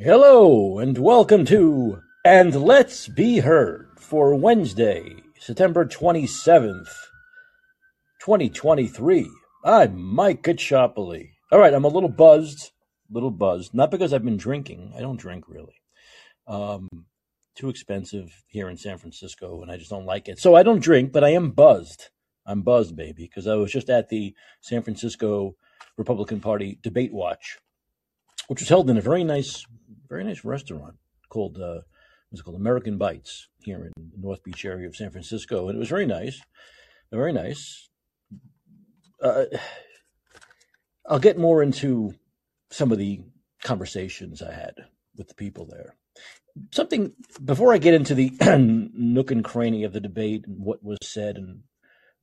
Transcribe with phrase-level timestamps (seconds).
[0.00, 6.86] Hello and welcome to And Let's Be Heard for Wednesday, September 27th,
[8.20, 9.28] 2023.
[9.64, 11.30] I'm Mike Caccioppoli.
[11.50, 12.70] All right, I'm a little buzzed,
[13.10, 14.92] little buzzed, not because I've been drinking.
[14.96, 15.82] I don't drink really.
[16.46, 16.88] Um,
[17.56, 20.38] too expensive here in San Francisco and I just don't like it.
[20.38, 22.10] So I don't drink, but I am buzzed.
[22.46, 25.56] I'm buzzed, baby, because I was just at the San Francisco
[25.96, 27.58] Republican Party debate watch,
[28.46, 29.66] which was held in a very nice
[30.08, 30.96] very nice restaurant
[31.28, 31.80] called uh,
[32.32, 35.78] it called American Bites here in the North Beach area of San Francisco, and it
[35.78, 36.40] was very nice,
[37.10, 37.88] very nice.
[39.22, 39.44] Uh,
[41.06, 42.14] I'll get more into
[42.70, 43.22] some of the
[43.62, 44.74] conversations I had
[45.16, 45.94] with the people there.
[46.70, 48.30] Something before I get into the
[48.94, 51.62] nook and cranny of the debate and what was said and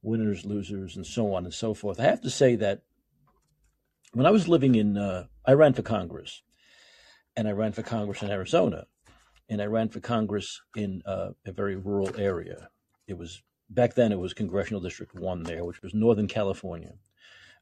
[0.03, 1.99] winners, losers, and so on and so forth.
[1.99, 2.83] I have to say that
[4.13, 6.43] when I was living in, uh, I ran for Congress
[7.35, 8.85] and I ran for Congress in Arizona,
[9.49, 12.69] and I ran for Congress in uh, a very rural area.
[13.07, 16.93] It was back then it was Congressional District One there, which was Northern California.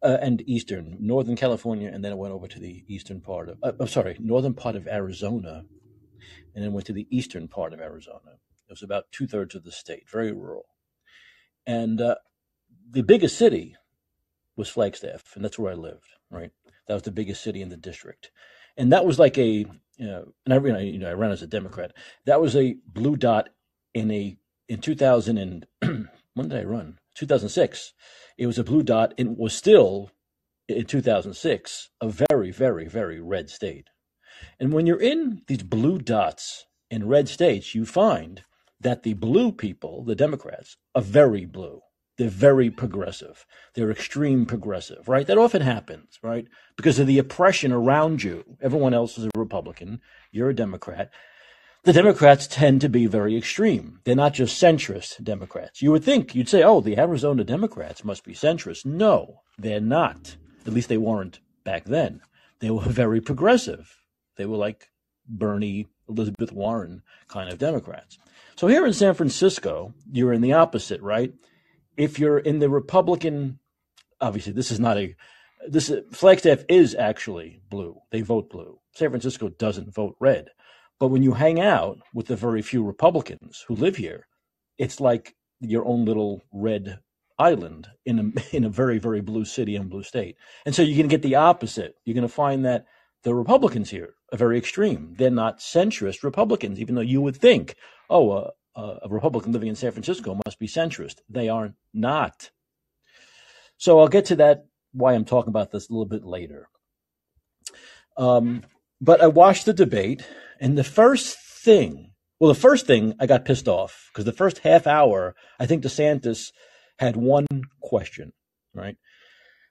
[0.02, 3.58] Uh, and eastern, Northern California, and then it went over to the eastern part of,
[3.64, 5.64] uh, I'm sorry, northern part of Arizona,
[6.54, 8.34] and then went to the eastern part of Arizona.
[8.68, 10.66] It was about two thirds of the state, very rural.
[11.66, 12.16] And uh,
[12.92, 13.78] the biggest city
[14.58, 16.52] was Flagstaff, and that's where I lived, right?
[16.90, 18.30] That was the biggest city in the district
[18.78, 19.66] and that was like a
[19.98, 21.94] you know, and I you know I ran as a Democrat.
[22.26, 23.50] That was a blue dot
[23.94, 25.68] in a in 2000 and
[26.34, 26.98] when did I run?
[27.16, 27.94] 2006.
[28.38, 30.12] It was a blue dot and was still
[30.68, 33.90] in 2006 a very very very red state.
[34.60, 38.44] And when you're in these blue dots in red states, you find
[38.80, 41.82] that the blue people, the Democrats, are very blue.
[42.17, 43.45] They're very progressive.
[43.73, 45.25] They're extreme progressive, right?
[45.25, 46.47] That often happens, right?
[46.75, 48.44] Because of the oppression around you.
[48.61, 50.00] Everyone else is a Republican.
[50.31, 51.09] You're a Democrat.
[51.86, 54.00] The Democrats tend to be very extreme.
[54.03, 55.81] They're not just centrist Democrats.
[55.81, 58.85] You would think, you'd say, oh, the Arizona Democrats must be centrist.
[58.85, 60.38] No, they're not.
[60.66, 62.22] At least they weren't back then.
[62.59, 63.97] They were very progressive.
[64.38, 64.91] They were like
[65.28, 68.18] Bernie, Elizabeth Warren kind of Democrats.
[68.56, 71.34] So here in San Francisco, you're in the opposite, right?
[71.98, 73.59] If you're in the Republican,
[74.22, 75.16] obviously this is not a
[75.68, 77.98] this Flagstaff is actually blue.
[78.12, 78.80] They vote blue.
[78.94, 80.50] San Francisco doesn't vote red.
[81.00, 84.28] But when you hang out with the very few Republicans who live here,
[84.78, 87.00] it's like your own little red
[87.40, 90.36] island in a in a very very blue city and blue state.
[90.66, 91.96] And so you're going to get the opposite.
[92.06, 92.86] You're going to find that
[93.24, 95.16] the Republicans here are very extreme.
[95.18, 97.76] They're not centrist Republicans, even though you would think,
[98.09, 101.17] oh, uh, uh, a Republican living in San Francisco must be centrist.
[101.29, 102.51] They are not.
[103.78, 106.69] So I'll get to that, why I'm talking about this a little bit later.
[108.17, 108.63] Um,
[109.01, 110.25] but I watched the debate,
[110.59, 114.59] and the first thing, well, the first thing I got pissed off because the first
[114.59, 116.51] half hour, I think DeSantis
[117.00, 117.47] had one
[117.81, 118.34] question,
[118.73, 118.95] right?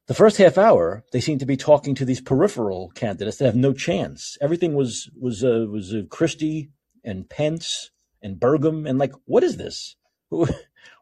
[0.09, 3.55] The first half hour, they seemed to be talking to these peripheral candidates that have
[3.55, 4.37] no chance.
[4.41, 6.71] Everything was was uh, was uh, Christie
[7.05, 7.91] and Pence
[8.23, 9.97] and Burgum and like, what is this?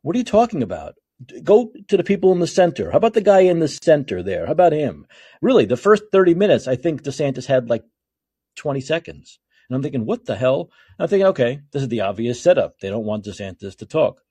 [0.02, 0.94] What are you talking about?
[1.42, 2.90] Go to the people in the center.
[2.90, 4.46] How about the guy in the center there?
[4.46, 5.06] How about him?
[5.42, 7.84] Really, the first 30 minutes, I think DeSantis had like
[8.56, 9.38] 20 seconds.
[9.68, 10.70] And I'm thinking, what the hell?
[10.98, 12.80] And I'm thinking, okay, this is the obvious setup.
[12.80, 14.22] They don't want DeSantis to talk.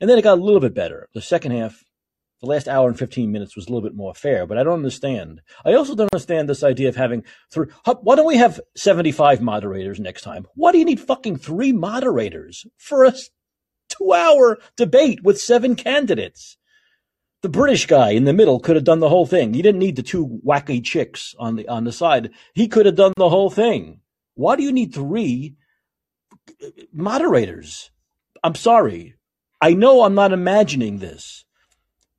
[0.00, 1.08] And then it got a little bit better.
[1.12, 1.82] The second half,
[2.40, 4.74] the last hour and 15 minutes was a little bit more fair, but I don't
[4.74, 5.40] understand.
[5.64, 7.68] I also don't understand this idea of having three.
[8.02, 10.46] Why don't we have 75 moderators next time?
[10.54, 13.14] Why do you need fucking three moderators for a
[13.88, 16.58] two hour debate with seven candidates?
[17.40, 19.54] The British guy in the middle could have done the whole thing.
[19.54, 22.30] He didn't need the two wacky chicks on the, on the side.
[22.54, 24.00] He could have done the whole thing.
[24.34, 25.54] Why do you need three
[26.62, 27.90] uh, moderators?
[28.44, 29.14] I'm sorry.
[29.60, 31.45] I know I'm not imagining this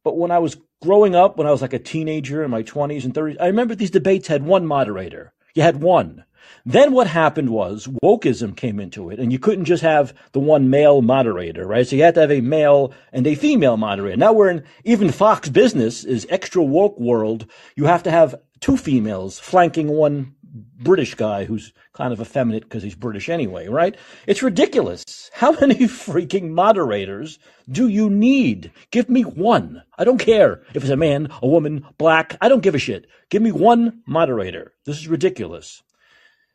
[0.07, 3.03] but when I was growing up, when I was like a teenager in my 20s
[3.03, 5.33] and 30s, I remember these debates had one moderator.
[5.53, 6.23] You had one.
[6.65, 10.69] Then what happened was wokeism came into it, and you couldn't just have the one
[10.69, 11.85] male moderator, right?
[11.85, 14.15] So you had to have a male and a female moderator.
[14.15, 17.45] Now we're in even Fox Business is extra woke world.
[17.75, 20.35] You have to have two females flanking one
[20.79, 23.95] British guy who's kind of effeminate because he's British anyway, right?
[24.25, 25.29] It's ridiculous.
[25.33, 27.39] How many freaking moderators
[27.69, 28.71] do you need?
[28.91, 29.83] Give me one.
[29.97, 32.37] I don't care if it's a man, a woman, black.
[32.41, 33.07] I don't give a shit.
[33.29, 34.73] Give me one moderator.
[34.85, 35.83] This is ridiculous.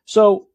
[0.05, 0.47] So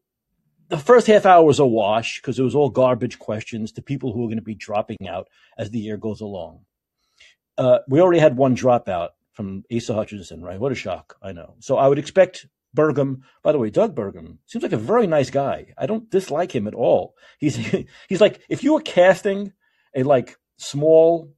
[0.69, 4.13] the first half hour was a wash because it was all garbage questions to people
[4.13, 6.61] who are going to be dropping out as the year goes along.
[7.57, 10.61] Uh, we already had one dropout from Asa Hutchinson, right?
[10.61, 11.17] What a shock.
[11.23, 11.55] I know.
[11.61, 15.31] So I would expect Burgum, by the way, Doug Burgum seems like a very nice
[15.31, 15.73] guy.
[15.77, 17.15] I don't dislike him at all.
[17.39, 17.57] He's
[18.09, 19.53] he's like if you were casting
[19.95, 21.35] a like small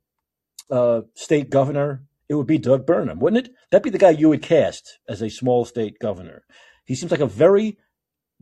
[0.70, 3.54] uh, state governor, it would be Doug Burnham, wouldn't it?
[3.70, 6.44] That'd be the guy you would cast as a small state governor.
[6.84, 7.78] He seems like a very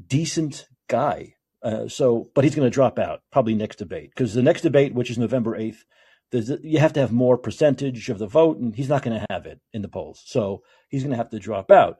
[0.06, 1.34] decent guy.
[1.62, 4.94] Uh, so, but he's going to drop out probably next debate because the next debate,
[4.94, 5.84] which is November eighth,
[6.30, 9.46] you have to have more percentage of the vote, and he's not going to have
[9.46, 10.22] it in the polls.
[10.26, 11.98] So he's going to have to drop out.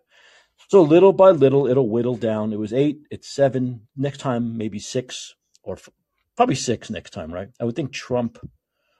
[0.66, 2.52] So little by little, it'll whittle down.
[2.52, 3.86] It was eight, it's seven.
[3.96, 5.88] Next time, maybe six, or f-
[6.36, 7.48] probably six next time, right?
[7.60, 8.38] I would think Trump.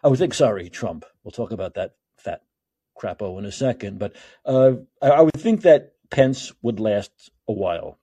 [0.03, 1.05] I would think, sorry, Trump.
[1.23, 2.43] We'll talk about that fat
[2.99, 3.99] crapo in a second.
[3.99, 4.15] But
[4.47, 4.73] uh,
[5.03, 7.99] I, I would think that Pence would last a while.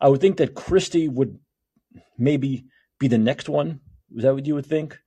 [0.00, 1.38] I would think that Christie would
[2.18, 2.66] maybe
[3.00, 3.80] be the next one.
[4.14, 4.98] Is that what you would think?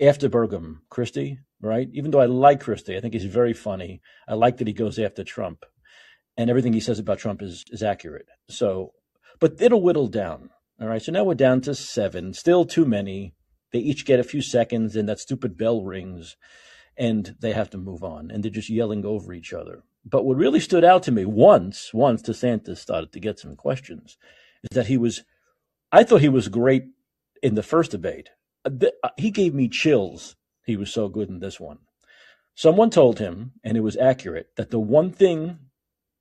[0.00, 1.88] After Burgum, Christie, right?
[1.92, 4.00] Even though I like Christie, I think he's very funny.
[4.28, 5.64] I like that he goes after Trump
[6.36, 8.26] and everything he says about Trump is is accurate.
[8.48, 8.92] So,
[9.40, 10.50] but it'll whittle down.
[10.80, 11.02] All right.
[11.02, 12.34] So now we're down to seven.
[12.34, 13.34] Still too many.
[13.72, 16.36] They each get a few seconds, and that stupid bell rings,
[16.96, 19.82] and they have to move on, and they're just yelling over each other.
[20.04, 24.16] But what really stood out to me once, once DeSantis started to get some questions,
[24.62, 25.24] is that he was.
[25.90, 26.84] I thought he was great
[27.42, 28.30] in the first debate.
[28.64, 28.70] Uh,
[29.02, 30.36] uh, he gave me chills.
[30.64, 31.78] He was so good in this one.
[32.54, 35.58] Someone told him, and it was accurate, that the one thing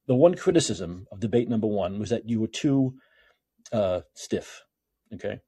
[0.08, 2.96] the one criticism of debate number one was that you were too
[3.72, 4.64] uh, stiff.
[5.14, 5.40] Okay,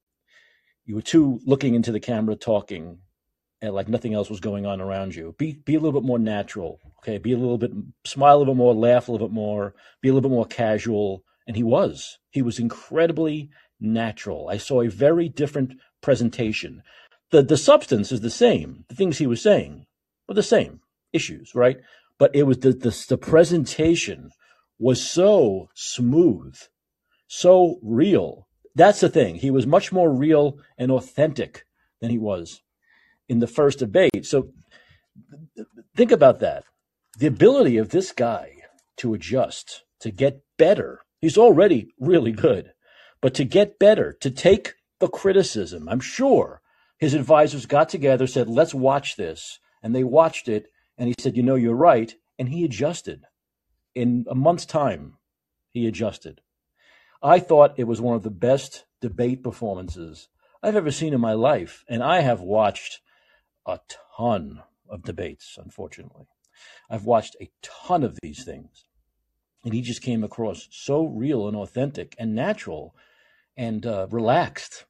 [0.86, 3.00] you were too looking into the camera, talking,
[3.62, 5.36] and like nothing else was going on around you.
[5.38, 6.80] Be be a little bit more natural.
[7.00, 7.72] Okay, be a little bit
[8.06, 10.46] smile a little bit more, laugh a little bit more, be a little bit more
[10.46, 11.24] casual.
[11.48, 12.18] And he was.
[12.30, 13.50] He was incredibly
[13.80, 14.50] natural.
[14.50, 16.84] I saw a very different presentation.
[17.32, 18.86] The the substance is the same.
[18.90, 19.86] The things he was saying
[20.28, 20.82] were the same
[21.14, 21.78] issues, right?
[22.18, 24.32] But it was the the, the presentation
[24.80, 26.58] was so smooth,
[27.28, 28.48] so real.
[28.76, 29.36] That's the thing.
[29.36, 31.66] He was much more real and authentic
[32.00, 32.62] than he was
[33.28, 34.26] in the first debate.
[34.26, 34.50] So
[35.96, 36.64] think about that.
[37.18, 38.52] The ability of this guy
[38.98, 41.02] to adjust, to get better.
[41.20, 42.74] He's already really good,
[43.22, 46.62] but to get better, to take the criticism, I'm sure
[47.00, 49.60] his advisors got together, said, let's watch this.
[49.84, 50.68] And they watched it.
[50.98, 52.14] And he said, you know, you're right.
[52.40, 53.24] And he adjusted
[53.98, 55.18] in a month's time,
[55.72, 56.42] he adjusted.
[57.24, 60.30] I thought it was one of the best debate performances
[60.62, 61.84] I've ever seen in my life.
[61.90, 63.02] And I have watched
[63.66, 63.80] a
[64.16, 66.28] ton of debates, unfortunately.
[66.90, 68.86] I've watched a ton of these things.
[69.64, 72.96] And he just came across so real and authentic and natural
[73.58, 74.86] and uh, relaxed.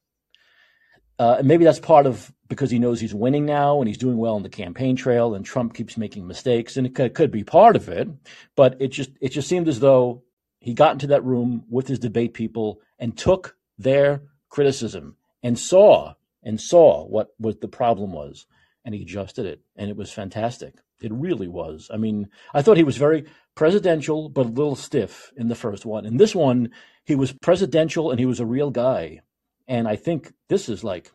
[1.19, 4.35] Uh, maybe that's part of because he knows he's winning now and he's doing well
[4.35, 7.75] on the campaign trail, and Trump keeps making mistakes, and it could, could be part
[7.75, 8.07] of it.
[8.55, 10.23] But it just it just seemed as though
[10.59, 16.13] he got into that room with his debate people and took their criticism and saw
[16.43, 18.45] and saw what what the problem was,
[18.85, 20.75] and he adjusted it, and it was fantastic.
[21.01, 21.89] It really was.
[21.93, 23.25] I mean, I thought he was very
[23.55, 26.05] presidential, but a little stiff in the first one.
[26.05, 26.71] In this one,
[27.05, 29.21] he was presidential and he was a real guy.
[29.67, 31.11] And I think this is like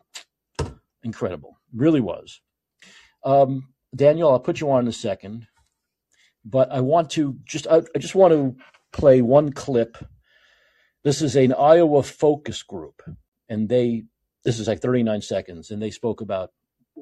[1.03, 2.41] incredible, really was.
[3.23, 5.47] Um, Daniel, I'll put you on in a second,
[6.45, 8.55] but I want to just I, I just want to
[8.91, 9.97] play one clip.
[11.03, 13.01] This is an Iowa focus group,
[13.49, 14.03] and they
[14.43, 16.51] this is like 39 seconds, and they spoke about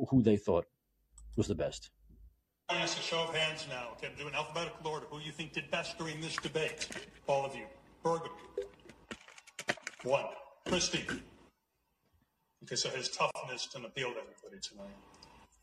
[0.10, 0.66] who they thought
[1.36, 1.90] was the best.
[2.70, 3.90] I ask a show of hands now.
[3.94, 5.06] Okay, do an alphabetical order.
[5.10, 6.88] Who you think did best during this debate?
[7.28, 7.66] All of you.
[8.04, 8.30] Burgum.
[10.04, 10.26] One.
[10.68, 11.06] Christie.
[12.64, 14.96] Okay, so his toughness didn't appeal to everybody tonight.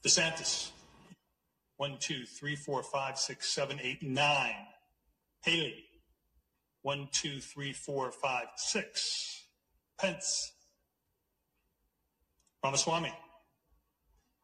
[0.04, 0.70] DeSantis,
[1.76, 4.66] one, two, three, four, five, six, seven, eight, nine.
[5.42, 5.84] Haley,
[6.82, 9.44] one, two, three, four, five, six.
[10.00, 10.52] Pence,
[12.64, 13.12] Ramaswamy,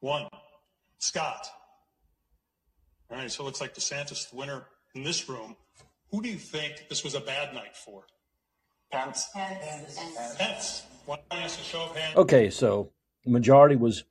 [0.00, 0.28] one.
[0.98, 1.46] Scott.
[3.10, 5.54] All right, so it looks like DeSantis, the winner in this room.
[6.10, 8.04] Who do you think this was a bad night for?
[8.90, 9.28] Pence.
[9.34, 9.98] Pence.
[9.98, 10.36] Pence.
[10.38, 10.82] Pence.
[12.16, 12.92] Okay, so
[13.26, 14.04] majority was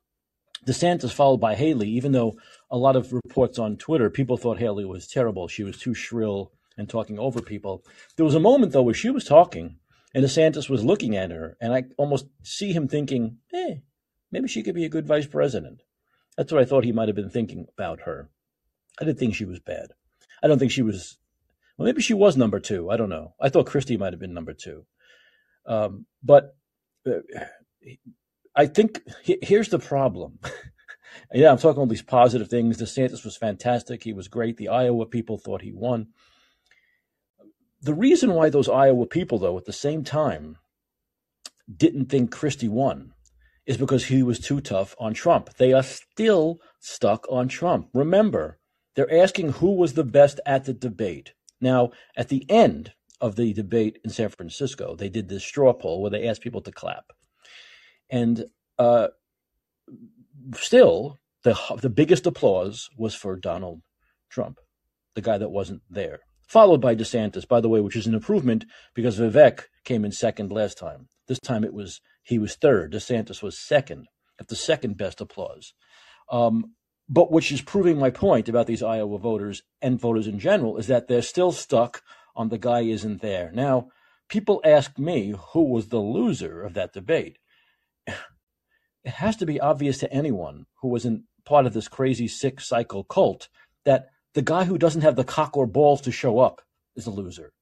[0.66, 2.36] DeSantis followed by Haley, even though
[2.70, 5.48] a lot of reports on Twitter, people thought Haley was terrible.
[5.48, 7.84] She was too shrill and talking over people.
[8.16, 9.76] There was a moment, though, where she was talking
[10.14, 13.82] and DeSantis was looking at her, and I almost see him thinking, hey,
[14.30, 15.82] maybe she could be a good vice president.
[16.36, 18.30] That's what I thought he might have been thinking about her.
[19.00, 19.88] I didn't think she was bad.
[20.42, 21.18] I don't think she was,
[21.76, 22.90] well, maybe she was number two.
[22.90, 23.34] I don't know.
[23.40, 24.86] I thought Christie might have been number two.
[25.66, 26.56] Um, but
[28.56, 30.38] I think here's the problem.
[31.34, 32.78] yeah, I'm talking all these positive things.
[32.78, 34.04] DeSantis was fantastic.
[34.04, 34.56] He was great.
[34.56, 36.08] The Iowa people thought he won.
[37.82, 40.58] the reason why those Iowa people, though, at the same time,
[41.74, 43.12] didn't think Christie won
[43.66, 45.54] is because he was too tough on Trump.
[45.58, 47.88] They are still stuck on Trump.
[47.94, 48.58] Remember,
[48.96, 51.34] they're asking who was the best at the debate.
[51.60, 52.92] Now, at the end
[53.24, 56.60] of the debate in San Francisco, they did this straw poll where they asked people
[56.60, 57.06] to clap.
[58.10, 58.44] And
[58.78, 59.08] uh,
[60.54, 63.80] still, the, the biggest applause was for Donald
[64.28, 64.58] Trump,
[65.14, 68.66] the guy that wasn't there, followed by DeSantis, by the way, which is an improvement
[68.92, 71.08] because Vivek came in second last time.
[71.26, 72.92] This time it was he was third.
[72.92, 74.06] DeSantis was second,
[74.38, 75.72] at the second best applause.
[76.30, 76.74] Um,
[77.08, 80.88] but which is proving my point about these Iowa voters and voters in general is
[80.88, 82.02] that they're still stuck
[82.36, 83.50] on the guy isn't there.
[83.52, 83.88] Now,
[84.28, 87.38] people ask me who was the loser of that debate.
[89.04, 93.04] It has to be obvious to anyone who wasn't part of this crazy sick cycle
[93.04, 93.50] cult
[93.84, 96.62] that the guy who doesn't have the cock or balls to show up
[96.96, 97.52] is a loser.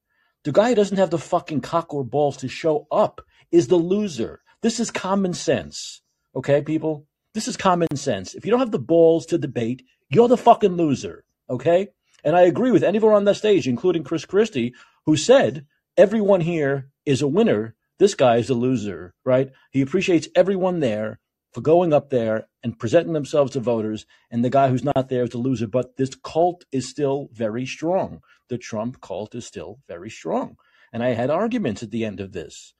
[0.43, 3.75] The guy who doesn't have the fucking cock or balls to show up is the
[3.75, 4.41] loser.
[4.61, 6.01] This is common sense.
[6.35, 7.05] Okay, people?
[7.33, 8.35] This is common sense.
[8.35, 11.23] If you don't have the balls to debate, you're the fucking loser.
[11.49, 11.89] Okay?
[12.23, 14.73] And I agree with anyone on that stage, including Chris Christie,
[15.05, 15.65] who said
[15.97, 17.75] everyone here is a winner.
[17.99, 19.51] This guy is a loser, right?
[19.71, 21.19] He appreciates everyone there
[21.51, 25.23] for going up there and presenting themselves to voters, and the guy who's not there
[25.23, 25.67] is a loser.
[25.67, 28.21] But this cult is still very strong.
[28.49, 30.57] The Trump cult is still very strong.
[30.91, 32.73] And I had arguments at the end of this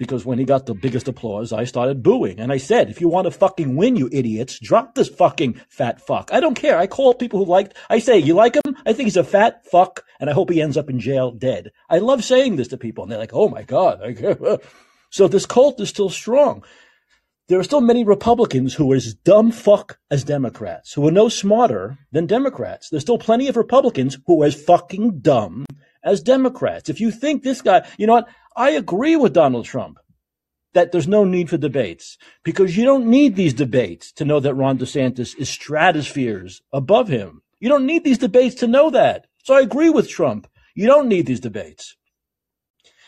[0.00, 2.40] because when he got the biggest applause, I started booing.
[2.40, 6.00] And I said, if you want to fucking win, you idiots, drop this fucking fat
[6.00, 6.30] fuck.
[6.32, 6.78] I don't care.
[6.78, 8.78] I call people who liked, I say, you like him?
[8.86, 11.72] I think he's a fat fuck, and I hope he ends up in jail dead.
[11.90, 14.00] I love saying this to people, and they're like, oh my God.
[15.10, 16.64] so this cult is still strong.
[17.48, 21.28] There are still many Republicans who are as dumb fuck as Democrats, who are no
[21.28, 22.88] smarter than Democrats.
[22.88, 25.66] There's still plenty of Republicans who are as fucking dumb
[26.04, 26.88] as Democrats.
[26.88, 28.28] If you think this guy, you know what?
[28.56, 29.98] I agree with Donald Trump
[30.72, 34.54] that there's no need for debates because you don't need these debates to know that
[34.54, 37.42] Ron DeSantis is stratospheres above him.
[37.58, 39.26] You don't need these debates to know that.
[39.44, 40.46] So I agree with Trump.
[40.74, 41.96] You don't need these debates.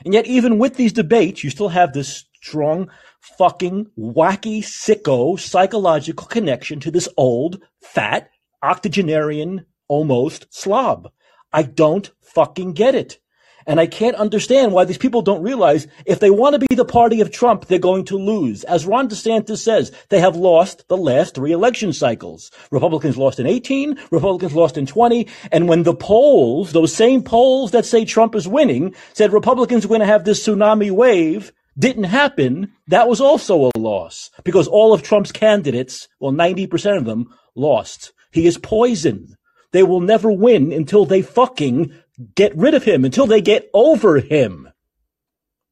[0.05, 6.27] And yet, even with these debates, you still have this strong, fucking, wacky, sicko psychological
[6.27, 8.31] connection to this old, fat,
[8.63, 11.11] octogenarian, almost slob.
[11.53, 13.19] I don't fucking get it.
[13.67, 16.85] And I can't understand why these people don't realize if they want to be the
[16.85, 18.65] party of Trump, they're going to lose.
[18.65, 22.51] As Ron DeSantis says, they have lost the last three election cycles.
[22.71, 27.71] Republicans lost in 18, Republicans lost in 20, and when the polls, those same polls
[27.71, 32.05] that say Trump is winning, said Republicans are going to have this tsunami wave, didn't
[32.05, 34.31] happen, that was also a loss.
[34.45, 38.13] Because all of Trump's candidates, well, 90% of them, lost.
[38.31, 39.37] He is poison.
[39.73, 41.93] They will never win until they fucking
[42.35, 44.69] get rid of him, until they get over him.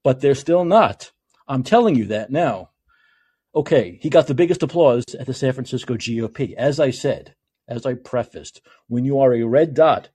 [0.03, 1.13] But they're still not.
[1.47, 2.71] I'm telling you that now.
[3.55, 6.55] Okay, he got the biggest applause at the San Francisco GOP.
[6.55, 7.35] As I said,
[7.69, 10.09] as I prefaced, when you are a red dot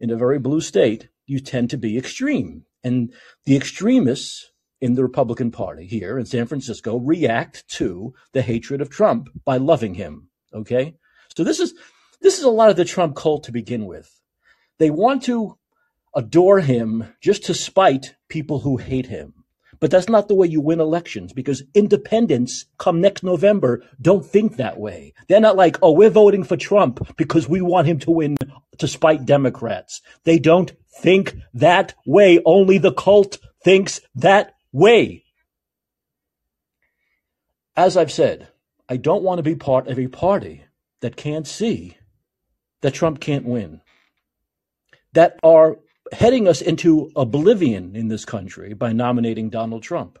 [0.00, 2.64] in a very blue state, you tend to be extreme.
[2.82, 3.12] And
[3.46, 4.50] the extremists
[4.80, 9.56] in the Republican Party here in San Francisco react to the hatred of Trump by
[9.56, 10.28] loving him.
[10.52, 10.96] Okay?
[11.34, 11.74] So this is
[12.24, 14.18] this is a lot of the Trump cult to begin with.
[14.78, 15.58] They want to
[16.16, 19.44] adore him just to spite people who hate him.
[19.78, 24.56] But that's not the way you win elections because independents come next November don't think
[24.56, 25.12] that way.
[25.28, 28.38] They're not like, oh, we're voting for Trump because we want him to win
[28.78, 30.00] to spite Democrats.
[30.24, 32.40] They don't think that way.
[32.46, 35.24] Only the cult thinks that way.
[37.76, 38.48] As I've said,
[38.88, 40.64] I don't want to be part of a party
[41.02, 41.98] that can't see
[42.84, 43.80] that Trump can't win,
[45.14, 45.78] that are
[46.12, 50.18] heading us into oblivion in this country by nominating Donald Trump,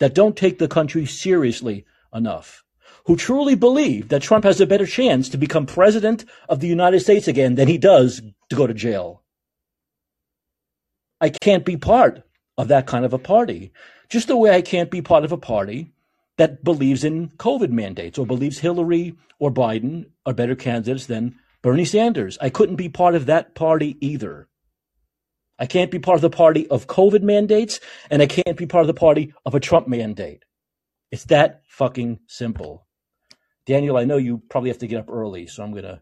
[0.00, 2.64] that don't take the country seriously enough,
[3.06, 6.98] who truly believe that Trump has a better chance to become president of the United
[6.98, 9.22] States again than he does to go to jail.
[11.20, 12.24] I can't be part
[12.56, 13.70] of that kind of a party.
[14.08, 15.92] Just the way I can't be part of a party
[16.38, 21.84] that believes in COVID mandates or believes Hillary or Biden are better candidates than Bernie
[21.84, 22.38] Sanders.
[22.40, 24.48] I couldn't be part of that party either.
[25.58, 28.82] I can't be part of the party of COVID mandates, and I can't be part
[28.82, 30.44] of the party of a Trump mandate.
[31.10, 32.86] It's that fucking simple.
[33.66, 36.00] Daniel, I know you probably have to get up early, so I'm gonna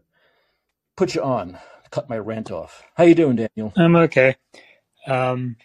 [0.95, 1.57] put you on,
[1.89, 2.83] cut my rant off.
[2.95, 3.73] How you doing, Daniel?
[3.75, 4.35] I'm okay.
[5.07, 5.55] Um,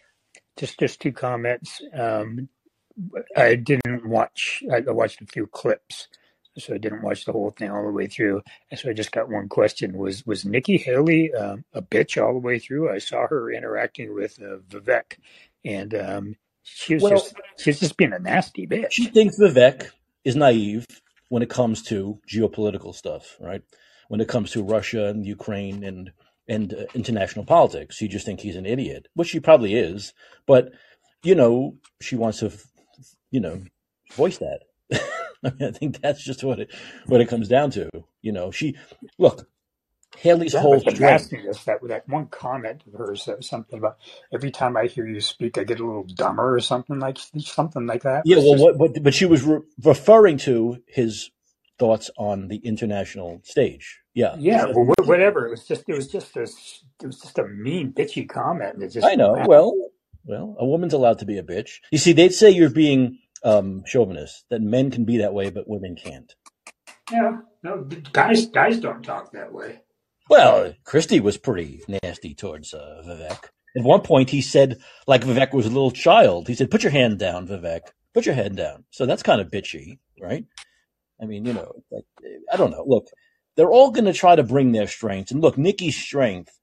[0.56, 1.82] just just two comments.
[1.92, 2.48] Um,
[3.36, 4.62] I didn't watch.
[4.72, 6.08] I watched a few clips
[6.58, 8.42] so I didn't watch the whole thing all the way through.
[8.70, 12.34] And so I just got one question: Was was Nikki Haley um, a bitch all
[12.34, 12.92] the way through?
[12.92, 15.18] I saw her interacting with uh, Vivek,
[15.64, 18.96] and um, she was Well, just she was just being a nasty bitch.
[18.96, 19.90] she thinks Vivek
[20.24, 20.86] is naive
[21.28, 23.62] when it comes to geopolitical stuff, right?
[24.08, 26.12] When it comes to Russia and Ukraine and
[26.48, 30.14] and uh, international politics, you just think he's an idiot, which he probably is.
[30.46, 30.72] But
[31.24, 32.52] you know, she wants to,
[33.30, 33.62] you know,
[34.16, 34.60] voice that.
[35.44, 36.70] I, mean, I think that's just what it
[37.06, 37.90] what it comes down to.
[38.22, 38.76] You know, she
[39.18, 39.48] look
[40.18, 41.22] Haley's Yeah, whole but the strength.
[41.22, 43.96] nastiness that that one comment of hers that was something about
[44.32, 47.86] every time I hear you speak, I get a little dumber or something like something
[47.86, 51.30] like that Yeah, well, just what, but but she was re- referring to his
[51.78, 54.00] thoughts on the international stage.
[54.14, 55.46] Yeah, yeah, So- well, wha- whatever.
[55.46, 58.82] It was just it was just a it was just a mean bitchy comment.
[58.82, 59.32] It just I know.
[59.46, 59.74] Well,
[60.24, 61.80] well, a woman's allowed to be a bitch.
[61.90, 65.68] You see, they'd say you're being um, chauvinist, that men can be that way, but
[65.68, 66.34] women can't.
[67.10, 69.80] Yeah, no, guys guys don't talk that way.
[70.30, 73.44] Well, Christie was pretty nasty towards uh, Vivek.
[73.76, 76.48] At one point, he said, like Vivek was a little child.
[76.48, 77.80] He said, "Put your hand down, Vivek.
[78.14, 80.44] Put your hand down." So that's kind of bitchy, right?
[81.20, 82.04] I mean, you know, like,
[82.52, 82.84] I don't know.
[82.86, 83.08] Look,
[83.56, 86.58] they're all going to try to bring their strengths, and look, Nikki's strength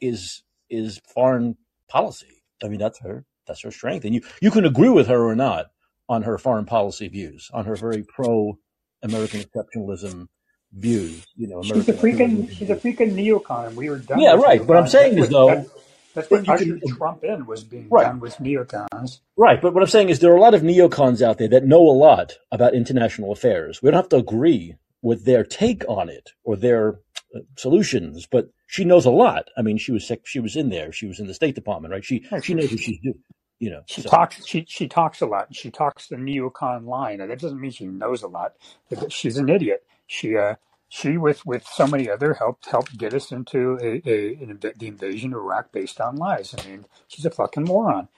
[0.00, 1.56] is is foreign
[1.88, 2.42] policy.
[2.62, 5.36] I mean, that's her that's her strength, and you you can agree with her or
[5.36, 5.66] not
[6.08, 8.58] on her foreign policy views, on her very pro
[9.02, 10.28] American exceptionalism
[10.72, 11.26] views.
[11.36, 14.44] You know, She's a freaking she's a freaking neocon, and we were done Yeah, with
[14.44, 14.64] right.
[14.64, 15.66] What I'm saying That's is though, that,
[16.14, 18.04] that's what ushered can Trump in was being right.
[18.04, 19.20] done with neocons.
[19.36, 21.64] Right, but what I'm saying is there are a lot of neocons out there that
[21.64, 23.82] know a lot about international affairs.
[23.82, 27.00] We don't have to agree with their take on it or their
[27.34, 29.48] uh, solutions, but she knows a lot.
[29.56, 30.92] I mean, she was she was in there.
[30.92, 32.04] She was in the State Department, right?
[32.04, 33.22] She she, knows what she's doing.
[33.60, 35.54] You know, she so talks she she talks a lot.
[35.54, 38.54] She talks the neocon line, and that doesn't mean she knows a lot.
[38.90, 39.84] But she's an idiot.
[40.06, 40.56] She uh
[40.88, 44.78] she with with so many other helped helped get us into a, a an inv-
[44.78, 46.54] the invasion of Iraq based on lies.
[46.58, 48.08] I mean, she's a fucking moron.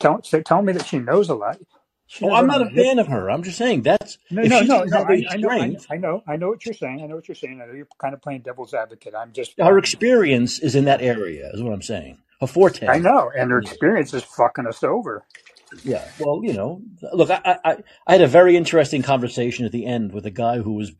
[0.00, 1.58] Tell say, tell me that she knows a lot.
[2.06, 3.30] She oh, I'm not a fan of her.
[3.30, 4.98] I'm just saying that's No, if no, she no, didn't no.
[4.98, 7.00] have I, I know, I, strength, I know, I know what you're saying.
[7.02, 7.62] I know what you're saying.
[7.62, 9.14] I know you're kind of playing devil's advocate.
[9.16, 11.50] I'm just, her um, experience is in that area.
[11.54, 12.18] Is what I'm saying.
[12.40, 15.24] Her I know, and her experience is fucking us over.
[15.82, 16.06] Yeah.
[16.18, 20.12] Well, you know, look, I, I, I had a very interesting conversation at the end
[20.12, 20.92] with a guy who was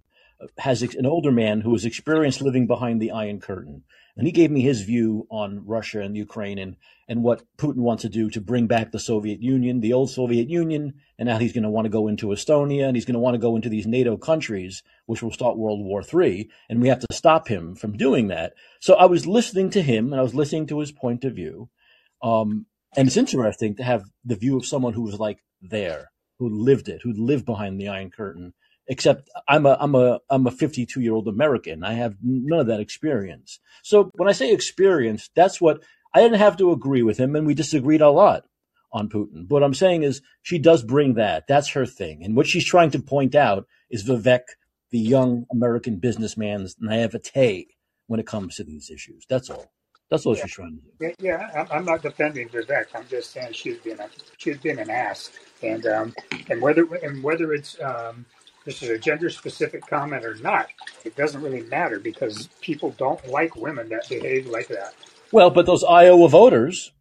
[0.59, 3.85] has an older man who was experienced living behind the Iron Curtain,
[4.17, 6.77] and he gave me his view on Russia and Ukraine and
[7.09, 10.49] and what Putin wants to do to bring back the Soviet Union, the old Soviet
[10.49, 13.21] Union, and now he's going to want to go into Estonia and he's going to
[13.21, 16.89] want to go into these NATO countries, which will start World War III, and we
[16.89, 18.55] have to stop him from doing that.
[18.81, 21.69] So I was listening to him and I was listening to his point of view.
[22.23, 26.49] Um, and it's interesting to have the view of someone who was like there, who
[26.49, 28.55] lived it, who lived behind the Iron Curtain.
[28.87, 31.83] Except I'm a I'm a I'm a 52 year old American.
[31.85, 33.59] I have none of that experience.
[33.83, 35.83] So when I say experience, that's what
[36.15, 38.45] I didn't have to agree with him, and we disagreed a lot
[38.93, 39.49] on Putin.
[39.49, 41.47] But what I'm saying is she does bring that.
[41.49, 44.43] That's her thing, and what she's trying to point out is Vivek,
[44.91, 47.69] the young American businessman's naivete
[48.07, 49.25] when it comes to these issues.
[49.29, 49.73] That's all.
[50.11, 51.15] That's all Yeah, she's trying to do.
[51.19, 52.87] yeah, I'm not defending Vivek.
[52.95, 55.31] I'm just saying she's been a she's been an ass,
[55.63, 56.15] and um,
[56.51, 58.27] and whether and whether it's um,
[58.65, 60.69] this is a gender specific comment or not,
[61.05, 64.95] it doesn't really matter because people don't like women that behave like that.
[65.33, 66.93] Well, but those Iowa voters,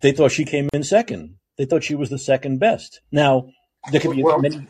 [0.00, 1.36] they thought she came in second.
[1.56, 3.00] They thought she was the second best.
[3.10, 3.48] Now,
[3.90, 4.66] there could be Well, many,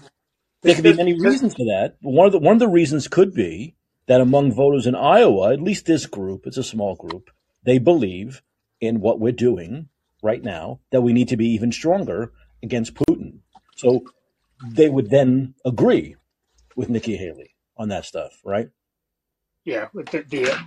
[0.63, 1.97] there could be many reasons for that.
[2.01, 3.75] One of the one of the reasons could be
[4.07, 7.31] that among voters in Iowa, at least this group, it's a small group,
[7.65, 8.43] they believe
[8.81, 9.89] in what we're doing
[10.23, 12.33] right now, that we need to be even stronger
[12.63, 13.41] against Putin.
[13.75, 14.05] So
[14.65, 16.17] they would then agree
[16.77, 18.69] with Nikki Haley on that stuff, right?
[19.65, 19.89] yeah.
[19.95, 20.59] with The, the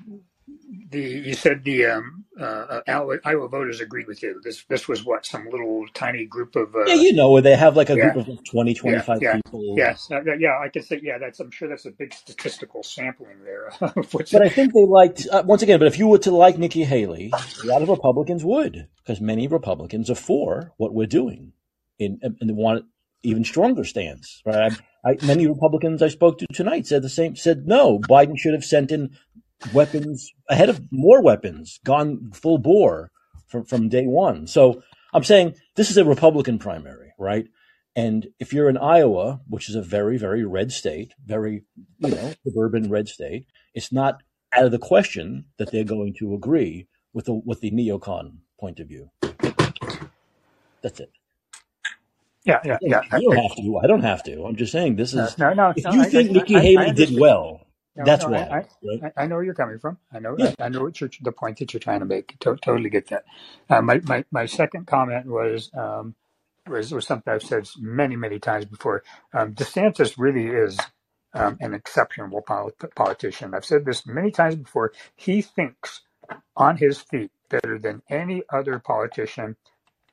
[0.91, 4.41] the you said the um, uh, Iowa, voters agreed with you.
[4.43, 7.55] This this was what some little tiny group of Yeah, uh, you know, where they
[7.55, 9.75] have like a yeah group of 20, 25 yeah people.
[9.77, 13.43] yes uh, yeah I can say yeah that's I'm sure that's a big statistical sampling
[13.43, 13.71] there.
[14.31, 16.83] But I think they liked, uh, once again, but if you were to like Nikki
[16.85, 17.31] Haley,
[17.63, 21.53] a lot of Republicans would, because many Republicans are for what we're doing
[21.99, 22.85] in, and they want
[23.23, 24.73] even stronger stance, right?
[25.05, 28.65] I, many Republicans I spoke to tonight said the same, said no, Biden should have
[28.65, 29.17] sent in
[29.73, 33.11] weapons ahead of more weapons, gone full bore
[33.47, 34.47] from, from day one.
[34.47, 34.83] So
[35.13, 37.47] I'm saying this is a Republican primary, right?
[37.95, 41.63] And if you're in Iowa, which is a very, very red state, very,
[41.99, 44.21] you know, suburban red state, it's not
[44.53, 48.79] out of the question that they're going to agree with the with the neocon point
[48.79, 49.09] of view.
[50.81, 51.11] That's it.
[52.45, 53.01] Yeah, yeah, yeah.
[53.11, 53.79] I, You don't have to.
[53.83, 54.45] I don't have to.
[54.45, 55.37] I'm just saying this is.
[55.37, 55.73] no, no.
[55.75, 58.45] If no, you I, think I, Nikki I, Haley did well, No, that's no, why,
[58.45, 59.13] I, right?
[59.17, 59.99] I, know where you're coming from.
[60.13, 60.55] I know, Yeah.
[60.59, 62.39] I, know what you're, the point that you're trying to make.
[62.41, 63.25] To, totally get that.
[63.69, 66.15] Uh, my, my, my second comment was, um,
[66.67, 69.03] was, was something I've said many, many times before.
[69.33, 70.79] Um, DeSantis really is
[71.35, 73.53] um, an exceptional poli- politician.
[73.55, 74.93] I've said this many times before.
[75.17, 76.01] He thinks
[76.57, 79.57] on his feet better than any other politician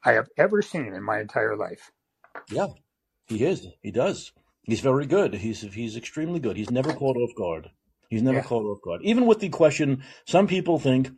[0.04, 1.92] I have ever seen in my entire life.
[2.51, 2.68] Yeah,
[3.27, 3.66] he is.
[3.83, 4.33] He does.
[4.62, 5.35] He's very good.
[5.35, 6.57] He's he's extremely good.
[6.57, 7.70] He's never caught off guard.
[8.11, 8.44] He's never Yeah.
[8.44, 9.01] caught off guard.
[9.03, 11.11] Even with the question, some people think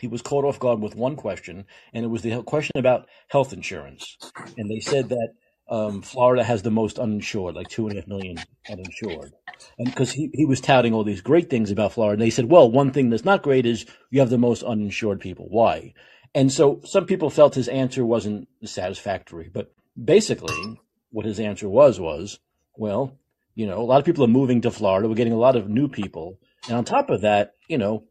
[0.00, 3.52] he was caught off guard with one question, and it was the question about health
[3.52, 4.16] insurance.
[4.56, 5.28] And they said that
[5.68, 8.36] um, Florida has the most uninsured, like two and a half million
[8.70, 9.32] uninsured.
[9.78, 12.50] And because he, he was touting all these great things about Florida, and they said,
[12.50, 15.46] well, one thing that's not great is you have the most uninsured people.
[15.48, 15.92] Why?
[16.34, 19.50] And so some people felt his answer wasn't satisfactory.
[19.52, 20.80] But basically,
[21.10, 22.38] what his answer was was,
[22.76, 23.18] well,
[23.54, 25.08] you know, a lot of people are moving to Florida.
[25.08, 26.38] We're getting a lot of new people.
[26.68, 28.04] And on top of that, you know,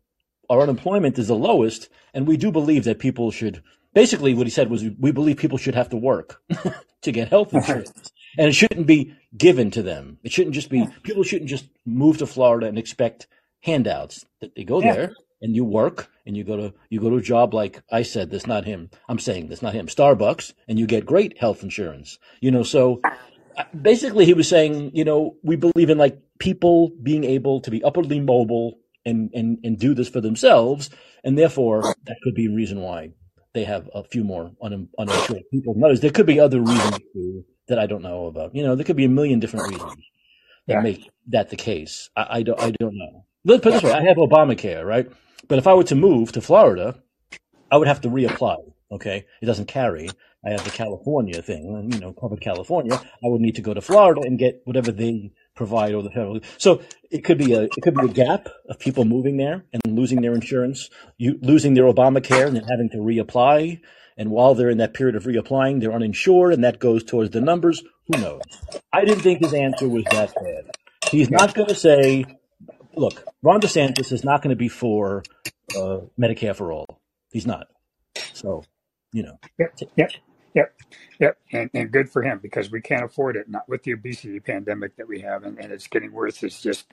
[0.49, 3.61] our unemployment is the lowest, and we do believe that people should.
[3.93, 6.41] Basically, what he said was, we believe people should have to work
[7.01, 10.17] to get health insurance, and it shouldn't be given to them.
[10.23, 13.27] It shouldn't just be people shouldn't just move to Florida and expect
[13.61, 14.25] handouts.
[14.41, 14.93] That they go Yeah.
[14.93, 18.03] there and you work and you go to you go to a job like I
[18.03, 18.89] said this, not him.
[19.09, 19.87] I'm saying this, not him.
[19.87, 22.19] Starbucks, and you get great health insurance.
[22.41, 23.03] You know, so
[23.57, 27.71] uh, basically he was saying, you know, we believe in like people being able to
[27.71, 30.89] be upwardly mobile and and and do this for themselves,
[31.23, 33.11] and therefore that could be a reason why
[33.53, 35.75] they have a few more un, uninsured people.
[35.77, 38.55] Notice there could be other reasons too that I don't know about.
[38.55, 40.03] You know, there could be a million different reasons
[40.67, 40.81] that Yeah.
[40.81, 42.09] make that the case.
[42.15, 43.25] I, I don't I don't know.
[43.45, 45.11] Let's put it this way: I have Obamacare, right?
[45.47, 47.01] But if I were to move to Florida,
[47.71, 48.57] I would have to reapply.
[48.91, 50.09] Okay, it doesn't carry.
[50.45, 52.93] I have the California thing, you know, covered California.
[52.93, 56.39] I would need to go to Florida and get whatever they provide or the federal.
[56.59, 59.81] So it could be a it could be a gap of people moving there and
[59.87, 63.81] losing their insurance, you losing their Obamacare and then having to reapply.
[64.17, 67.41] And while they're in that period of reapplying, they're uninsured, and that goes towards the
[67.41, 67.83] numbers.
[68.07, 68.41] Who knows?
[68.93, 70.71] I didn't think his answer was that bad.
[71.09, 72.23] He's not going to say,
[72.97, 75.23] "Look, Ron DeSantis is not going to be for
[75.75, 77.67] uh, Medicare for all." He's not.
[78.33, 78.63] So,
[79.13, 80.11] you know, Yep, yep,
[80.55, 80.75] yep,
[81.19, 81.37] yep.
[81.53, 83.49] And, and good for him because we can't afford it.
[83.49, 86.43] Not with the obesity pandemic that we have, and, and it's getting worse.
[86.43, 86.87] It's just,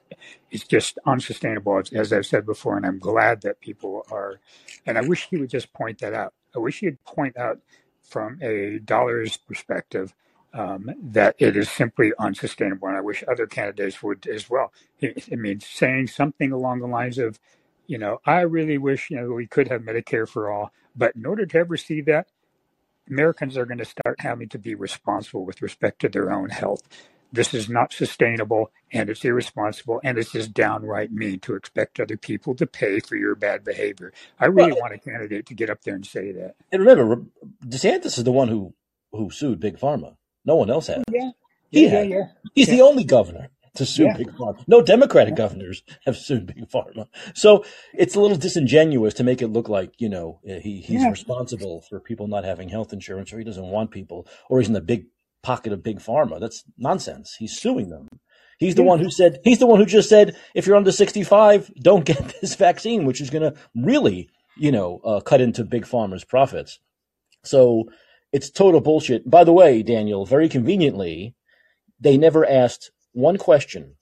[0.53, 2.77] it's just unsustainable, as, as I've said before.
[2.79, 4.41] And I'm glad that people are.
[4.87, 6.35] And I wish he would just point that out.
[6.57, 7.61] I wish he'd point out
[8.05, 10.15] from a dollars perspective
[10.55, 12.89] um, that it is simply unsustainable.
[12.89, 14.73] And I wish other candidates would as well.
[15.03, 17.39] I mean, saying something along the lines of,
[17.87, 21.27] you know, I really wish you know we could have Medicare for all, but in
[21.27, 22.27] order to ever see that
[23.11, 26.83] Americans are going to start having to be responsible with respect to their own health.
[27.33, 32.17] This is not sustainable and it's irresponsible and it's just downright mean to expect other
[32.17, 34.13] people to pay for your bad behavior.
[34.39, 36.57] I well, really want a candidate to get up there and say that.
[36.73, 37.25] and remember,
[37.67, 38.75] DeSantis is the one who
[39.13, 40.17] who sued Big Pharma.
[40.45, 41.05] No one else has.
[41.11, 41.31] Yeah,
[41.71, 42.25] He yeah, yeah,
[42.55, 44.63] He's the only governor to sue yeah, Big Pharma.
[44.67, 47.07] No Democratic yeah, governors have sued Big Pharma.
[47.35, 51.03] So it's a little disingenuous to make it look like, you know, eh, he, he's
[51.03, 54.69] yeah, responsible for people not having health insurance or he doesn't want people or he's
[54.69, 55.07] in the big
[55.43, 56.39] pocket of Big Pharma.
[56.39, 57.37] That's nonsense.
[57.39, 58.09] He's suing them.
[58.59, 60.93] He's the yeah, one who said, he's the one who just said, if you're under
[60.93, 65.65] 65, don't get this vaccine, which is going to really, you know, uh, cut into
[65.65, 66.79] Big Pharma's profits.
[67.43, 67.89] So
[68.33, 69.29] it's total bullshit.
[69.29, 71.35] By the way, Daniel, very conveniently,
[72.01, 73.97] they never asked one question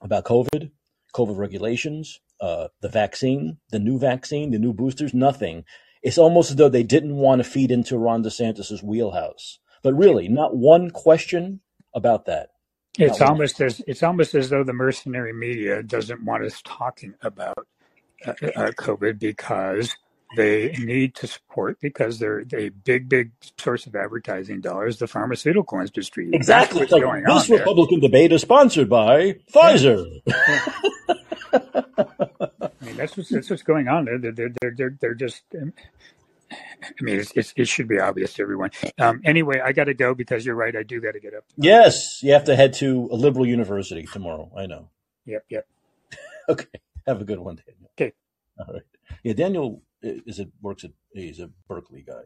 [0.00, 0.70] about COVID,
[1.14, 5.64] COVID regulations, uh, the vaccine, the new vaccine, the new boosters, nothing.
[6.02, 9.58] It's almost as though they didn't want to feed into Ron DeSantis's wheelhouse.
[9.82, 11.60] But really, not one question
[11.94, 12.50] about that.
[12.98, 13.30] Not It's one.
[13.30, 17.66] almost as it's almost as though the mercenary media doesn't want us talking about
[18.26, 19.96] uh, uh, COVID because
[20.36, 25.80] they need to support because they're a big, big source of advertising dollars, the pharmaceutical
[25.80, 26.30] industry.
[26.32, 26.80] Exactly.
[26.80, 27.58] like this on there.
[27.58, 30.20] Republican debate is sponsored by Pfizer.
[30.26, 30.60] yeah.
[31.52, 34.18] I mean, that's what's that's what's going on there.
[34.18, 35.42] They're they're they're they're, they're just.
[35.60, 35.72] um,
[36.50, 38.70] I mean, it's, it's, it should be obvious to everyone.
[38.98, 40.74] Um, anyway, I got to go because you're right.
[40.74, 41.82] I do got to get up tomorrow.
[41.82, 44.50] Yes, you have to head to a liberal university tomorrow.
[44.56, 44.88] I know.
[45.26, 45.66] Yep, yep.
[46.48, 46.66] Okay.
[47.06, 47.90] Have a good one, Daniel.
[47.92, 48.14] Okay.
[48.58, 48.82] All right.
[49.22, 52.22] Yeah, Daniel is a works at he's a Berkeley guy,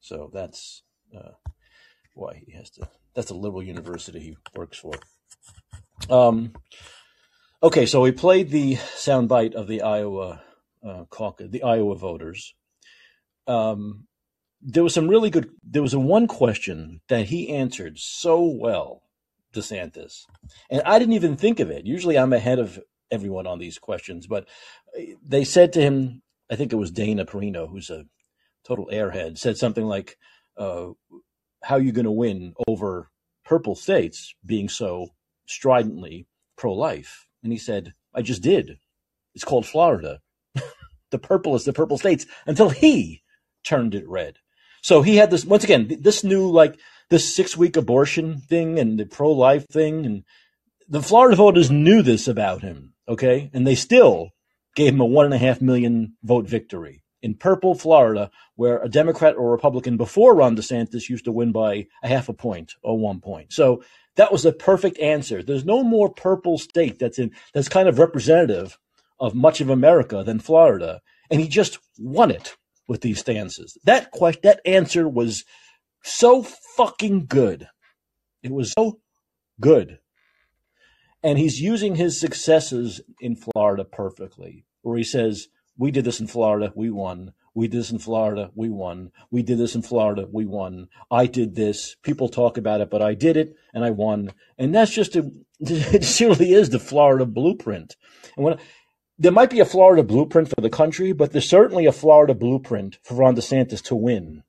[0.00, 0.82] so that's
[1.16, 1.32] uh,
[2.14, 2.88] why he has to.
[3.14, 4.92] That's a liberal university he works for.
[6.08, 6.52] Um.
[7.62, 10.42] Okay, so we played the soundbite of the Iowa
[10.86, 12.54] uh, caucus, the Iowa voters.
[13.46, 14.06] Um,
[14.62, 15.50] there was some really good.
[15.62, 19.02] There was a one question that he answered so well,
[19.54, 20.24] DeSantis,
[20.70, 21.86] and I didn't even think of it.
[21.86, 24.46] Usually, I'm ahead of everyone on these questions, but
[25.22, 28.06] they said to him, I think it was Dana Perino, who's a
[28.64, 30.18] total airhead, said something like,
[30.56, 30.88] uh,
[31.62, 33.10] "How are you going to win over
[33.44, 35.08] purple states being so
[35.46, 38.78] stridently pro-life?" And he said, "I just did.
[39.34, 40.20] It's called Florida.
[41.10, 43.22] the purple is the purple states." Until he
[43.62, 44.38] turned it red.
[44.82, 46.78] So he had this once again this new like
[47.10, 50.24] this six week abortion thing and the pro life thing and
[50.88, 54.30] the Florida voters knew this about him, okay, and they still
[54.74, 58.88] gave him a one and a half million vote victory in purple Florida, where a
[58.88, 62.98] Democrat or Republican before Ron DeSantis used to win by a half a point or
[62.98, 63.52] one point.
[63.52, 63.82] So
[64.16, 65.42] that was a perfect answer.
[65.42, 68.78] There's no more purple state that's in that's kind of representative
[69.18, 72.56] of much of America than Florida, and he just won it
[72.88, 73.76] with these stances.
[73.84, 75.44] That question, that answer was
[76.02, 76.42] so
[76.76, 77.68] fucking good.
[78.42, 79.00] It was so
[79.60, 79.98] good.
[81.22, 86.26] And he's using his successes in Florida perfectly, where he says, We did this in
[86.26, 87.32] Florida, we won.
[87.54, 89.10] We did this in Florida, we won.
[89.30, 90.88] We did this in Florida, we won.
[91.10, 91.96] I did this.
[92.02, 94.32] People talk about it, but I did it and I won.
[94.56, 95.30] And that's just a,
[95.60, 97.96] it certainly is the Florida blueprint.
[98.36, 98.58] And when
[99.18, 102.98] there might be a Florida blueprint for the country, but there's certainly a Florida blueprint
[103.02, 104.44] for Ron DeSantis to win.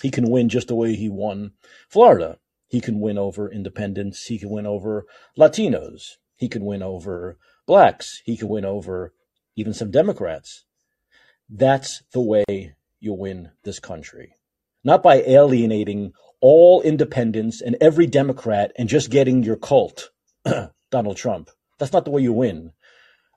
[0.00, 1.52] He can win just the way he won
[1.88, 2.38] Florida.
[2.68, 4.26] He can win over independents.
[4.26, 5.06] He can win over
[5.38, 6.16] Latinos.
[6.36, 8.22] He can win over blacks.
[8.24, 9.12] He can win over
[9.56, 10.64] even some Democrats.
[11.48, 14.34] That's the way you win this country.
[14.82, 20.10] Not by alienating all independents and every Democrat and just getting your cult,
[20.90, 21.50] Donald Trump.
[21.78, 22.72] That's not the way you win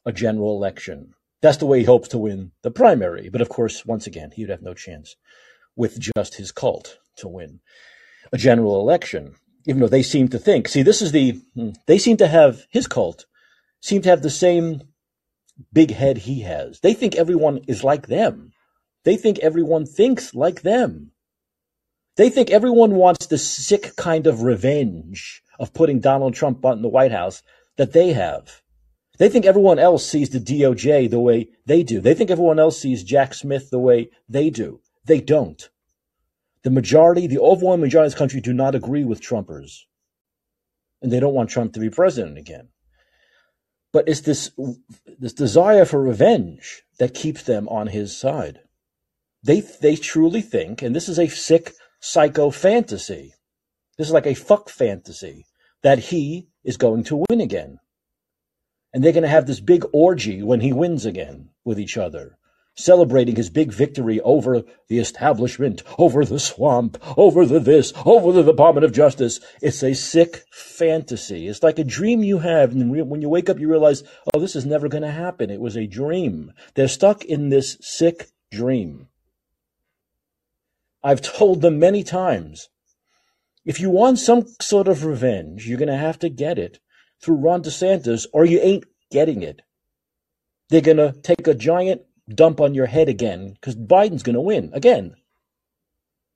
[0.06, 1.14] a general election.
[1.42, 3.30] That's the way he hopes to win the primary.
[3.30, 5.16] But of course, once again, he would have no chance
[5.76, 7.62] with just his cult to win
[8.32, 10.68] a general election, even though they seem to think.
[10.68, 13.26] See, this is the, hmm, they seem to have, his cult
[13.82, 14.82] seem to have the same
[15.74, 16.80] big head he has.
[16.80, 18.52] They think everyone is like them.
[19.04, 21.12] They think everyone thinks like them.
[22.18, 26.90] They think everyone wants the sick kind of revenge of putting Donald Trump in the
[26.90, 27.44] White House
[27.78, 28.62] that they have.
[29.18, 32.02] They think everyone else sees the DOJ the way they do.
[32.02, 34.82] They think everyone else sees Jack Smith the way they do.
[35.06, 35.70] They don't.
[36.64, 39.86] The majority, the overwhelming majority of this country do not agree with Trumpers.
[41.02, 42.70] And they don't want Trump to be president again.
[43.94, 44.52] But it's this,
[45.18, 48.60] this desire for revenge that keeps them on his side.
[49.42, 53.34] They, they truly think, and this is a sick psycho fantasy.
[53.98, 55.46] This is like a fuck fantasy
[55.82, 57.80] that he is going to win again
[58.94, 62.38] and they're going to have this big orgy when he wins again with each other,
[62.80, 68.44] celebrating his big victory over the establishment, over the swamp, over the this, over the
[68.44, 69.40] Department of Justice.
[69.62, 71.48] It's a sick fantasy.
[71.48, 74.56] It's like a dream you have, and when you wake up, you realize, oh, this
[74.56, 75.50] is never going to happen.
[75.50, 76.54] It was a dream.
[76.76, 79.08] They're stuck in this sick dream.
[81.04, 82.70] I've told them many times
[83.66, 86.80] if you want some sort of revenge, you're going to have to get it
[87.22, 89.62] through Ron DeSantis, or you ain't getting it.
[90.70, 92.02] They're going to take a giant
[92.34, 95.16] dump on your head again because Biden's going to win again.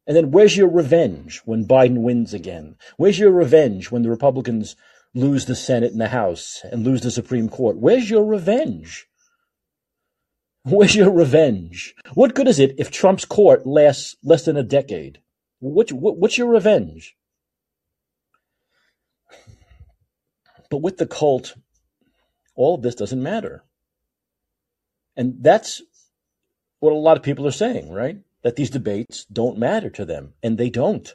[0.06, 2.76] And then where's your revenge when Biden wins again?
[2.98, 4.76] Where's your revenge when the Republicans
[5.14, 7.78] lose the Senate and the House and lose the Supreme Court?
[7.78, 9.08] Where's your revenge?
[10.66, 11.94] Where's your revenge?
[12.14, 15.20] What good is it if Trump's court lasts less than a decade?
[15.60, 17.16] What, what, what's your revenge?
[20.70, 21.56] But with the cult,
[22.56, 23.64] all of this doesn't matter.
[25.16, 25.82] And that's
[26.80, 28.18] what a lot of people are saying, right?
[28.42, 30.34] That these debates don't matter to them.
[30.42, 31.14] And they don't.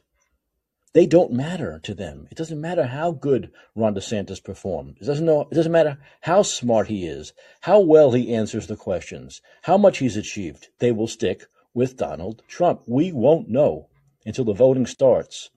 [0.95, 2.27] They don't matter to them.
[2.31, 4.97] It doesn't matter how good Ron DeSantis performed.
[5.01, 8.77] It doesn't know it doesn't matter how smart he is, how well he answers the
[8.77, 10.69] questions, how much he's achieved.
[10.79, 12.83] They will stick with Donald Trump.
[12.87, 13.89] We won't know
[14.25, 15.51] until the voting starts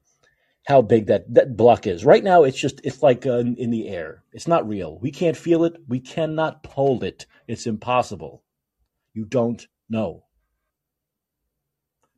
[0.66, 2.06] how big that, that block is.
[2.06, 4.24] Right now, it's just, it's like uh, in the air.
[4.32, 5.00] It's not real.
[5.00, 5.76] We can't feel it.
[5.88, 7.26] We cannot hold it.
[7.48, 8.44] It's impossible.
[9.14, 10.26] You don't know.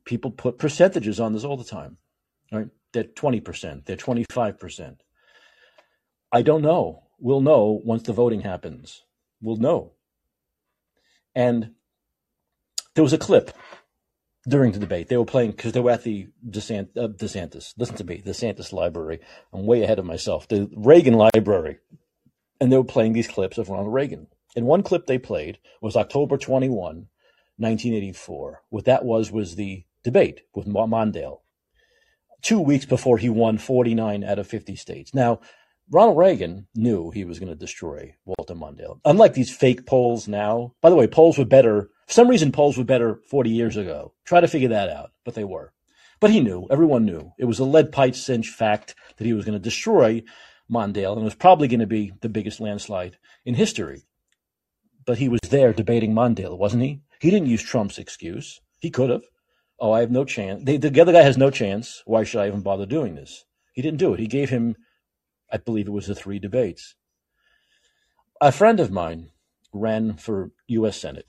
[0.04, 1.96] People put percentages on this all the time,
[2.52, 2.68] right?
[2.92, 4.96] They're 20%, they're 25%.
[6.30, 7.04] I don't know.
[7.18, 9.02] We'll know once the voting happens.
[9.40, 9.92] We'll know.
[11.34, 11.70] And
[12.94, 13.50] there was a clip
[14.48, 15.08] during the debate.
[15.08, 17.74] They were playing because they were at the DeSant, uh, DeSantis.
[17.76, 19.20] Listen to me, DeSantis Library.
[19.52, 20.48] I'm way ahead of myself.
[20.48, 21.78] The Reagan Library,
[22.60, 24.26] and they were playing these clips of Ronald Reagan.
[24.56, 27.08] And one clip they played was October 21,
[27.56, 28.62] 1984.
[28.68, 31.40] What that was was the debate with Mondale
[32.44, 35.14] two weeks before he won 49 out of 50 states.
[35.14, 35.40] Now,
[35.90, 39.00] Ronald Reagan knew he was going to destroy Walter Mondale.
[39.04, 41.90] Unlike these fake polls now, by the way, polls were better.
[42.06, 44.12] For some reason, polls were better 40 years ago.
[44.24, 45.72] Try to figure that out, but they were.
[46.20, 47.32] But he knew, everyone knew.
[47.38, 50.22] It was a lead pipe cinch fact that he was going to destroy
[50.70, 54.04] Mondale and it was probably going to be the biggest landslide in history.
[55.04, 57.02] But he was there debating Mondale, wasn't he?
[57.20, 58.60] He didn't use Trump's excuse.
[58.80, 59.24] He could have.
[59.78, 60.64] Oh, I have no chance.
[60.64, 62.02] The, the other guy has no chance.
[62.06, 63.44] Why should I even bother doing this?
[63.72, 64.20] He didn't do it.
[64.20, 64.76] He gave him,
[65.50, 66.94] I believe it was the three debates.
[68.40, 69.30] A friend of mine
[69.72, 70.96] ran for U.S.
[70.96, 71.26] Senate,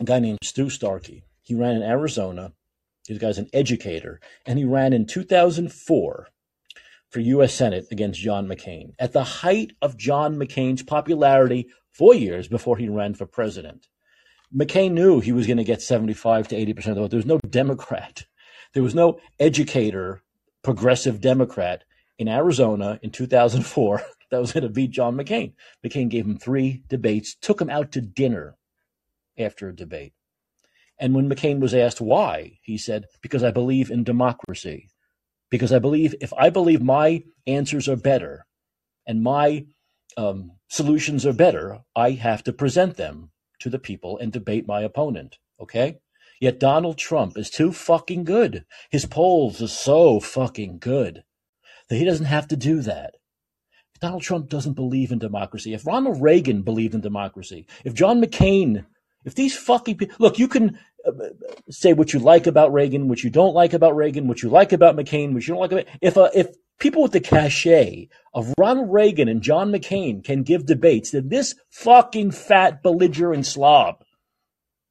[0.00, 1.22] a guy named Stu Starky.
[1.42, 2.52] He ran in Arizona.
[3.08, 6.28] This guy's an educator, and he ran in 2004
[7.10, 7.54] for U.S.
[7.54, 12.88] Senate against John McCain at the height of John McCain's popularity four years before he
[12.88, 13.88] ran for president.
[14.54, 17.10] McCain knew he was going to get 75 to 80% of the vote.
[17.10, 18.26] There was no Democrat.
[18.74, 20.22] There was no educator,
[20.62, 21.84] progressive Democrat
[22.18, 25.54] in Arizona in 2004 that was going to beat John McCain.
[25.84, 28.57] McCain gave him three debates, took him out to dinner
[29.38, 30.12] after a debate.
[30.98, 34.88] And when McCain was asked why, he said, Because I believe in democracy.
[35.50, 38.44] Because I believe if I believe my answers are better
[39.06, 39.66] and my
[40.16, 44.82] um, solutions are better, I have to present them to the people and debate my
[44.82, 45.38] opponent.
[45.60, 45.98] Okay?
[46.40, 48.64] Yet Donald Trump is too fucking good.
[48.90, 51.24] His polls are so fucking good
[51.88, 53.14] that he doesn't have to do that.
[54.00, 55.74] Donald Trump doesn't believe in democracy.
[55.74, 58.84] If Ronald Reagan believed in democracy, if John McCain,
[59.24, 61.12] if these fucking people, look, you can uh,
[61.70, 64.72] say what you like about Reagan, what you don't like about Reagan, what you like
[64.72, 65.86] about McCain, what you don't like about.
[66.00, 70.66] If uh, if people with the cachet of Ronald Reagan and John McCain can give
[70.66, 74.04] debates, then this fucking fat belligerent slob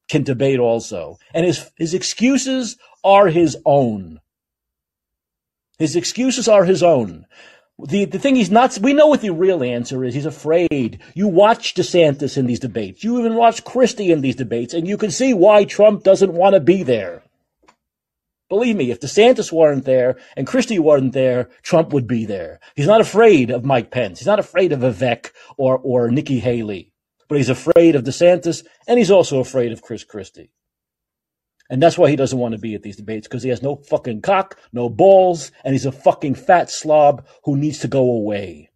[0.09, 1.17] can debate also.
[1.33, 4.19] And his, his excuses are his own.
[5.79, 7.25] His excuses are his own.
[7.79, 10.15] The, the thing he's not, we know what the real answer is.
[10.15, 10.99] He's afraid.
[11.13, 13.03] You watch DeSantis in these debates.
[13.03, 16.55] You even watch Christie in these debates, and you can see why Trump doesn't want
[16.55, 17.23] to be there.
[18.49, 22.59] Believe me, if DeSantis weren't there and Christie weren't there, Trump would be there.
[22.75, 24.19] He's not afraid of Mike Pence.
[24.19, 26.93] He's not afraid of Vivek or, or Nikki Haley,
[27.27, 30.49] but he's afraid of DeSantis and he's also afraid of Chris Christie.
[31.69, 33.75] And that's why he doesn't want to be at these debates because he has no
[33.75, 38.69] fucking cock, no balls, and he's a fucking fat slob who needs to go away.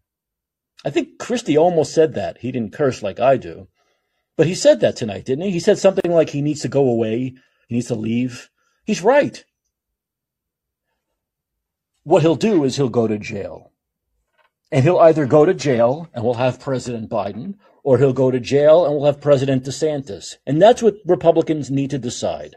[0.84, 2.40] I think Christie almost said that.
[2.40, 3.68] He didn't curse like I do.
[4.36, 5.52] But he said that tonight, didn't he?
[5.52, 7.36] He said something like he needs to go away.
[7.68, 8.50] He needs to leave.
[8.86, 9.44] He's right
[12.04, 13.72] what he'll do is he'll go to jail.
[14.72, 18.40] And he'll either go to jail and we'll have President Biden, or he'll go to
[18.40, 20.36] jail and we'll have President DeSantis.
[20.46, 22.56] And that's what Republicans need to decide.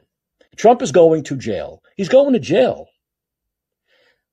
[0.57, 1.83] Trump is going to jail.
[1.97, 2.89] He's going to jail.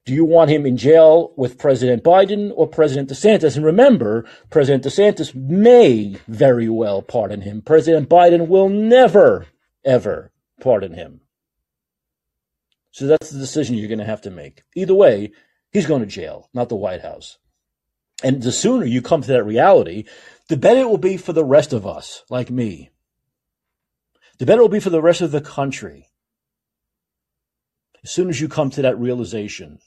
[0.06, 3.56] Do you want him in jail with President Biden or President DeSantis?
[3.56, 7.62] And remember, President DeSantis may very well pardon him.
[7.62, 9.46] President Biden will never,
[9.86, 11.22] ever pardon him.
[12.90, 14.64] So that's the decision you're going to have to make.
[14.76, 15.32] Either way,
[15.72, 17.38] he's going to jail, not the White House.
[18.24, 20.06] And the sooner you come to that reality,
[20.50, 22.90] the better it will be for the rest of us, like me.
[24.40, 26.11] The better it will be for the rest of the country.
[28.04, 29.80] As soon as you come to that realization.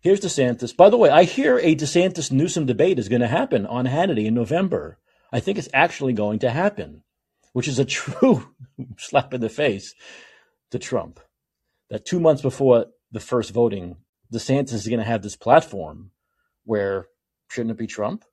[0.00, 0.76] Here's DeSantis.
[0.76, 4.26] By the way, I hear a DeSantis Newsom debate is going to happen on Hannity
[4.26, 4.98] in November.
[5.32, 7.04] I think it's actually going to happen
[7.54, 8.46] which is a true
[8.98, 9.94] slap in the face
[10.70, 11.18] to Trump.
[11.88, 13.96] That two months before the first voting,
[14.32, 16.10] DeSantis is going to have this platform
[16.64, 17.06] where
[17.48, 18.24] shouldn't it be Trump?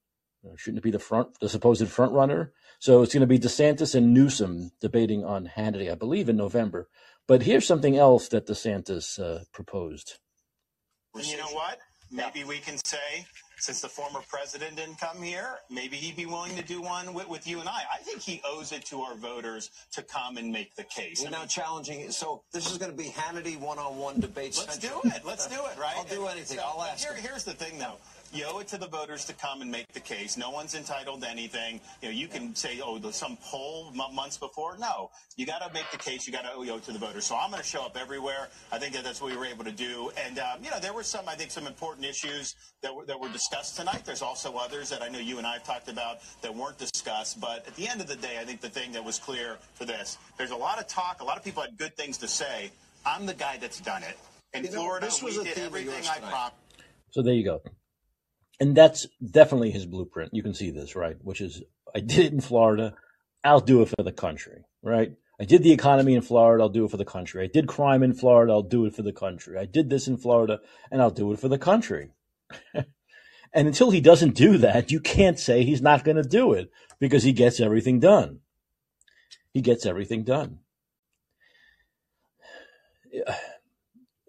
[0.56, 2.52] Shouldn't it be the front, the supposed front runner?
[2.82, 6.90] So it's going to be DeSantis and Newsom debating on Hannity, I believe, in November.
[7.28, 10.18] But here's something else that DeSantis uh, proposed.
[11.16, 11.78] You know what?
[12.12, 13.28] Maybe we can say
[13.60, 17.30] since the former president didn't come here, maybe he'd be willing to do one with,
[17.30, 17.84] with you and I.
[17.94, 21.22] I think he owes it to our voters to come and make the case.
[21.24, 22.10] We're now challenging.
[22.10, 24.58] So this is going to be Hannity one-on-one debates.
[24.58, 25.24] Let's do it.
[25.24, 25.80] Let's do it.
[25.80, 25.94] Right?
[25.96, 26.58] I'll do anything.
[26.58, 27.06] So, I'll ask.
[27.06, 27.98] Here, here's the thing, though
[28.34, 30.38] you owe it to the voters to come and make the case.
[30.38, 31.82] No one's entitled to anything.
[32.02, 34.78] You know, you can say, oh, there's some poll months before.
[34.78, 36.26] No, you got to make the case.
[36.26, 37.26] You got to owe it to the voters.
[37.26, 38.48] So I'm going to show up everywhere.
[38.72, 40.12] I think that that's what we were able to do.
[40.26, 43.20] And um, you know, there were some, I think, some important issues that were that
[43.20, 44.04] were discussed tonight.
[44.06, 47.42] There's also others that I know you and I have talked about that weren't discussed.
[47.42, 49.86] But at the end of the day, I think the thing that was clear for
[49.86, 51.22] this, there's a lot of talk.
[51.22, 52.72] A lot of people had good things to say.
[53.06, 54.18] I'm the guy that's done it.
[54.54, 56.56] In you know, Florida, we did everything I promised.
[57.12, 57.62] So there you go
[58.62, 60.36] and that's definitely his blueprint.
[60.36, 61.18] You can see this, right?
[61.24, 61.64] Which is,
[61.96, 62.94] I did it in Florida.
[63.44, 65.14] I'll do it for the country, right?
[65.40, 67.44] I did the economy in Florida, I'll do it for the country.
[67.44, 69.58] I did crime in Florida, I'll do it for the country.
[69.58, 70.60] I did this in Florida,
[70.92, 72.12] and I'll do it for the country.
[72.76, 72.86] and
[73.68, 77.24] until he doesn't do that, you can't say he's not going to do it because
[77.24, 78.42] he gets everything done.
[79.56, 80.60] He gets everything done.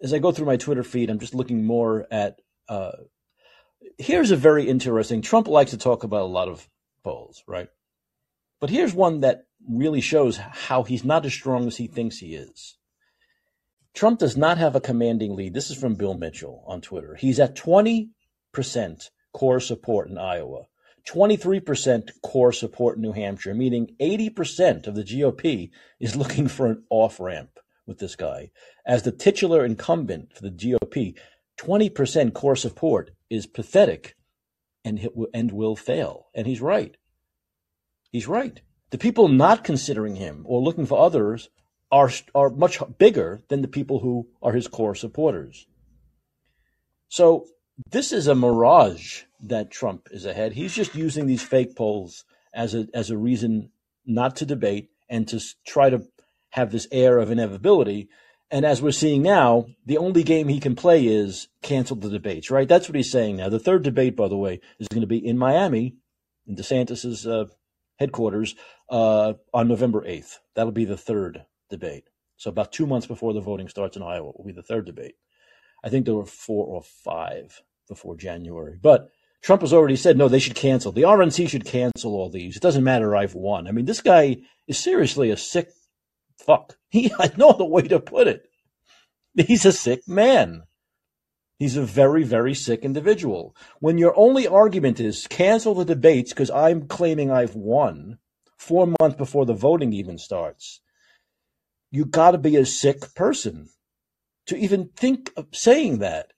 [0.01, 2.39] As I go through my Twitter feed, I'm just looking more at.
[2.67, 2.93] Uh,
[3.97, 5.21] here's a very interesting.
[5.21, 6.69] Trump likes to talk about a lot of
[7.03, 7.69] polls, right?
[8.59, 12.35] But here's one that really shows how he's not as strong as he thinks he
[12.35, 12.77] is.
[13.93, 15.53] Trump does not have a commanding lead.
[15.53, 17.15] This is from Bill Mitchell on Twitter.
[17.15, 18.09] He's at 20%
[19.33, 20.63] core support in Iowa,
[21.07, 25.69] 23% core support in New Hampshire, meaning 80% of the GOP
[25.99, 28.49] is looking for an off ramp with this guy.
[28.85, 31.15] As the titular incumbent for the GOP,
[31.59, 34.15] 20% core support is pathetic
[34.83, 36.27] and, and will fail.
[36.33, 36.95] And he's right.
[38.11, 38.61] He's right.
[38.91, 41.49] The people not considering him or looking for others
[41.91, 45.67] are, are much bigger than the people who are his core supporters.
[47.07, 47.47] So
[47.89, 50.53] this is a mirage that Trump is ahead.
[50.53, 53.69] He's just using these fake polls as a as a reason
[54.05, 56.03] not to debate and to try to
[56.51, 58.09] have this air of inevitability.
[58.53, 62.51] And as we're seeing now, the only game he can play is cancel the debates,
[62.51, 62.67] right?
[62.67, 63.49] That's what he's saying now.
[63.49, 65.95] The third debate, by the way, is going to be in Miami,
[66.45, 67.45] in DeSantis's uh,
[67.97, 68.53] headquarters,
[68.91, 70.37] uh, on November 8th.
[70.53, 72.03] That'll be the third debate.
[72.37, 75.15] So about two months before the voting starts in Iowa will be the third debate.
[75.83, 78.77] I think there were four or five before January.
[78.79, 79.09] But
[79.41, 80.91] Trump has already said, no, they should cancel.
[80.91, 82.55] The RNC should cancel all these.
[82.55, 83.15] It doesn't matter.
[83.15, 83.67] I've won.
[83.67, 84.37] I mean, this guy
[84.67, 85.69] is seriously a sick
[86.37, 86.77] fuck.
[86.89, 88.45] He has no other way to put it.
[89.35, 90.61] He's a sick man.
[91.57, 93.55] He's a very, very sick individual.
[93.79, 98.19] When your only argument is cancel the debates because I'm claiming I've won
[98.57, 100.81] four months before the voting even starts,
[101.89, 103.69] you got to be a sick person
[104.47, 106.33] to even think of saying that.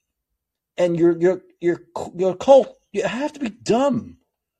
[0.77, 1.81] And you're, you're, you're,
[2.15, 2.77] you're cult.
[2.91, 4.17] You have to be dumb.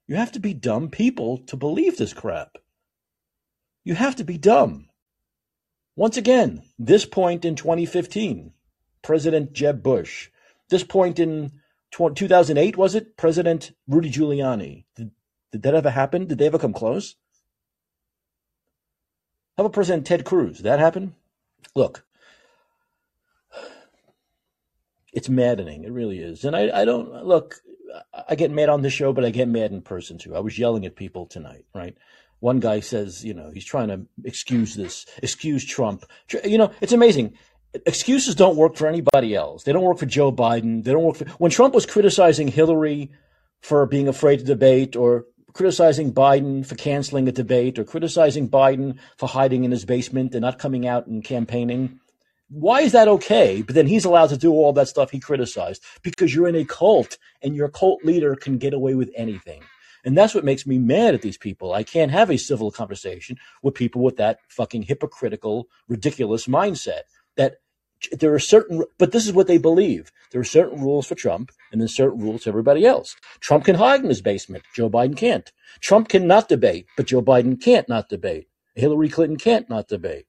[0.07, 2.57] You have to be dumb people to believe this crap.
[3.83, 4.87] You have to be dumb.
[5.95, 8.51] Once again, this point in 2015,
[9.01, 10.29] President Jeb Bush.
[10.69, 11.51] This point in
[11.91, 13.15] 2008, was it?
[13.15, 14.83] President Rudy Giuliani.
[14.95, 15.11] Did,
[15.51, 16.25] did that ever happen?
[16.27, 17.15] Did they ever come close?
[19.57, 20.57] How about President Ted Cruz?
[20.57, 21.15] Did that happen?
[21.75, 22.05] Look,
[25.13, 25.85] it's maddening.
[25.85, 26.43] It really is.
[26.43, 27.61] And I, I don't look.
[28.27, 30.35] I get mad on the show, but I get mad in person too.
[30.35, 31.95] I was yelling at people tonight, right?
[32.45, 36.05] One guy says, you know, he's trying to excuse this, excuse Trump.
[36.43, 37.33] You know, it's amazing.
[37.87, 39.63] Excuses don't work for anybody else.
[39.63, 40.83] They don't work for Joe Biden.
[40.83, 43.09] They don't work for when Trump was criticizing Hillary
[43.61, 48.99] for being afraid to debate or criticizing Biden for canceling a debate or criticizing Biden
[49.17, 51.99] for hiding in his basement and not coming out and campaigning.
[52.49, 53.63] Why is that okay?
[53.63, 56.63] But then he's allowed to do all that stuff he criticized because you're in a
[56.63, 59.63] cult and your cult leader can get away with anything.
[60.05, 61.73] And that's what makes me mad at these people.
[61.73, 67.01] I can't have a civil conversation with people with that fucking hypocritical, ridiculous mindset
[67.35, 67.55] that
[68.11, 70.11] there are certain, but this is what they believe.
[70.31, 73.15] There are certain rules for Trump and then certain rules for everybody else.
[73.39, 74.63] Trump can hide in his basement.
[74.75, 75.51] Joe Biden can't.
[75.79, 78.47] Trump cannot debate, but Joe Biden can't not debate.
[78.75, 80.27] Hillary Clinton can't not debate.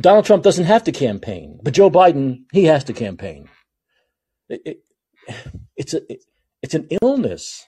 [0.00, 3.48] Donald Trump doesn't have to campaign, but Joe Biden, he has to campaign.
[4.48, 4.84] It, it,
[5.76, 6.00] it's a,
[6.62, 7.66] it's an illness.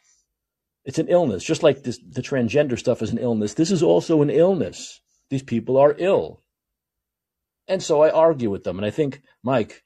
[0.85, 3.55] It's an illness, just like this, the transgender stuff is an illness.
[3.55, 5.01] This is also an illness.
[5.31, 6.43] These people are ill.
[7.69, 8.79] And so I argue with them.
[8.79, 9.85] And I think, Mike,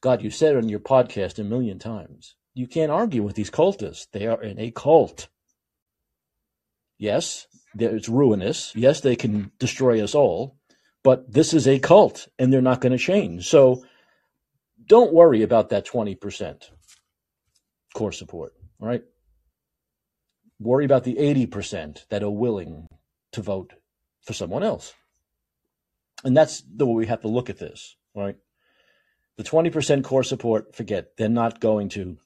[0.00, 2.36] God, you said it on your podcast a million times.
[2.54, 4.06] You can't argue with these cultists.
[4.12, 5.28] They are in a cult.
[6.98, 8.72] Yes, it's ruinous.
[8.76, 10.56] Yes, they can destroy us all.
[11.02, 13.48] But this is a cult, and they're not going to change.
[13.48, 13.84] So
[14.86, 16.70] don't worry about that 20%
[17.94, 19.02] core support, right?
[20.58, 22.86] Worry about the 80% that are willing
[23.32, 23.74] to vote
[24.22, 24.94] for someone else.
[26.24, 28.36] And that's the way we have to look at this, right?
[29.36, 32.18] The 20% core support, forget, they're not going to.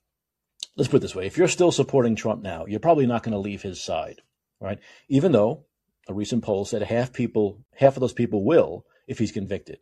[0.76, 3.32] Let's put it this way if you're still supporting Trump now, you're probably not going
[3.32, 4.22] to leave his side,
[4.60, 4.80] right?
[5.08, 5.66] Even though
[6.08, 9.78] a recent poll said half people, half of those people will if he's convicted.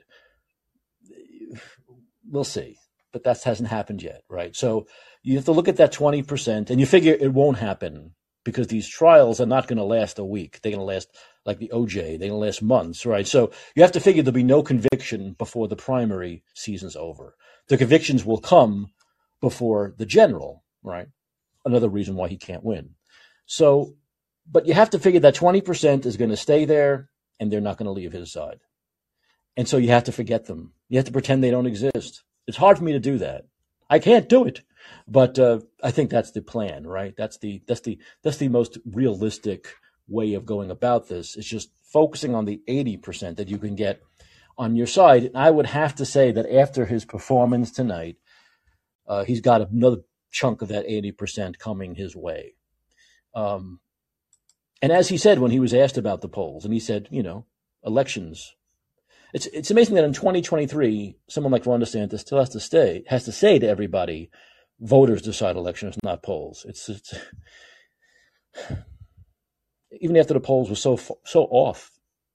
[2.28, 2.76] We'll see,
[3.12, 4.54] but that hasn't happened yet, right?
[4.54, 4.86] So
[5.22, 8.14] you have to look at that 20% and you figure it won't happen
[8.44, 10.60] because these trials are not going to last a week.
[10.60, 11.08] They're going to last
[11.44, 13.26] like the OJ, they're going to last months, right?
[13.26, 17.34] So you have to figure there'll be no conviction before the primary season's over.
[17.68, 18.92] The convictions will come
[19.40, 21.08] before the general, right?
[21.64, 22.90] Another reason why he can't win.
[23.46, 23.96] So
[24.50, 27.08] but you have to figure that 20% is going to stay there
[27.38, 28.60] and they're not going to leave his side.
[29.56, 30.72] And so you have to forget them.
[30.88, 32.22] You have to pretend they don't exist.
[32.46, 33.44] It's hard for me to do that.
[33.88, 34.62] I can't do it,
[35.08, 37.14] but uh, I think that's the plan, right?
[37.16, 39.74] That's the that's the that's the most realistic
[40.08, 41.36] way of going about this.
[41.36, 44.00] It's just focusing on the 80% that you can get
[44.58, 45.24] on your side.
[45.24, 48.16] And I would have to say that after his performance tonight,
[49.06, 49.98] uh, he's got another
[50.30, 52.54] chunk of that 80% coming his way.
[53.34, 53.80] Um,
[54.80, 57.22] and as he said when he was asked about the polls, and he said, you
[57.22, 57.46] know,
[57.84, 58.54] elections.
[59.32, 63.24] It's it's amazing that in 2023, someone like Ron DeSantis still has to stay has
[63.24, 64.30] to say to everybody,
[64.82, 66.66] voters decide elections, not polls.
[66.68, 67.14] It's, it's
[70.00, 71.90] even after the polls were so so off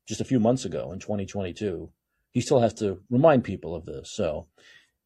[0.08, 1.90] just a few months ago in 2022,
[2.32, 4.10] he still has to remind people of this.
[4.12, 4.48] So,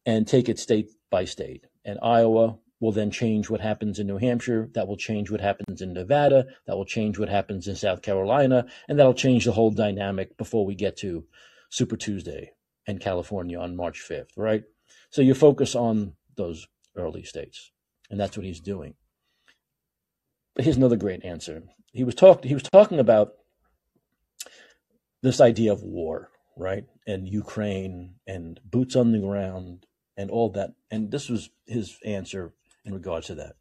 [0.06, 1.66] and take it state by state.
[1.84, 4.68] And Iowa will then change what happens in New Hampshire.
[4.74, 6.46] That will change what happens in Nevada.
[6.66, 8.66] That will change what happens in South Carolina.
[8.88, 11.24] And that'll change the whole dynamic before we get to
[11.70, 12.52] Super Tuesday
[12.86, 14.64] and California on March 5th, right?
[15.10, 16.66] So you focus on those
[16.96, 17.70] early states.
[18.10, 18.94] And that's what he's doing.
[20.54, 21.62] But here's another great answer.
[21.92, 23.34] He was talk he was talking about
[25.22, 26.84] this idea of war, right?
[27.06, 29.86] And Ukraine and boots on the ground
[30.16, 30.72] and all that.
[30.90, 32.52] And this was his answer
[32.84, 33.54] in regards to that.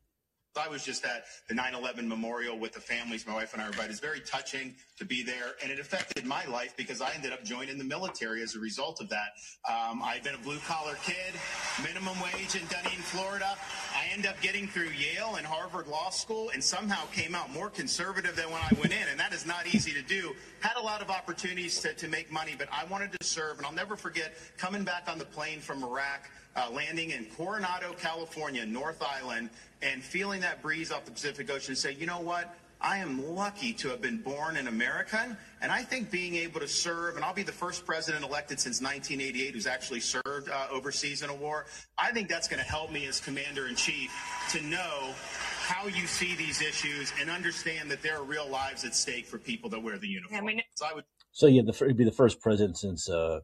[0.58, 3.76] I was just at the 9/11 memorial with the families, my wife and I were.
[3.78, 7.32] But it's very touching to be there, and it affected my life because I ended
[7.32, 9.30] up joining the military as a result of that.
[9.70, 11.34] Um, I've been a blue collar kid,
[11.82, 13.58] minimum wage in Dunedin, Florida.
[13.96, 17.70] I ended up getting through Yale and Harvard Law School, and somehow came out more
[17.70, 20.36] conservative than when I went in, and that is not easy to do.
[20.60, 23.66] Had a lot of opportunities to, to make money, but I wanted to serve, and
[23.66, 28.66] I'll never forget coming back on the plane from Iraq uh, landing in Coronado, California,
[28.66, 29.50] North Island,
[29.82, 32.56] and feeling that breeze off the Pacific Ocean and say, you know what?
[32.84, 36.68] I am lucky to have been born an American, and I think being able to
[36.68, 41.22] serve, and I'll be the first president elected since 1988 who's actually served uh, overseas
[41.22, 41.68] in a war.
[42.00, 44.12] I think that's going to help me as commander in chief
[44.52, 45.14] to know
[45.60, 49.38] how you see these issues and understand that there are real lives at stake for
[49.38, 50.42] people that wear the uniform.
[50.42, 51.06] I mean, so I would.
[51.32, 53.42] So yeah, the, it'd be the first president since uh,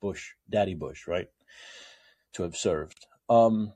[0.00, 1.28] Bush, Daddy Bush, right?
[2.34, 3.06] To have served.
[3.28, 3.72] Um,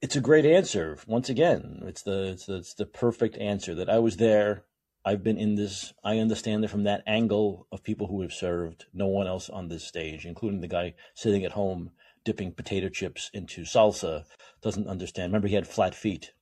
[0.00, 0.98] it's a great answer.
[1.06, 4.64] Once again, it's the, it's the it's the perfect answer that I was there.
[5.04, 5.92] I've been in this.
[6.04, 8.86] I understand it from that angle of people who have served.
[8.92, 11.92] No one else on this stage, including the guy sitting at home
[12.24, 14.24] dipping potato chips into salsa,
[14.60, 15.32] doesn't understand.
[15.32, 16.32] Remember, he had flat feet,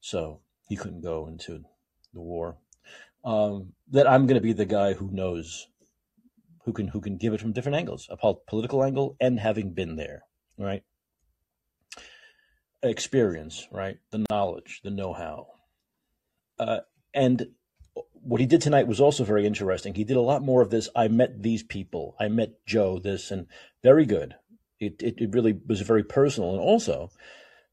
[0.00, 1.64] so he couldn't go into
[2.12, 2.56] the war.
[3.24, 5.68] Um, that I'm going to be the guy who knows
[6.64, 9.96] who can who can give it from different angles, a political angle and having been
[9.96, 10.22] there,
[10.58, 10.82] right?
[12.82, 13.98] Experience, right?
[14.10, 15.46] The knowledge, the know-how,
[16.58, 16.80] uh,
[17.12, 17.46] and
[18.12, 19.94] what he did tonight was also very interesting.
[19.94, 20.88] He did a lot more of this.
[20.96, 22.16] I met these people.
[22.18, 22.98] I met Joe.
[22.98, 23.46] This and
[23.82, 24.34] very good.
[24.80, 27.10] It it, it really was very personal, and also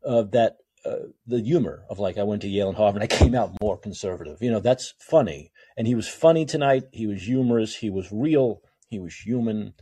[0.06, 0.96] uh, that uh,
[1.28, 3.02] the humor of like I went to Yale and Harvard.
[3.02, 4.42] and I came out more conservative.
[4.42, 5.52] You know, that's funny.
[5.78, 6.84] And he was funny tonight.
[6.92, 7.76] He was humorous.
[7.76, 8.62] He was real.
[8.92, 9.74] He was human.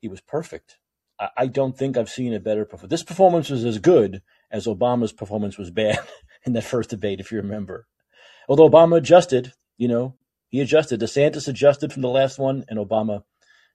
[0.00, 0.78] He was perfect.
[1.20, 2.90] I, I don't think I've seen a better performance.
[2.90, 5.98] This performance was as good as Obama's performance was bad
[6.46, 7.86] in that first debate, if you remember.
[8.48, 10.14] Although Obama adjusted, you know,
[10.48, 11.00] he adjusted.
[11.00, 13.24] DeSantis adjusted from the last one, and Obama,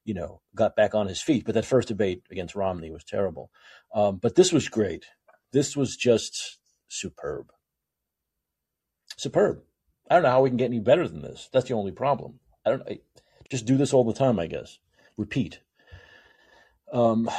[0.05, 1.43] you know, got back on his feet.
[1.45, 3.51] But that first debate against Romney was terrible.
[3.93, 5.05] Um, but this was great.
[5.51, 7.51] This was just superb.
[9.17, 9.63] Superb.
[10.09, 11.49] I don't know how we can get any better than this.
[11.51, 12.39] That's the only problem.
[12.65, 12.83] I don't.
[13.51, 14.79] Just do this all the time, I guess.
[15.17, 15.59] Repeat.
[16.91, 17.29] Um,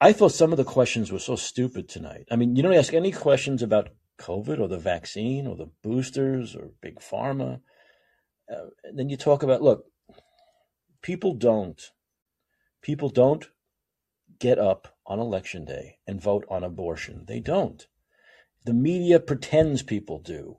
[0.00, 2.26] I thought some of the questions were so stupid tonight.
[2.28, 6.56] I mean, you don't ask any questions about COVID or the vaccine or the boosters
[6.56, 7.60] or big pharma.
[8.52, 9.84] Uh, and then you talk about look,
[11.02, 11.80] people don't,
[12.82, 13.48] people don't
[14.40, 17.24] get up on election day and vote on abortion.
[17.28, 17.86] They don't.
[18.64, 20.58] The media pretends people do.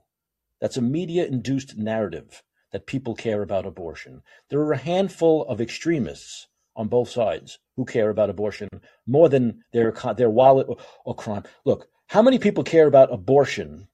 [0.58, 2.42] That's a media induced narrative
[2.74, 4.20] that people care about abortion.
[4.50, 8.68] There are a handful of extremists on both sides who care about abortion
[9.06, 11.44] more than their their wallet or, or crime.
[11.64, 13.86] Look, how many people care about abortion?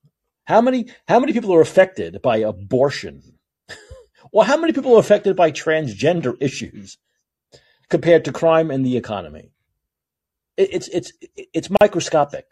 [0.46, 3.38] How many how many people are affected by abortion?
[4.32, 6.96] well, how many people are affected by transgender issues
[7.90, 9.52] compared to crime and the economy?
[10.56, 11.12] It, it's it's
[11.52, 12.46] it's microscopic,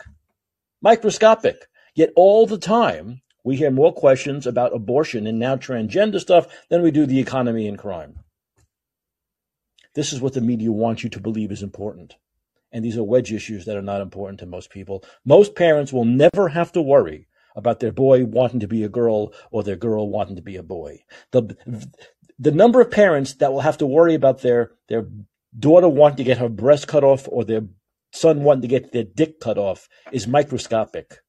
[0.83, 1.68] microscopic.
[1.95, 6.82] Yet all the time we hear more questions about abortion and now transgender stuff than
[6.82, 8.20] we do the economy and crime.
[9.94, 12.16] This is what the media wants you to believe is important.
[12.72, 15.03] And these are wedge issues that are not important to most people.
[15.24, 17.26] Most parents will never have to worry
[17.57, 20.62] about their boy wanting to be a girl or their girl wanting to be a
[20.62, 20.99] boy.
[21.30, 21.57] The,
[22.38, 25.07] the number of parents that will have to worry about their, their
[25.59, 27.62] daughter wanting to get her breast cut off or their
[28.12, 31.22] son wanting to get their dick cut off is microscopic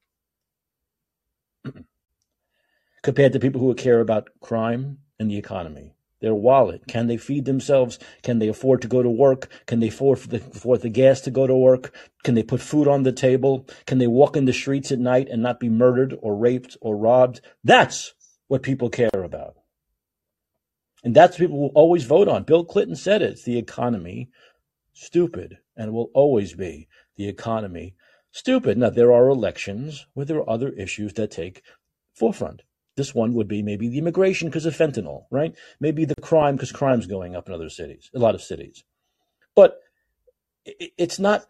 [3.01, 5.93] compared to people who care about crime and the economy.
[6.21, 6.85] Their wallet.
[6.87, 7.97] Can they feed themselves?
[8.23, 9.47] Can they afford to go to work?
[9.67, 11.93] Can they afford the, afford the gas to go to work?
[12.23, 13.65] Can they put food on the table?
[13.85, 16.97] Can they walk in the streets at night and not be murdered or raped or
[16.97, 17.39] robbed?
[17.63, 18.13] That's
[18.47, 19.55] what people care about.
[21.01, 22.43] And that's what people will always vote on.
[22.43, 23.31] Bill Clinton said it.
[23.31, 24.29] It's the economy.
[24.91, 25.59] Stupid.
[25.77, 27.95] And will always be the economy.
[28.31, 28.77] Stupid.
[28.77, 31.63] Now, there are elections where there are other issues that take
[32.13, 32.63] forefront.
[32.99, 35.55] This one would be maybe the immigration because of fentanyl, right?
[35.79, 38.83] Maybe the crime because crime's going up in other cities, a lot of cities.
[39.55, 39.79] But
[40.65, 41.49] it's not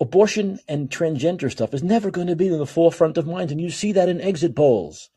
[0.00, 3.52] abortion and transgender stuff is never going to be in the forefront of minds.
[3.52, 5.10] And you see that in exit polls.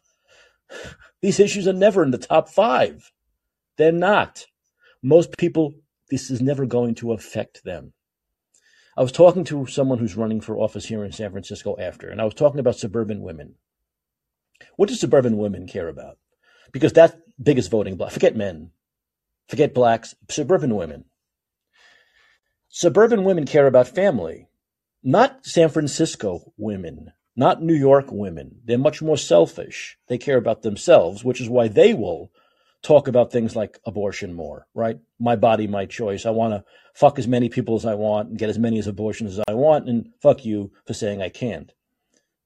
[1.22, 3.14] These issues are never in the top five.
[3.78, 4.48] They're not.
[5.02, 5.76] Most people,
[6.10, 7.94] this is never going to affect them.
[8.98, 12.20] I was talking to someone who's running for office here in San Francisco after, and
[12.20, 13.56] I was talking about suburban women.
[14.76, 16.18] What do suburban women care about?
[16.72, 18.12] Because that's biggest voting block.
[18.12, 18.72] Forget men.
[19.48, 20.16] Forget blacks.
[20.30, 21.06] Suburban women.
[22.70, 24.48] Suburban women care about family,
[25.02, 28.60] not San Francisco women, not New York women.
[28.66, 29.98] They're much more selfish.
[30.10, 32.32] They care about themselves, which is why they will
[32.82, 35.00] talk about things like abortion more, right?
[35.20, 36.26] My body, my choice.
[36.26, 38.88] I want to fuck as many people as I want and get as many as
[38.88, 41.72] abortions as I want, and fuck you for saying I can't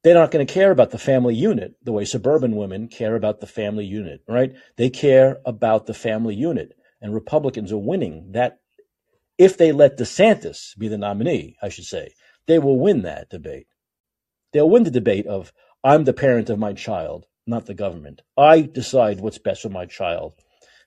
[0.04, 3.42] they're not going to care about the family unit the way suburban women care about
[3.42, 4.54] the family unit, right?
[4.78, 6.74] They care about the family unit.
[7.02, 8.60] And Republicans are winning that.
[9.38, 12.14] If they let DeSantis be the nominee, I should say,
[12.46, 13.68] they will win that debate.
[14.52, 18.22] They'll win the debate of, I'm the parent of my child, not the government.
[18.38, 20.34] I decide what's best for my child,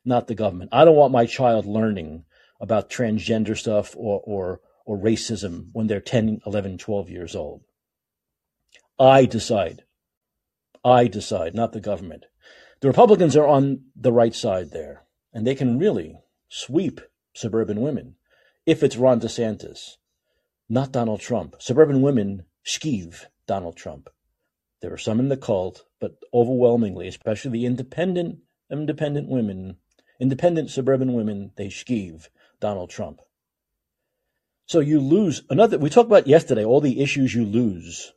[0.04, 0.70] not the government.
[0.72, 2.24] I don't want my child learning
[2.60, 7.62] about transgender stuff or, or, or racism when they're 10, 11, 12 years old.
[9.02, 9.82] I decide.
[10.84, 12.26] I decide, not the government.
[12.82, 17.00] The Republicans are on the right side there, and they can really sweep
[17.34, 18.14] suburban women
[18.64, 19.96] if it's Ron DeSantis,
[20.68, 21.56] not Donald Trump.
[21.58, 24.08] Suburban women skeeve Donald Trump.
[24.82, 28.38] There are some in the cult, but overwhelmingly, especially the independent
[28.70, 29.78] independent women,
[30.20, 32.28] independent suburban women, they skeeve
[32.60, 33.20] Donald Trump.
[34.66, 38.12] So you lose another we talked about yesterday all the issues you lose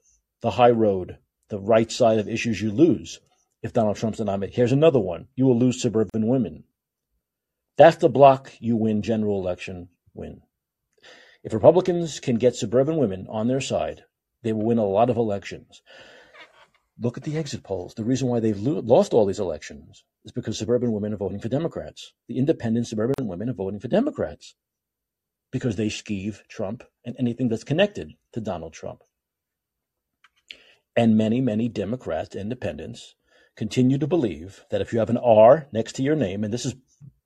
[0.45, 1.17] the high road,
[1.49, 3.19] the right side of issues you lose
[3.63, 4.53] if Donald Trump's the nominee.
[4.53, 5.27] Here's another one.
[5.35, 6.65] You will lose suburban women.
[7.77, 10.41] That's the block you win general election win.
[11.43, 14.03] If Republicans can get suburban women on their side,
[14.43, 15.81] they will win a lot of elections.
[16.99, 17.95] Look at the exit polls.
[17.95, 21.49] The reason why they've lost all these elections is because suburban women are voting for
[21.49, 22.13] Democrats.
[22.27, 24.53] The independent suburban women are voting for Democrats
[25.51, 29.01] because they skeeve Trump and anything that's connected to Donald Trump
[30.95, 33.15] and many, many Democrats, independents,
[33.55, 36.65] continue to believe that if you have an R next to your name, and this
[36.65, 36.75] is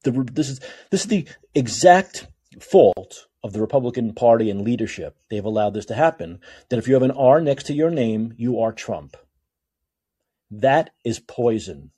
[0.04, 0.60] the this is
[0.92, 2.28] this is the exact
[2.60, 5.18] fault of the Republican Party and leadership.
[5.30, 6.40] They've allowed this to happen.
[6.70, 9.16] That if you have an R next to your name, you are Trump.
[10.52, 11.92] That is poison.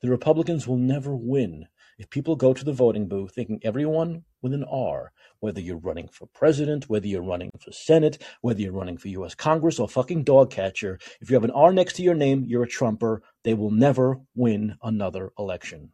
[0.00, 1.68] The Republicans will never win
[1.98, 6.08] if people go to the voting booth thinking everyone with an R, whether you're running
[6.08, 10.24] for president, whether you're running for Senate, whether you're running for US Congress or fucking
[10.24, 13.22] dog catcher, if you have an R next to your name, you're a Trumper.
[13.44, 15.92] They will never win another election.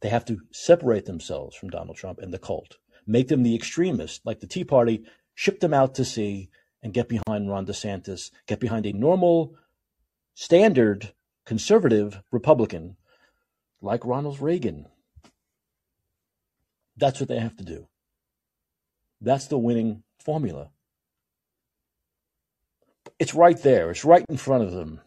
[0.00, 4.20] They have to separate themselves from Donald Trump and the cult, make them the extremists,
[4.24, 5.04] like the Tea Party,
[5.34, 6.48] ship them out to sea
[6.82, 9.54] and get behind Ron DeSantis, get behind a normal,
[10.34, 11.12] standard,
[11.44, 12.96] conservative Republican
[13.82, 14.86] like Ronald Reagan.
[16.96, 17.88] That's what they have to do.
[19.20, 20.70] That's the winning formula.
[23.18, 23.90] It's right there.
[23.90, 25.00] It's right in front of them.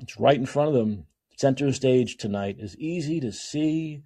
[0.00, 1.06] It's right in front of them.
[1.36, 4.02] Center stage tonight is easy to see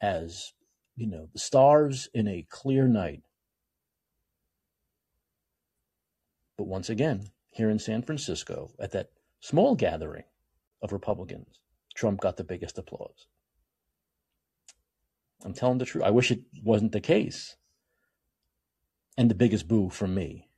[0.00, 0.52] as,
[0.96, 3.22] you know, the stars in a clear night.
[6.56, 9.10] But once again, here in San Francisco, at that
[9.40, 10.24] small gathering
[10.82, 11.60] of Republicans,
[11.94, 13.26] Trump got the biggest applause.
[15.44, 16.04] I'm telling the truth.
[16.04, 17.56] I wish it wasn't the case.
[19.16, 20.48] And the biggest boo from me.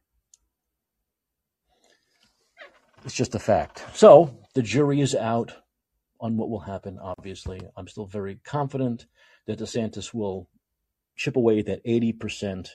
[3.04, 3.84] It's just a fact.
[3.94, 5.54] So the jury is out
[6.20, 7.60] on what will happen, obviously.
[7.76, 9.06] I'm still very confident
[9.46, 10.48] that DeSantis will
[11.16, 12.68] chip away that 80%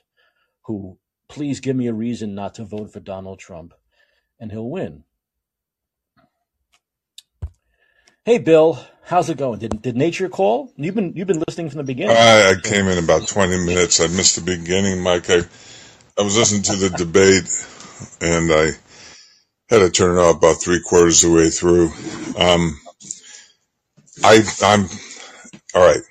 [0.64, 0.98] who,
[1.30, 3.74] please give me a reason not to vote for Donald Trump,
[4.40, 5.04] and he'll win.
[8.26, 9.60] Hey, Bill, how's it going?
[9.60, 10.74] Did did nature call?
[10.78, 12.18] You've been you've been listening from the beginning.
[12.18, 14.00] I, I came in about 20 minutes.
[14.00, 15.30] I missed the beginning, Mike.
[15.30, 15.42] I,
[16.18, 17.44] I was listening to the debate
[18.22, 18.72] and I
[19.70, 21.92] had to turn it off about three quarters of the way through.
[22.36, 22.80] Um,
[24.24, 24.90] I, I'm,
[25.76, 26.02] all right.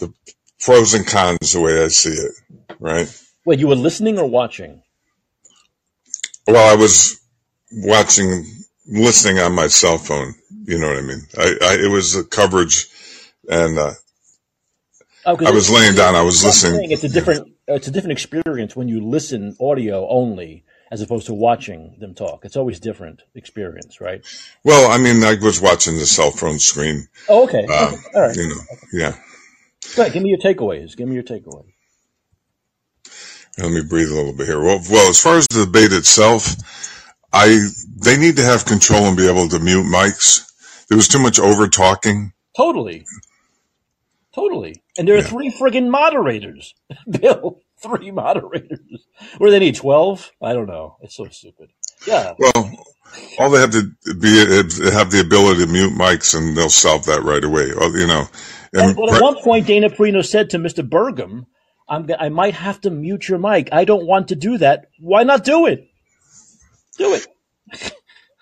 [0.00, 0.12] The
[0.58, 2.32] pros and cons, the way I see it,
[2.80, 3.06] right?
[3.46, 4.82] Wait, you were listening or watching?
[6.48, 7.20] Well, I was
[7.70, 8.46] watching,
[8.86, 10.34] listening on my cell phone.
[10.64, 11.20] You know what I mean?
[11.36, 12.86] I, I it was the coverage
[13.48, 13.92] and, uh,
[15.26, 16.14] Oh, I was laying down.
[16.14, 16.90] I was listening.
[16.90, 21.34] It's a different it's a different experience when you listen audio only as opposed to
[21.34, 22.44] watching them talk.
[22.44, 24.24] It's always different experience, right?
[24.64, 27.08] Well, I mean, I was watching the cell phone screen.
[27.28, 27.64] Oh, okay.
[27.66, 28.02] Um, okay.
[28.14, 28.36] All right.
[28.36, 28.60] you know,
[28.92, 29.16] yeah.
[29.96, 30.12] Go ahead.
[30.12, 30.96] Give me your takeaways.
[30.96, 31.72] Give me your takeaways.
[33.58, 34.60] Let me breathe a little bit here.
[34.60, 36.54] Well, well, as far as the debate itself,
[37.34, 37.68] I
[38.04, 40.46] they need to have control and be able to mute mics.
[40.88, 42.34] There was too much over talking.
[42.56, 43.08] Totally.
[44.34, 44.82] Totally.
[44.98, 45.22] And there are Yeah.
[45.22, 46.74] three friggin' moderators.
[47.10, 49.06] Bill, three moderators.
[49.38, 49.76] What do they need?
[49.76, 50.32] 12?
[50.42, 50.96] I don't know.
[51.02, 51.70] It's so stupid.
[52.06, 52.34] Yeah.
[52.38, 52.72] Well,
[53.38, 53.84] all they have to
[54.20, 54.38] be
[54.92, 57.68] have the ability to mute mics, and they'll solve that right away.
[57.68, 58.26] You know,
[58.78, 60.88] And, and but at one point, Dana Perino said to Mr.
[60.88, 61.46] Burgum,
[61.88, 63.68] I'm, I might have to mute your mic.
[63.72, 64.86] I don't want to do that.
[65.00, 65.88] Why not do it?
[66.98, 67.26] Do it.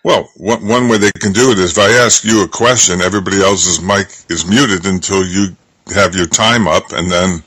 [0.05, 3.01] well, one, one way they can do it is if I ask you a question,
[3.01, 5.57] everybody else's mic is muted until you
[5.95, 7.43] have your time up, and then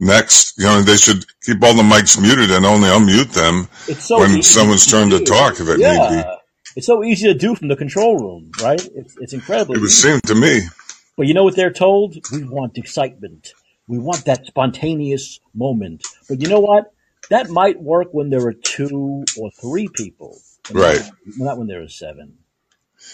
[0.00, 4.18] next, you know, they should keep all the mics muted and only unmute them so
[4.18, 5.24] when someone's to turn to do.
[5.24, 5.84] talk, if it need be.
[5.84, 6.34] Yeah.
[6.76, 8.84] It's so easy to do from the control room, right?
[8.94, 10.08] It's, it's incredibly It would easy.
[10.10, 10.60] seem to me.
[11.16, 12.16] But you know what they're told?
[12.30, 13.48] We want excitement.
[13.88, 16.04] We want that spontaneous moment.
[16.28, 16.92] But you know what?
[17.30, 20.38] That might work when there are two or three people.
[20.72, 21.00] but Right.
[21.00, 22.38] Not, not when there are seven.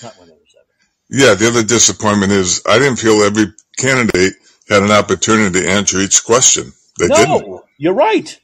[0.03, 0.67] Not when there are seven.
[1.11, 3.47] Yeah, the other disappointment is I didn't feel every
[3.77, 4.35] candidate
[4.69, 6.73] had an opportunity to answer each question.
[6.99, 7.61] They no, didn't.
[7.79, 8.39] you're right.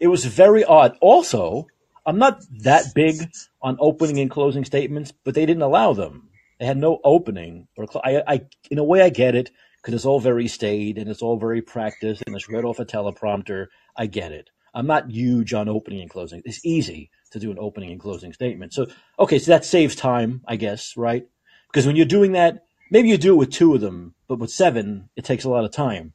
[0.00, 0.96] It was very odd.
[1.00, 1.66] Also,
[2.06, 3.16] I'm not that big
[3.62, 6.28] on opening and closing statements, but they didn't allow them.
[6.58, 8.40] They had no opening or cl- I, I,
[8.70, 11.62] in a way, I get it because it's all very staid and it's all very
[11.62, 13.66] practiced and it's read off a teleprompter.
[13.96, 14.50] I get it.
[14.74, 16.42] I'm not huge on opening and closing.
[16.44, 18.72] It's easy to do an opening and closing statement.
[18.72, 18.86] So,
[19.18, 21.26] okay, so that saves time, I guess, right?
[21.70, 24.50] Because when you're doing that, maybe you do it with two of them, but with
[24.50, 26.12] seven, it takes a lot of time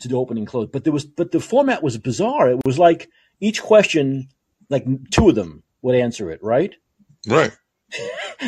[0.00, 0.68] to do open and close.
[0.72, 2.50] But there was, but the format was bizarre.
[2.50, 3.08] It was like
[3.40, 4.28] each question,
[4.70, 6.74] like two of them would answer it, right?
[7.28, 7.52] Right.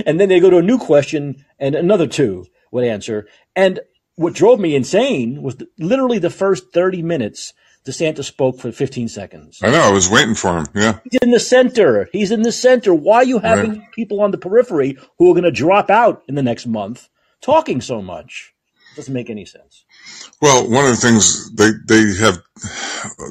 [0.04, 3.26] And then they go to a new question, and another two would answer.
[3.54, 3.80] And
[4.16, 7.54] what drove me insane was literally the first thirty minutes.
[7.86, 9.60] DeSantis spoke for 15 seconds.
[9.62, 9.80] I know.
[9.80, 10.66] I was waiting for him.
[10.74, 10.98] Yeah.
[11.10, 12.08] He's in the center.
[12.12, 12.92] He's in the center.
[12.92, 13.92] Why are you having Right.
[13.92, 17.08] people on the periphery who are going to drop out in the next month
[17.40, 18.52] talking so much?
[18.96, 19.84] Doesn't make any sense.
[20.40, 22.38] Well, one of the things they they have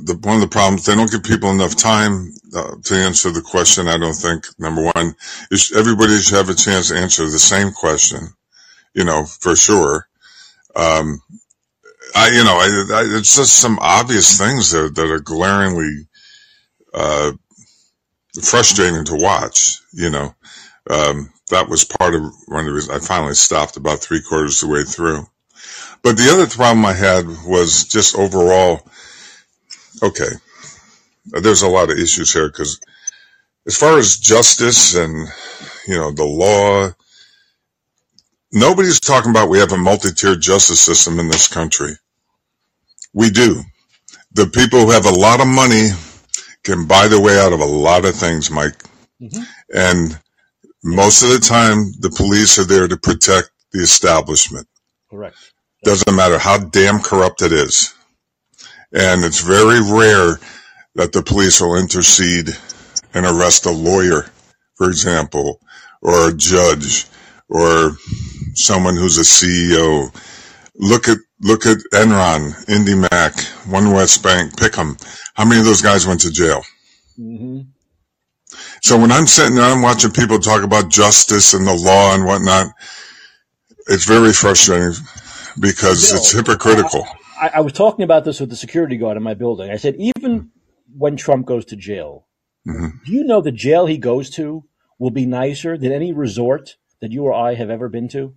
[0.06, 3.41] the one of the problems they don't give people enough time uh, to answer the
[3.41, 3.88] question.
[3.88, 5.16] I don't think number one
[5.49, 8.20] is everybody should have a chance to answer the same question.
[8.93, 10.08] You know, for sure.
[10.76, 11.20] Um,
[12.16, 16.07] I you know I, I, it's just some obvious things that that are glaringly
[16.93, 17.34] uh,
[18.41, 19.80] frustrating to watch.
[19.93, 20.36] You know,
[20.89, 24.63] um, that was part of one of the reasons I finally stopped about three quarters
[24.63, 25.28] of the way through.
[26.03, 28.82] But the other problem I had was just overall.
[30.03, 30.32] Okay,
[31.26, 32.80] there's a lot of issues here because
[33.68, 35.28] as far as justice and
[35.88, 36.91] you know the law,
[38.53, 41.95] nobody's talking about we have a multi-tiered justice system in this country.
[43.16, 43.63] We do.
[44.34, 45.91] The people who have a lot of money
[46.63, 48.84] can buy their way out of a lot of things, Mike.
[49.22, 49.47] Mhm.
[49.74, 50.20] And
[50.84, 54.68] most of the time, the police are there to protect the establishment.
[55.09, 55.38] Correct.
[55.86, 57.93] Doesn't matter how damn corrupt it is.
[58.91, 60.38] And it's very rare
[60.95, 62.57] that the police will intercede
[63.13, 64.30] and arrest a lawyer,
[64.76, 65.61] for example,
[66.01, 67.07] or a judge,
[67.47, 67.97] or
[68.55, 70.11] someone who's a CEO.
[70.78, 74.97] Look at look at Enron, IndyMac, One West Bank, pick 'em.
[75.34, 76.63] How many of those guys went to jail?
[77.15, 77.61] hmm
[78.82, 82.26] So when I'm sitting there, I'm watching people talk about justice and the law and
[82.26, 82.67] whatnot.
[83.88, 84.93] It's very frustrating
[85.59, 87.07] because it's hypocritical.
[87.39, 89.69] I, I was talking about this with the security guard in my building.
[89.71, 90.51] I said, even
[90.97, 92.28] when Trump goes to jail,
[92.65, 94.63] hmm do you know the jail he goes to
[94.99, 98.34] will be nicer than any resort that you or I have ever been to?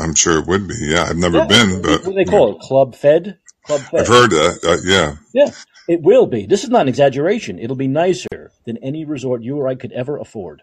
[0.00, 0.74] I'm sure it would be.
[0.80, 1.48] Yeah, I've never Yeah.
[1.48, 2.60] been, What but do they call it?
[2.60, 3.38] Club Fed?
[3.66, 4.00] Club Fed.
[4.00, 4.60] I've heard that.
[4.64, 5.50] Uh, yeah, Yeah,
[5.88, 6.46] it will be.
[6.46, 7.58] This is not an exaggeration.
[7.58, 10.62] It'll be nicer than any resort you or I could ever afford.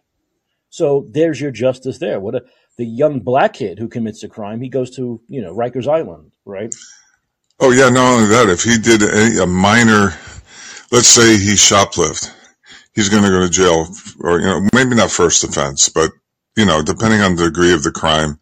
[0.70, 2.20] So there's your justice there.
[2.20, 2.44] What a
[2.78, 6.34] the young black kid who commits a crime, he goes to you know Rikers Island,
[6.46, 6.74] right?
[7.60, 10.14] Oh yeah, not only that, if he did a, a minor,
[10.92, 12.32] let's say he shoplift,
[12.96, 13.88] he's going to go to jail,
[14.22, 16.12] or you know, maybe not first offense, but
[16.58, 18.40] you know, depending on the degree of the crime.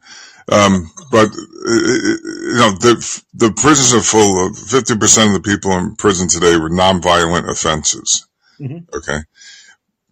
[0.51, 5.49] Um, but uh, you know, the the prisons are full of fifty percent of the
[5.49, 8.27] people in prison today were nonviolent offenses.
[8.61, 8.87] Mhm.
[8.95, 9.19] Okay,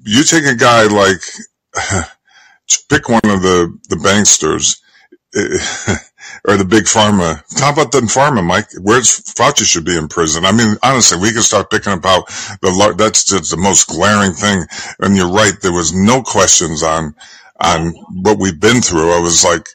[0.05, 1.21] you take a guy like
[2.89, 4.79] pick one of the the banksters.
[5.35, 5.95] eh,
[6.47, 7.43] Or the big pharma.
[7.59, 8.67] How about the pharma, Mike?
[8.81, 10.45] Where's Fauci should be in prison?
[10.45, 12.27] I mean, honestly, we can start picking about
[12.61, 12.95] the.
[12.97, 14.65] That's just the most glaring thing.
[14.99, 15.53] And you're right.
[15.61, 17.15] There was no questions on
[17.61, 19.11] on what we've been through.
[19.11, 19.67] I was like,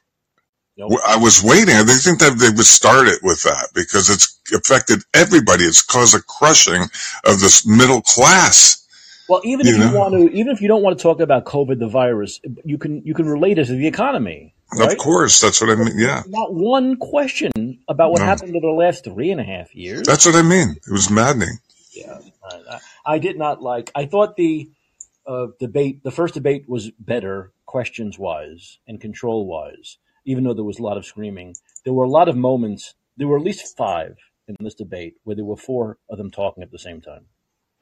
[0.77, 0.93] Nope.
[1.07, 1.75] I was waiting.
[1.77, 5.65] I didn't think that they would start it with that because it's affected everybody.
[5.65, 6.83] It's caused a crushing
[7.25, 8.81] of this middle class.
[9.29, 9.99] Well, even You if you know?
[9.99, 13.03] want to, even if you don't want to talk about COVID, the virus, you can
[13.05, 14.91] you can relate it to the economy, right?
[14.93, 15.95] Of course, that's what I mean.
[15.97, 18.27] Yeah, Not one question about what No.
[18.27, 20.07] happened over the last three and a half years.
[20.07, 20.71] that's what I mean.
[20.87, 21.59] It was maddening.
[21.93, 22.81] Yeah, I, I
[23.15, 23.93] I did not like.
[23.95, 24.69] I thought the
[25.27, 29.97] uh, debate, the first debate, was better questions wise and control wise.
[30.27, 31.55] Even though there was a lot of screaming,
[31.85, 32.95] there were a lot of moments.
[33.17, 34.17] There were at least five
[34.49, 37.27] in this debate where there were four of them talking at the same time,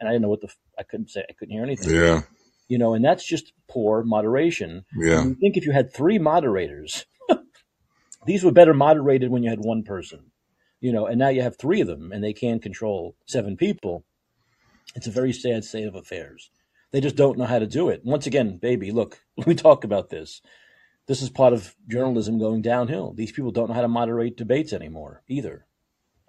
[0.01, 0.49] and I didn't know what the.
[0.49, 1.25] f- I couldn't say.
[1.29, 1.93] I couldn't hear anything.
[1.93, 2.23] Yeah,
[2.69, 4.85] You know, and that's just poor moderation.
[4.97, 5.27] yeah.
[5.27, 7.07] You think if you had three moderators,
[8.27, 10.33] these were better moderated when you had one person,
[10.81, 14.05] you know, and now you have three of them and they can control seven people.
[14.97, 16.51] It's a very sad state of affairs.
[16.93, 18.03] They just don't know how to do it.
[18.05, 20.43] Once again, baby, look, we talk about this.
[21.09, 23.15] This is part of journalism going downhill.
[23.15, 25.67] These people don't know how to moderate debates anymore either.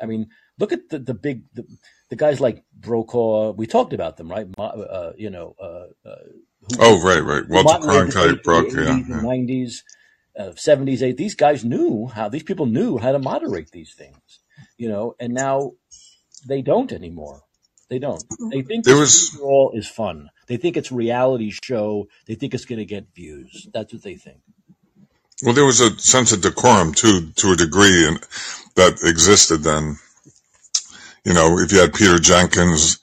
[0.02, 1.66] I mean, look at the, the big, the,
[2.10, 3.54] the guys like Brokaw.
[3.54, 4.48] We talked about them, right?
[4.58, 6.16] Uh, you know, uh, uh,
[6.62, 7.44] who, Oh, right, right.
[7.50, 9.20] Walter Cronkite, debates Brock, in the yeah, 80s yeah.
[9.20, 9.74] and 90s,
[10.40, 11.18] uh, 70s, 80s.
[11.18, 14.42] These guys knew how, these people knew how to moderate these things,
[14.78, 15.74] you know, and now
[16.48, 17.44] they don't anymore.
[17.90, 18.26] They don't.
[18.52, 19.02] They think There this
[19.32, 20.30] was, all is fun.
[20.48, 22.08] They think it's reality show.
[22.28, 23.68] They think it's going to get views.
[23.74, 24.42] That's what they think.
[25.44, 28.20] Well, there was a sense of decorum too, to a degree, and
[28.76, 29.98] that existed then.
[31.26, 33.00] You know, if you had Peter Jennings,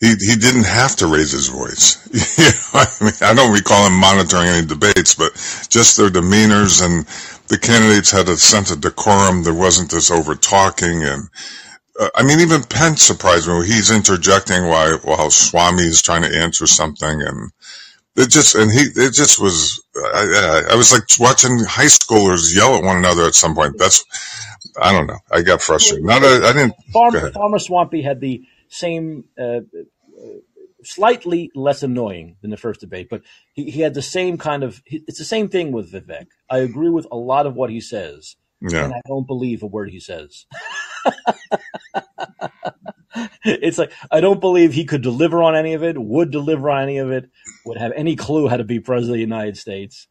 [0.00, 1.98] he he didn't have to raise his voice.
[2.38, 5.32] you know, I mean, I don't recall him monitoring any debates, but
[5.70, 7.06] just their demeanors and
[7.48, 9.42] the candidates had a sense of decorum.
[9.42, 11.28] There wasn't this over talking, and
[12.00, 13.66] uh, I mean, even Pence surprised me.
[13.66, 17.50] He's interjecting while while Swami is trying to answer something, and
[18.16, 19.82] it just and he it just was.
[19.96, 23.78] I, I, I was like watching high schoolers yell at one another at some point.
[23.78, 24.04] That's
[24.80, 25.18] I don't know.
[25.30, 26.04] I got frustrated.
[26.04, 26.74] Not a, I didn't.
[26.92, 27.32] Farmer.
[27.36, 29.60] Ramaswamy had the same, uh,
[30.84, 33.22] slightly less annoying than the first debate, but
[33.54, 36.26] he, he had the same kind of, it's the same thing with Vivek.
[36.50, 38.84] I agree with a lot of what he says, Yeah.
[38.84, 40.46] and I don't believe a word he says.
[43.44, 46.82] it's like, I don't believe he could deliver on any of it, would deliver on
[46.82, 47.30] any of it,
[47.64, 50.08] would have any clue how to be president of the United States.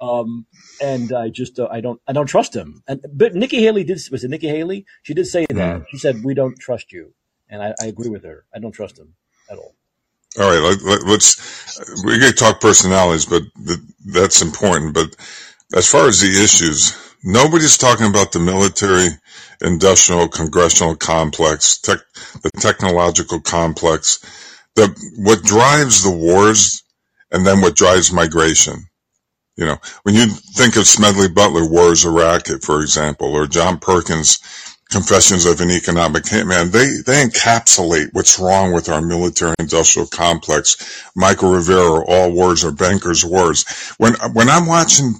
[0.00, 0.46] Um,
[0.82, 2.82] and I just, uh, I don't, I don't trust him.
[2.86, 4.86] And, but Nikki Haley did, was it Nikki Haley?
[5.02, 5.80] She did say that.
[5.80, 5.86] Mm.
[5.90, 7.14] She said, we don't trust you.
[7.48, 8.44] And I, I agree with her.
[8.54, 9.14] I don't trust him
[9.50, 9.74] at all.
[10.38, 10.60] All right.
[10.60, 12.04] Let, let, let's.
[12.04, 14.94] We can talk personalities, but th- that's important.
[14.94, 15.14] But
[15.74, 16.92] as far as the issues,
[17.24, 19.08] nobody's talking about the military,
[19.60, 21.98] industrial, congressional complex, tech,
[22.42, 24.20] the technological complex,
[24.76, 26.82] the what drives the wars,
[27.32, 28.84] and then what drives migration.
[29.56, 33.46] You know, when you think of Smedley Butler, War Is a Racket, for example, or
[33.46, 34.40] John Perkins,
[34.90, 41.02] Confessions of an Economic Hitman, they, they encapsulate what's wrong with our military industrial complex.
[41.16, 43.64] Michael Rivero, All Wars are Bankers' Wars.
[43.96, 45.14] When, when I'm watching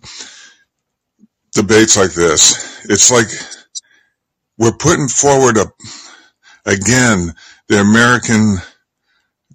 [1.55, 3.27] debates like this, it's like
[4.59, 5.67] we're putting forward a,
[6.67, 7.35] again,
[7.69, 8.57] the American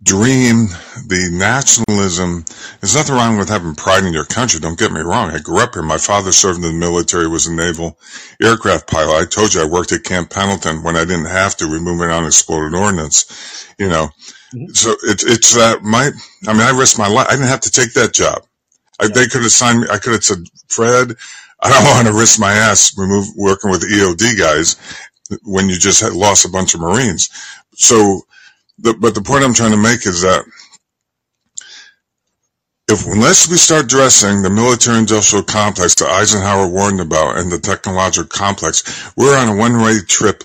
[0.01, 0.67] dream,
[1.07, 2.45] the nationalism.
[2.79, 4.59] There's nothing wrong with having pride in your country.
[4.59, 5.29] Don't get me wrong.
[5.31, 5.83] I grew up here.
[5.83, 7.97] My father served in the military, was a naval
[8.41, 9.13] aircraft pilot.
[9.21, 12.09] I told you I worked at Camp Pendleton when I didn't have to remove an
[12.11, 14.09] unexploded ordnance, you know.
[14.55, 14.75] Mhm.
[14.75, 16.09] So it's, it's that my,
[16.47, 17.27] I mean, I risked my life.
[17.27, 18.43] I didn't have to take that job.
[18.99, 19.09] I, Yeah.
[19.15, 19.87] they could have signed me.
[19.91, 20.39] I could have said,
[20.69, 21.15] Fred,
[21.61, 24.75] I don't want to risk my ass remove, working with EOD guys
[25.43, 27.29] when you just had lost a bunch of Marines.
[27.75, 28.21] So,
[28.79, 30.43] the, but the point I'm trying to make is that
[32.89, 37.59] if unless we start dressing the military industrial complex that Eisenhower warned about and the
[37.59, 40.43] technological complex, we're on a one way trip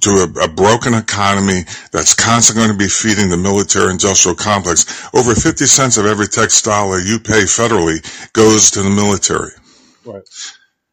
[0.00, 4.86] to a, a, broken economy that's constantly going to be feeding the military industrial complex.
[5.12, 7.98] Over 50 cents of every tax dollar you pay federally
[8.32, 9.50] goes to the military.
[10.04, 10.22] Right.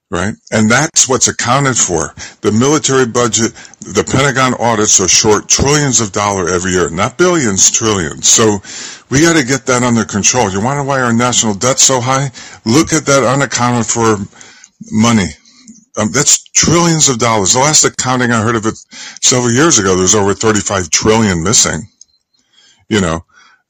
[0.10, 0.34] Right.
[0.52, 2.14] And that's what's accounted for.
[2.42, 7.72] The military budget, the Pentagon audits are short trillions of dollars every year, not billions,
[7.72, 8.28] trillions.
[8.28, 8.60] So
[9.10, 10.52] we got to get that under control.
[10.52, 12.32] You wonder why our national debt's so high?
[12.66, 14.18] Look at that unaccounted for
[14.92, 15.30] money
[15.98, 17.54] um, that's trillions of dollars.
[17.54, 18.78] The last accounting I heard of it
[19.22, 21.82] several years ago, there was over 35 trillion missing.
[22.90, 23.26] You know,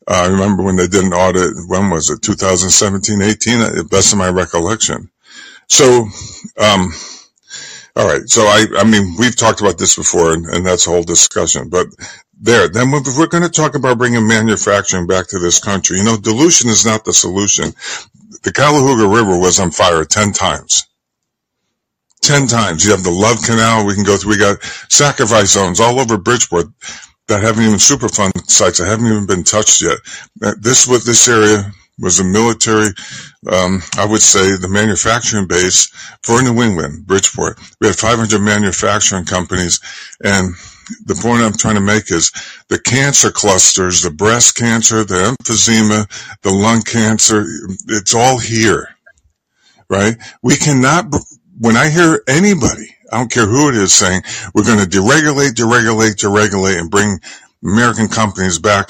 [0.08, 1.54] uh, I remember when they did an audit.
[1.68, 2.22] When was it?
[2.22, 5.10] 2017, 18, at best of my recollection.
[5.72, 6.08] So,
[6.60, 6.92] um,
[7.96, 8.28] all right.
[8.28, 11.70] So I, I mean, we've talked about this before, and, and that's a whole discussion.
[11.70, 11.88] But
[12.42, 16.00] there, then we're, going to talk about bringing manufacturing back to this country.
[16.00, 17.74] You know, dilution is not the solution.
[18.44, 20.84] The Cuyahoga River was on fire ten times
[22.24, 22.86] 10 times.
[22.86, 24.32] You have the Love Canal we can go through.
[24.34, 26.68] We got sacrifice zones all over Bridgeport
[27.30, 30.00] that haven't even Superfund sites that haven't even been touched yet.
[30.60, 32.88] This what this area was a military,
[33.52, 35.88] um, I would say the manufacturing base
[36.24, 37.60] for New England, Bridgeport.
[37.80, 39.80] We had 500 manufacturing companies
[40.24, 40.54] and
[41.06, 42.32] the point I'm trying to make is
[42.68, 46.08] the cancer clusters, the breast cancer, the emphysema,
[46.42, 47.46] the lung cancer,
[47.88, 48.90] it's all here,
[49.90, 50.16] right?
[50.42, 51.14] We cannot
[51.62, 54.24] when I hear anybody, I don't care who it is saying,
[54.54, 57.20] we're going to deregulate, deregulate, deregulate and bring
[57.64, 58.90] American companies back,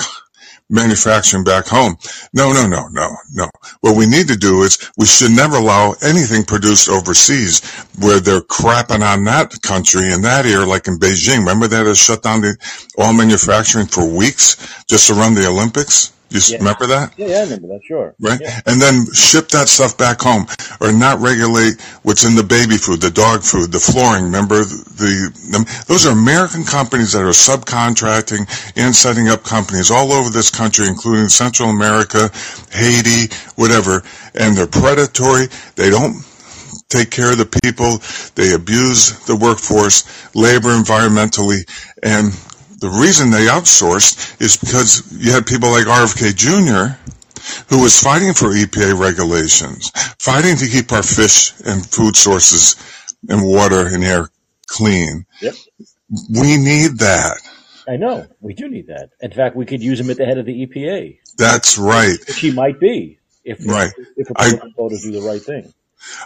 [0.71, 1.97] manufacturing back home.
[2.33, 3.49] No, no, no, no, no.
[3.81, 7.61] What we need to do is we should never allow anything produced overseas
[7.99, 11.39] where they're crapping on that country in that area, like in Beijing.
[11.39, 12.57] Remember that has shut down the
[12.97, 16.13] all manufacturing for weeks just to run the Olympics?
[16.31, 16.57] You yeah.
[16.59, 17.13] remember that?
[17.17, 18.15] Yeah, yeah, I remember that, sure.
[18.19, 18.39] Right?
[18.39, 18.61] Yeah.
[18.65, 20.47] And then ship that stuff back home
[20.79, 24.25] or not regulate what's in the baby food, the dog food, the flooring.
[24.31, 30.13] Remember the, the those are American companies that are subcontracting and setting up companies all
[30.13, 32.31] over this country, including Central America,
[32.71, 34.01] Haiti, whatever.
[34.33, 35.47] And they're predatory.
[35.75, 36.23] They don't
[36.87, 37.99] take care of the people.
[38.35, 41.67] They abuse the workforce, labor environmentally,
[42.03, 42.31] and
[42.81, 46.97] the reason they outsourced is because you had people like RFK Jr.,
[47.69, 52.75] who was fighting for EPA regulations, fighting to keep our fish and food sources
[53.29, 54.29] and water and air
[54.67, 55.25] clean.
[55.41, 55.53] Yep.
[56.29, 57.37] We need that.
[57.87, 58.27] I know.
[58.41, 59.11] We do need that.
[59.21, 61.19] In fact, we could use him at the head of the EPA.
[61.37, 62.17] That's right.
[62.27, 63.91] Which he might be if, right.
[64.17, 65.71] if, if a voters do the right thing.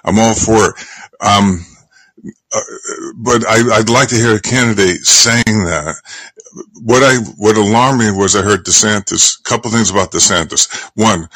[0.04, 0.76] I'm all for it.
[1.20, 1.66] Um,
[2.54, 2.62] uh,
[3.16, 5.96] but I, would like to hear a candidate saying that.
[6.82, 9.40] What I what alarmed me was I heard DeSantis.
[9.40, 10.90] A couple things about DeSantis.
[10.96, 11.28] One,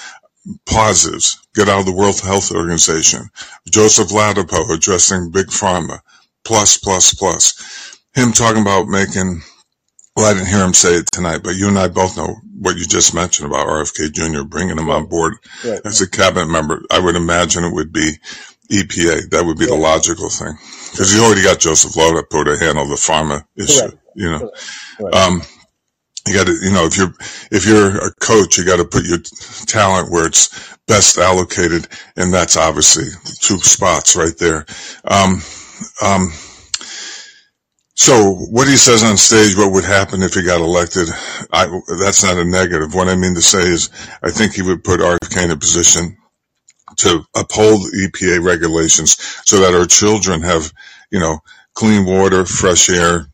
[0.65, 1.45] positives.
[1.55, 3.29] Get out of the World Health Organization.
[3.69, 5.99] Joseph Ladapo addressing big pharma.
[6.45, 7.97] Plus, plus, plus.
[8.13, 9.41] Him talking about making.
[10.15, 12.77] Well, I didn't hear him say it tonight, but you and I both know what
[12.77, 14.43] you just mentioned about RFK Jr.
[14.43, 15.79] bringing him on board right.
[15.85, 16.81] as a cabinet member.
[16.91, 18.13] I would imagine it would be
[18.71, 19.29] EPA.
[19.31, 19.75] That would be yeah.
[19.75, 20.53] the logical thing
[20.91, 23.81] because you already got Joseph Ladapo to handle the pharma issue.
[23.81, 23.97] Correct.
[24.15, 24.51] You know,
[24.97, 25.15] Correct.
[25.15, 25.41] um,
[26.27, 27.13] you got to, you know, if you're
[27.51, 29.19] if you're a coach, you got to put your
[29.65, 34.65] talent where it's best allocated, and that's obviously the two spots right there.
[35.05, 35.41] Um,
[36.03, 36.31] um,
[37.95, 41.09] so what he says on stage, what would happen if he got elected?
[41.51, 41.67] I,
[41.99, 42.95] that's not a negative.
[42.95, 43.89] What I mean to say is,
[44.23, 46.17] I think he would put RFK in a position
[46.99, 50.71] to uphold EPA regulations so that our children have,
[51.11, 51.39] you know,
[51.73, 53.27] clean water, fresh air.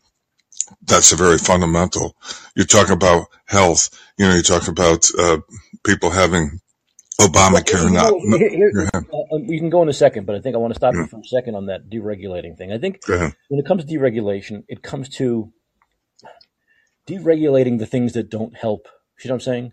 [0.82, 2.16] That's a very fundamental.
[2.54, 5.38] You talk about health, you know, you talk about uh,
[5.84, 6.60] people having
[7.20, 8.12] Obamacare not.
[8.38, 10.74] Here, here, uh, uh, we can go in a second, but I think I want
[10.74, 11.02] to stop yeah.
[11.02, 12.72] you for a second on that deregulating thing.
[12.72, 13.00] I think
[13.48, 15.52] when it comes to deregulation, it comes to
[17.08, 18.88] deregulating the things that don't help.
[19.24, 19.72] You know what I'm saying?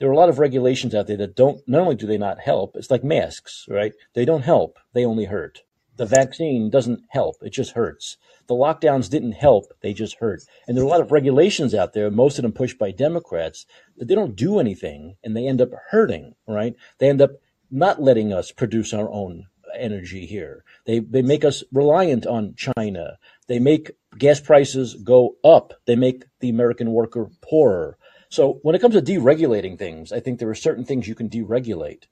[0.00, 2.40] There are a lot of regulations out there that don't not only do they not
[2.40, 3.92] help it's like masks right?
[4.14, 5.62] They don't help they only hurt.
[5.96, 8.16] The vaccine doesn't help it just hurts.
[8.48, 10.42] The lockdowns didn't help they just hurt.
[10.66, 13.66] And there are a lot of regulations out there most of them pushed by democrats
[13.96, 16.74] that they don't do anything and they end up hurting right?
[16.98, 17.32] They end up
[17.70, 19.46] not letting us produce our own
[19.78, 20.64] energy here.
[20.86, 23.18] They they make us reliant on china.
[23.46, 25.74] They make gas prices go up.
[25.84, 27.98] They make the american worker poorer
[28.30, 31.28] so when it comes to deregulating things, I think there are certain things you can
[31.28, 32.04] deregulate,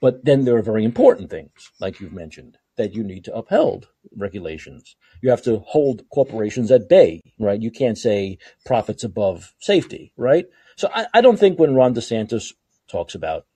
[0.00, 3.88] but then there are very important things, like you've mentioned, that you need to uphold
[4.16, 4.94] regulations.
[5.20, 7.60] You have to hold corporations at bay, right?
[7.60, 10.46] You can't say profits above safety, right?
[10.76, 12.52] So I, I don't think when Ron DeSantis
[12.88, 13.46] talks about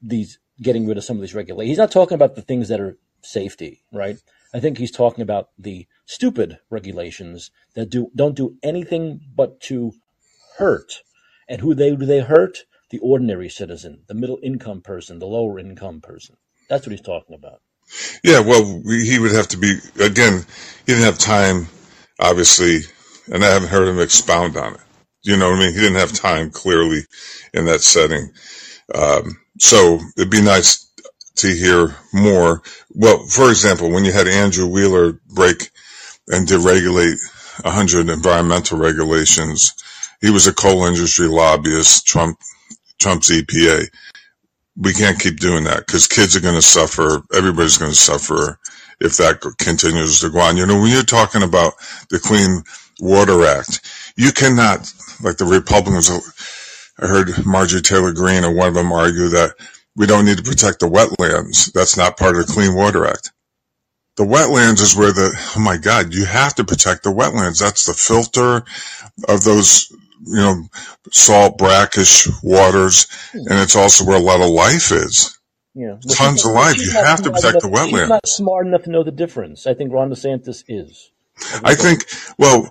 [0.00, 2.80] these getting rid of some of these regulations, he's not talking about the things that
[2.80, 4.16] are safety, right?
[4.54, 9.92] I think he's talking about the stupid regulations that do don't do anything but to
[10.58, 11.02] hurt.
[11.52, 12.60] And who they do they hurt?
[12.88, 16.38] The ordinary citizen, the middle income person, the lower income person.
[16.70, 17.60] That's what he's talking about.
[18.24, 20.46] Yeah, well, we, he would have to be again.
[20.86, 21.66] He didn't have time,
[22.18, 22.80] obviously,
[23.30, 24.80] and I haven't heard him expound on it.
[25.24, 25.74] You know what I mean?
[25.74, 27.02] He didn't have time clearly
[27.52, 28.32] in that setting.
[28.94, 30.90] Um, so it'd be nice
[31.36, 32.62] to hear more.
[32.94, 35.70] Well, for example, when you had Andrew Wheeler break
[36.28, 37.18] and deregulate
[37.62, 39.74] 100 environmental regulations,
[40.22, 42.38] he was a coal industry lobbyist, Trump,
[42.98, 43.88] Trump's EPA.
[44.76, 47.22] We can't keep doing that because kids are going to suffer.
[47.34, 48.58] Everybody's going to suffer
[49.00, 50.56] if that continues to go on.
[50.56, 51.74] You know, when you're talking about
[52.08, 52.62] the Clean
[53.00, 53.80] Water Act,
[54.16, 54.90] you cannot,
[55.22, 56.10] like the Republicans,
[56.98, 59.54] I heard Marjorie Taylor Greene or one of them argue that
[59.96, 61.72] we don't need to protect the wetlands.
[61.72, 63.32] That's not part of the Clean Water Act.
[64.16, 67.58] The wetlands is where the, oh my God, you have to protect the wetlands.
[67.58, 68.62] That's the filter
[69.28, 69.92] of those,
[70.24, 70.62] you know,
[71.10, 73.06] salt, brackish waters.
[73.32, 73.38] Hmm.
[73.50, 75.38] And it's also where a lot of life is.
[75.74, 76.76] Yeah, Tons of life.
[76.76, 78.08] You have to protect the He's wetlands.
[78.08, 79.66] not smart enough to know the difference.
[79.66, 81.10] I think Ron DeSantis is.
[81.64, 82.04] I think,
[82.38, 82.70] well,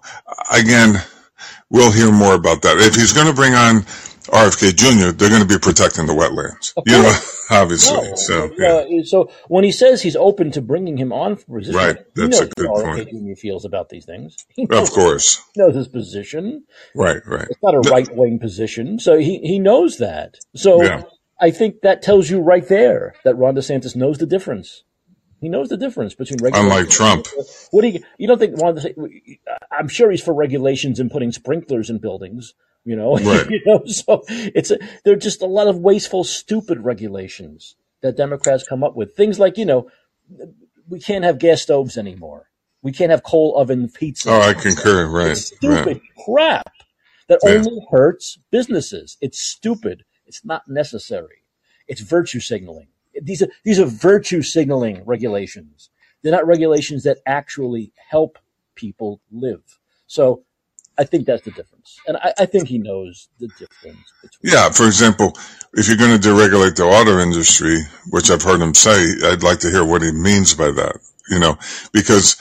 [0.52, 1.02] again,
[1.72, 2.78] we'll hear more about that.
[2.78, 3.86] If he's going to bring on
[4.26, 7.14] RFK Jr., they're going to be protecting the wetlands, you know,
[7.62, 8.10] obviously.
[8.10, 9.00] No, So, yeah.
[9.00, 12.22] uh, so when he says he's open to bringing him on for position, Right, he
[12.28, 13.10] that's knows a good how RFK point.
[13.36, 13.40] Jr.
[13.40, 14.36] feels about these things.
[14.58, 15.42] Knows, Of course.
[15.56, 16.64] knows his position.
[16.96, 17.48] Right, right.
[17.50, 20.36] It's not a right wing position, so he he knows that.
[20.56, 21.04] So Yeah.
[21.40, 24.84] I think that tells you right there that Ron DeSantis knows the difference.
[25.40, 26.72] He knows the difference between regulations.
[26.72, 27.28] Unlike Trump.
[27.72, 29.40] What do you you don't think Ron DeSantis?
[29.72, 32.54] I'm sure he's for regulations and putting sprinklers in buildings.
[32.84, 33.50] You know, Right.
[33.50, 33.84] you know.
[33.86, 38.84] So it's a, there are just a lot of wasteful, stupid regulations that Democrats come
[38.84, 39.16] up with.
[39.16, 39.90] Things like you know,
[40.90, 42.48] we can't have gas stoves anymore.
[42.82, 44.32] We can't have coal oven pizza.
[44.32, 45.08] Oh, I concur.
[45.08, 46.02] Right, It's stupid right.
[46.26, 46.72] crap
[47.28, 47.52] that Yeah.
[47.52, 49.18] only hurts businesses.
[49.22, 50.04] It's stupid.
[50.26, 51.44] It's not necessary.
[51.88, 52.88] It's virtue signaling.
[53.22, 55.90] These are these are virtue signaling regulations.
[56.24, 58.38] They're not regulations that actually help
[58.76, 59.62] people live.
[60.08, 60.44] So
[61.02, 61.98] I think that's the difference.
[62.08, 65.38] And I, I think he knows the difference between Yeah, for example,
[65.74, 67.80] if you're going to deregulate the auto industry,
[68.12, 71.00] which I've heard him say, I'd like to hear what he means by that,
[71.30, 71.58] you know,
[71.94, 72.38] because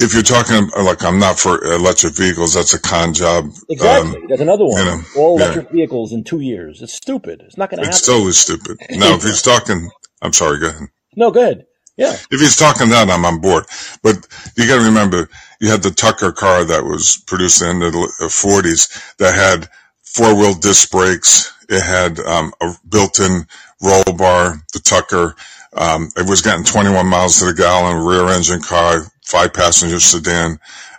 [0.00, 3.46] if you're talking like I'm not for electric vehicles, that's a con job.
[3.70, 4.16] Exactly.
[4.22, 4.78] Um, That's another one.
[4.78, 5.44] you know, All yeah.
[5.46, 6.82] electric vehicles in two years.
[6.82, 7.42] It's stupid.
[7.46, 7.96] It's not going to happen.
[7.98, 8.78] it's totally stupid.
[8.90, 9.90] Now, if he's talking,
[10.22, 10.88] I'm sorry, go ahead.
[11.16, 11.66] no, go ahead.
[11.96, 12.12] Yeah.
[12.30, 13.66] If he's talking that, I'm on board.
[14.02, 14.16] But
[14.56, 15.28] you got to remember,
[15.60, 19.68] you had the Tucker car that was produced in the uh, 40s that had
[20.02, 21.52] four wheel disc brakes.
[21.68, 23.46] It had um, a built-in
[23.82, 24.56] roll bar.
[24.72, 25.36] The Tucker,
[25.74, 28.04] um, it was getting 21 miles to the gallon.
[28.04, 30.58] Rear engine car, five passenger sedan.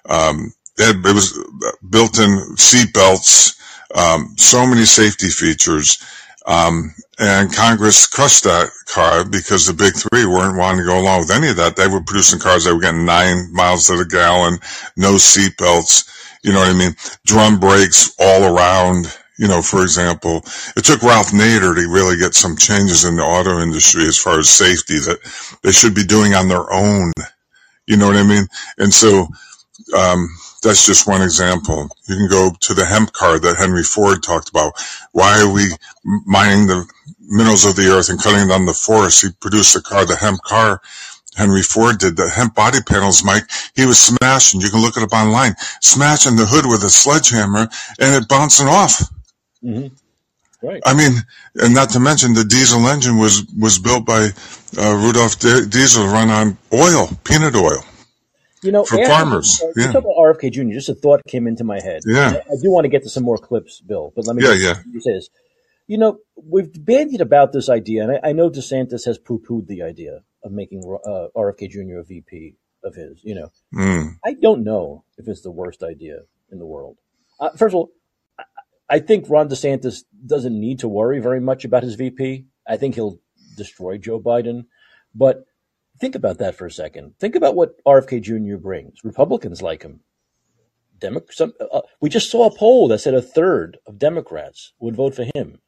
[0.10, 1.38] Um, it, it was
[1.90, 3.58] built-in seat belts.
[3.96, 6.00] Um, so many safety features.
[6.46, 11.20] Um, and Congress crushed that car because the big three weren't wanting to go along
[11.22, 11.76] with any of that.
[11.76, 14.58] They were producing cars that were getting nine miles to the gallon,
[14.98, 16.10] no seat belts.
[16.44, 16.96] You know what I mean?
[17.26, 19.16] Drum brakes all around.
[19.38, 20.44] You know, for example,
[20.76, 24.38] it took Ralph Nader to really get some changes in the auto industry as far
[24.40, 25.18] as safety that
[25.64, 27.12] they should be doing on their own.
[27.88, 28.46] You know what I mean?
[28.78, 29.28] And so,
[29.98, 30.30] um,
[30.62, 31.90] that's just one example.
[32.08, 34.74] You can go to the hemp car that Henry Ford talked about.
[35.12, 35.70] Why are we
[36.26, 36.86] mining the
[37.20, 39.22] minerals of the earth and cutting down the forest?
[39.22, 40.82] He produced a car, the hemp car.
[41.36, 43.50] Henry Ford did the hemp body panels, Mike.
[43.74, 44.62] He was smashing.
[44.62, 45.56] You can look it up online.
[45.82, 47.68] Smashing the hood with a sledgehammer
[48.00, 49.02] and it bouncing off.
[49.62, 49.88] hmm
[50.64, 50.82] Right.
[50.86, 51.14] I mean,
[51.56, 54.30] and not to mention the diesel engine was was built by
[54.78, 57.84] uh, Rudolph D- Diesel run on oil, peanut oil.
[58.64, 59.88] You know, For after- farmers, uh, yeah.
[59.88, 60.74] You talk about RFK Jr.
[60.74, 62.02] Just a thought came into my head.
[62.06, 62.42] Yeah.
[62.46, 64.64] I, do want to get to some more clips, Bill, but let me Yeah, just,
[64.64, 64.74] yeah.
[64.74, 65.30] let me say this.
[65.88, 69.82] You know, we've bandied about this idea, and I, I know DeSantis has poo-pooed the
[69.82, 72.00] idea of making uh, RFK Jr.
[72.00, 73.20] a VP of his.
[73.24, 74.18] You know, Mm.
[74.24, 76.20] I don't know if it's the worst idea
[76.52, 76.98] in the world.
[77.40, 77.92] Uh, first of all,
[78.38, 78.44] I,
[78.90, 82.46] I think Ron DeSantis doesn't need to worry very much about his VP.
[82.68, 83.20] I think he'll
[83.58, 84.66] destroy Joe Biden,
[85.16, 85.46] but
[86.02, 87.14] think about that for a second.
[87.20, 88.58] Think about what RFK Jr.
[88.58, 88.98] brings.
[89.04, 90.02] Republicans like him.
[91.00, 94.96] Demo- some, uh, we just saw a poll that said a third of Democrats would
[94.96, 95.60] vote for him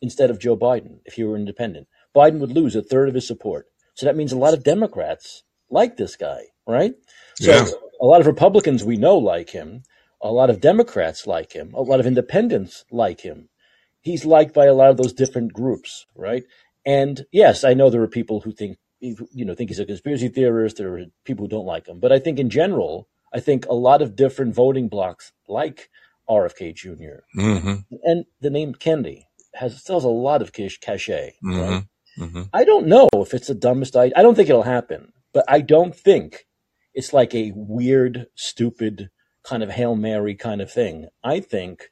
[0.00, 1.88] instead of Joe Biden if he were independent.
[2.14, 3.66] Biden would lose a third of his support.
[3.94, 6.94] So that means a lot of Democrats like this guy, right?
[7.36, 7.66] So Yeah.
[8.00, 9.82] a lot of Republicans we know like him.
[10.22, 11.74] A lot of Democrats like him.
[11.74, 13.48] A lot of independents like him.
[14.00, 16.44] He's liked by a lot of those different groups, right?
[16.84, 20.28] And yes, I know there are people who think you know think he's a conspiracy
[20.28, 20.76] theorist.
[20.76, 23.74] There are people who don't like him, but I think in general, I think a
[23.74, 25.90] lot of different voting blocks like
[26.30, 27.74] RFK junior hmm
[28.04, 30.78] and the name Kennedy has still has a lot of cache.
[30.80, 31.84] cachet, hmm Right?
[32.16, 34.14] hmm I don't know if it's the dumbest idea.
[34.16, 36.46] I don't think it'll happen, but I don't think
[36.94, 39.10] it's like a weird, stupid
[39.44, 41.08] kind of hail mary kind of thing.
[41.24, 41.90] I think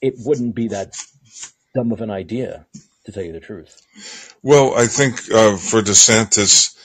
[0.00, 0.94] it wouldn't be that
[1.74, 2.66] dumb of an idea,
[3.04, 3.82] to tell you the truth.
[4.42, 6.76] Well, I think uh, for DeSantis,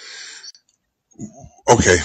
[1.71, 1.97] okay,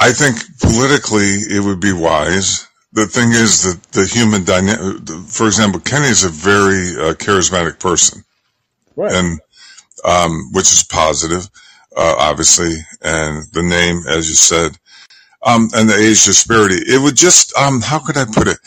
[0.00, 2.66] I think politically it would be wise.
[2.92, 7.78] The thing is that the human dynamic, for example, Kenny is a very uh, charismatic
[7.78, 8.24] person,
[8.96, 9.12] Right.
[9.12, 9.40] and
[10.04, 11.48] um, which is positive,
[11.96, 14.72] uh, obviously, and the name, as you said,
[15.42, 16.76] um, and the age disparity.
[16.76, 18.58] It would just, um, how could I put it?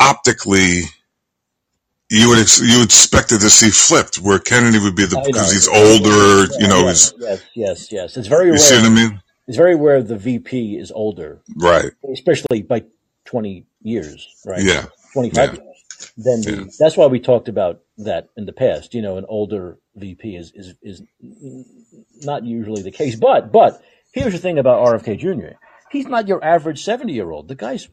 [0.00, 0.82] Optically,
[2.10, 5.52] you would ex- you expect it to see flipped, where Kennedy would be the because
[5.52, 8.16] he's older, you know, yeah, he's yes, yes, yes.
[8.16, 9.20] It's very you see what I mean?
[9.48, 11.92] It's very rare the VP is older, Right.
[12.12, 12.82] especially by
[13.26, 14.62] 20 years, right?
[14.62, 14.86] Yeah.
[15.12, 15.60] 25 Yeah.
[15.62, 16.12] years.
[16.16, 16.70] Then the, Yeah.
[16.80, 18.92] that's why we talked about that in the past.
[18.94, 21.02] You know, an older VP is, is, is
[22.22, 23.14] not usually the case.
[23.16, 23.80] But, but
[24.12, 25.56] here's the thing about RFK Jr.
[25.92, 27.46] He's not your average 70 year old.
[27.48, 27.88] The guy's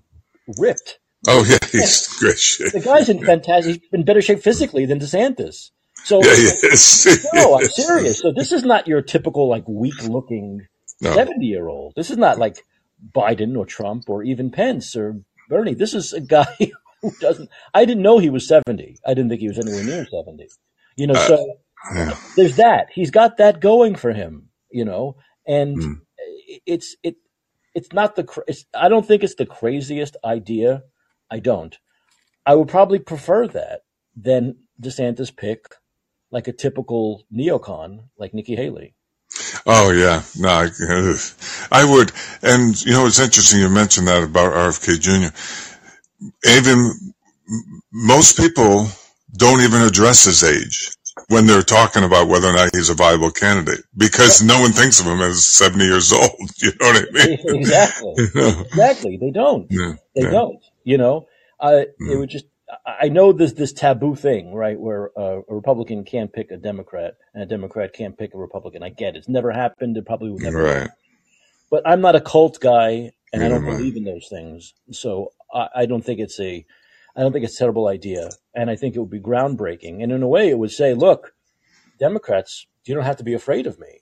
[0.57, 0.97] ripped.
[1.27, 2.71] Oh yeah, he's great shape.
[2.73, 5.71] The guy's in fantastic, he's in better shape physically than DeSantis.
[6.05, 6.51] So, Yeah,
[7.33, 8.19] no, I'm serious.
[8.19, 10.67] So this is not your typical like weak looking
[11.01, 11.13] No.
[11.13, 11.93] 70 year old.
[11.95, 12.57] This is not like
[13.15, 15.73] Biden or Trump or even Pence or Bernie.
[15.75, 16.47] This is a guy
[17.01, 18.97] who doesn't, I didn't know he was 70.
[19.05, 20.47] I didn't think he was anywhere near 70.
[20.97, 21.55] You know, Uh, so
[21.95, 22.17] Yeah.
[22.35, 22.87] there's that.
[22.93, 25.15] He's got that going for him, you know,
[25.47, 25.95] and Mm.
[26.65, 27.15] it's, it,
[27.75, 30.83] it's not the, it's, I don't think it's the craziest idea.
[31.33, 31.77] I don't.
[32.45, 33.81] I would probably prefer that
[34.15, 35.65] than DeSantis pick
[36.31, 38.95] like a typical neocon like Nikki Haley.
[39.65, 40.69] Oh yeah, no, I,
[41.71, 42.11] I would.
[42.43, 45.35] And you know, it's interesting you mentioned that about RFK Jr.
[46.49, 46.91] Even
[47.91, 48.87] most people
[49.37, 50.91] don't even address his age
[51.29, 54.99] when they're talking about whether or not he's a viable candidate because no one thinks
[54.99, 56.31] of him as 70 years old.
[56.61, 57.39] You know what I mean?
[57.45, 58.13] exactly.
[58.17, 58.61] You know?
[58.61, 59.17] Exactly.
[59.17, 59.67] They don't.
[59.71, 60.31] Yeah, They yeah.
[60.31, 60.63] don't.
[60.83, 61.27] You know,
[61.59, 62.19] uh, it Mm.
[62.19, 62.45] would just.
[62.85, 67.15] I know this this taboo thing, right, where uh, a Republican can't pick a Democrat
[67.33, 68.81] and a Democrat can't pick a Republican.
[68.81, 69.19] I get it.
[69.19, 69.95] It's never happened.
[69.97, 70.63] It probably would never.
[70.63, 70.89] Right.
[71.69, 73.77] But I'm not a cult guy, and I don't I.
[73.77, 74.73] believe in those things.
[74.91, 76.65] So I, I don't think it's a.
[77.15, 80.01] I don't think it's a terrible idea, and I think it would be groundbreaking.
[80.01, 81.33] And in a way, it would say, look,
[81.99, 84.01] Democrats, you don't have to be afraid of me.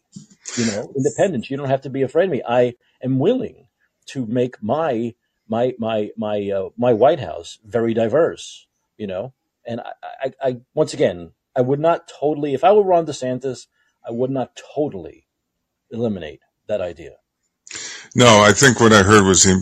[0.57, 2.41] You know, independents, you don't have to be afraid of me.
[2.47, 3.67] I am willing
[4.07, 5.13] to make my
[5.51, 8.65] my my my uh, my White House very diverse.
[8.97, 9.33] You know,
[9.67, 9.91] and I,
[10.23, 12.53] I, I once again, I would not totally.
[12.53, 13.67] If I were Ron DeSantis,
[14.07, 15.27] I would not totally
[15.91, 17.17] eliminate that idea.
[18.15, 19.53] No, I think what I heard was he,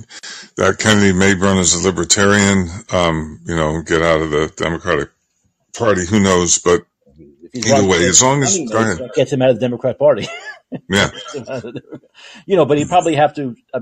[0.58, 5.10] that Kennedy may run as a libertarian, um, you know, get out of the Democratic
[5.78, 6.06] Party.
[6.06, 6.58] Who knows?
[6.58, 6.86] But
[7.54, 9.12] Either way, as long as- go ahead.
[9.16, 10.28] gets him out of the Democrat Party.
[10.90, 11.10] yeah,
[12.46, 13.56] you know, but he'd probably have to.
[13.74, 13.82] Uh,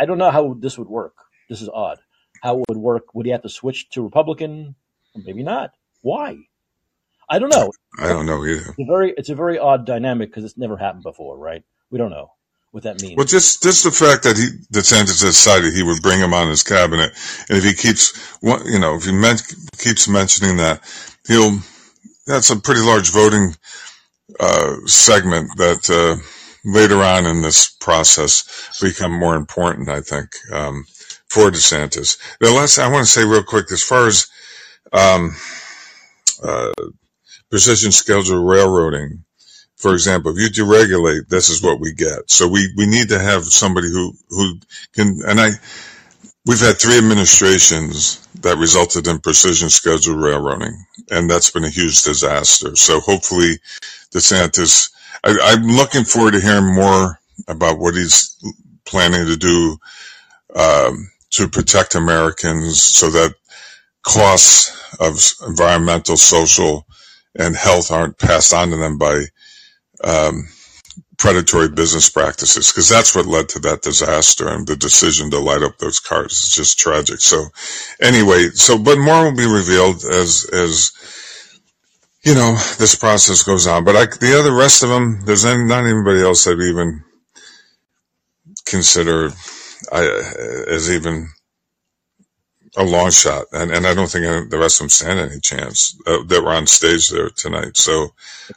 [0.00, 1.14] I don't know how this would work.
[1.50, 1.98] This is odd.
[2.42, 3.14] How it would work?
[3.14, 4.74] Would he have to switch to Republican?
[5.14, 5.74] Maybe not.
[6.00, 6.38] Why?
[7.28, 7.70] I don't know.
[7.98, 8.70] I don't know either.
[8.70, 11.62] It's a very, it's a very odd dynamic because it's never happened before, right?
[11.90, 12.32] We don't know
[12.70, 13.16] what that means.
[13.16, 16.62] Well, just just the fact that he DeSantis decided he would bring him on his
[16.62, 17.12] cabinet,
[17.48, 19.36] and if he keeps, you know, if he men-
[19.76, 20.82] keeps mentioning that,
[21.28, 21.58] he'll.
[22.26, 23.56] That's a pretty large voting
[24.38, 26.22] uh, segment that uh,
[26.64, 29.88] later on in this process become more important.
[29.88, 30.86] I think um,
[31.28, 32.18] for DeSantis.
[32.40, 34.28] The last I want to say real quick, as far as
[34.92, 35.36] um,
[36.42, 36.72] uh,
[37.50, 39.18] precision scheduled railroading
[39.76, 42.30] for example, if you deregulate, this is what we get.
[42.30, 44.58] So we, we need to have somebody who, who
[44.94, 45.50] can, and I,
[46.46, 50.74] we've had three administrations that resulted in precision scheduled railroading,
[51.10, 52.76] and that's been a huge disaster.
[52.76, 53.58] So hopefully
[54.14, 54.90] DeSantis,
[55.24, 58.36] I, I'm looking forward to hearing more about what he's
[58.86, 59.78] planning to do,
[60.56, 63.34] um, to protect Americans so that
[64.04, 65.18] costs of
[65.48, 66.86] environmental, social,
[67.38, 69.24] and health aren't passed on to them by
[70.04, 70.48] um,
[71.18, 75.62] predatory business practices because that's what led to that disaster and the decision to light
[75.62, 77.20] up those cars is just tragic.
[77.20, 77.46] So
[78.00, 80.92] anyway, so but more will be revealed as as
[82.24, 83.84] you know this process goes on.
[83.84, 87.04] But I, the other rest of them, there's not anybody else I've even
[88.66, 89.30] consider
[89.92, 91.28] I, as even
[92.76, 95.98] a long shot, and and I don't think the rest of them stand any chance
[96.06, 97.76] uh, that were on stage there tonight.
[97.76, 98.08] So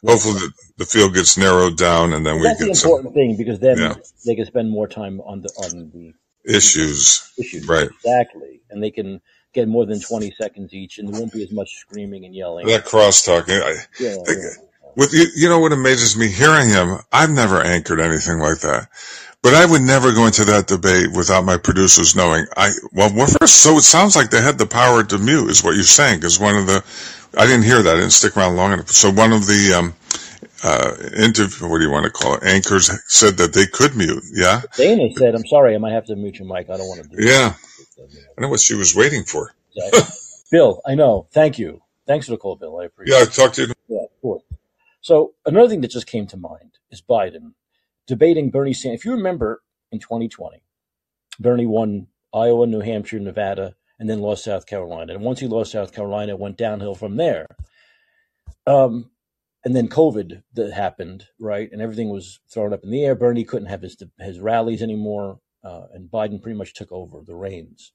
[0.06, 3.16] hopefully the, the field gets narrowed down, and then we That's the get some important
[3.16, 3.96] thing because then Yeah.
[4.26, 6.14] they can spend more time on the on the
[6.46, 7.32] issues.
[7.40, 7.68] issues.
[7.68, 7.90] Right.
[7.90, 8.62] Exactly.
[8.70, 9.22] And they can
[9.54, 12.68] get more than 20 seconds each and there won't be as much screaming and yelling.
[12.68, 13.46] That crosstalk.
[13.50, 14.50] I, Yeah, I- yeah.
[14.96, 17.00] with you, you know what amazes me hearing him.
[17.12, 18.90] I've never anchored anything like that,
[19.42, 22.46] but I would never go into that debate without my producers knowing.
[22.58, 25.76] I well, first, so it sounds like they had the power to mute, is what
[25.76, 26.20] you're saying.
[26.20, 26.84] Because one of the,
[27.38, 27.96] I didn't hear that.
[27.98, 28.90] I didn't stick around long enough.
[28.90, 29.96] So one of the um,
[30.64, 32.44] uh, interview, what do you want to call it?
[32.44, 34.24] Anchors said that they could mute.
[34.34, 36.70] Yeah, Dana said, I'm sorry, I might have to mute your mic.
[36.70, 37.50] I don't want to do yeah.
[37.50, 37.56] it.
[38.38, 39.54] I know what she was waiting for.
[40.52, 41.28] Bill, I know.
[41.32, 41.82] Thank you.
[42.08, 42.80] Thanks for the call, Bill.
[42.80, 43.18] I appreciate it.
[43.18, 43.34] Yeah, I it.
[43.34, 43.74] talked to you.
[43.88, 44.44] Yeah, course.
[45.02, 47.54] So another thing that just came to mind is Biden
[48.08, 49.02] debating Bernie Sanders.
[49.02, 49.62] If you remember
[49.92, 50.64] in 2020,
[51.40, 55.14] Bernie won Iowa, New Hampshire, Nevada, and then lost South Carolina.
[55.14, 57.48] And once he lost South Carolina, it went downhill from there.
[58.66, 59.12] Um,
[59.66, 61.70] and then COVID that happened, right?
[61.72, 63.16] And everything was thrown up in the air.
[63.16, 67.36] Bernie couldn't have his his rallies anymore, uh, and Biden pretty much took over the
[67.36, 67.94] reins.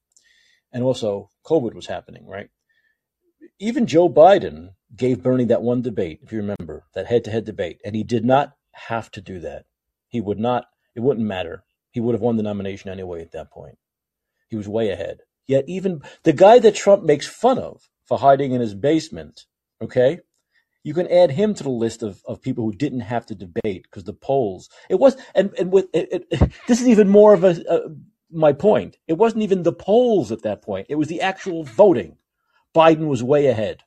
[0.72, 2.50] And also, COVID was happening, right?
[3.58, 7.44] Even Joe Biden gave Bernie that one debate, if you remember, that head to head
[7.44, 9.64] debate, and he did not have to do that.
[10.08, 11.64] He would not, it wouldn't matter.
[11.90, 13.78] He would have won the nomination anyway at that point.
[14.48, 15.20] He was way ahead.
[15.46, 19.46] Yet, even the guy that Trump makes fun of for hiding in his basement,
[19.80, 20.20] okay,
[20.88, 23.82] you can add him to the list of, of people who didn't have to debate
[23.82, 27.44] because the polls, it was, and, and with, it, it, this is even more of
[27.44, 27.90] a, a,
[28.30, 28.96] my point.
[29.06, 32.16] It wasn't even the polls at that point, it was the actual voting.
[32.74, 33.82] Biden was way ahead.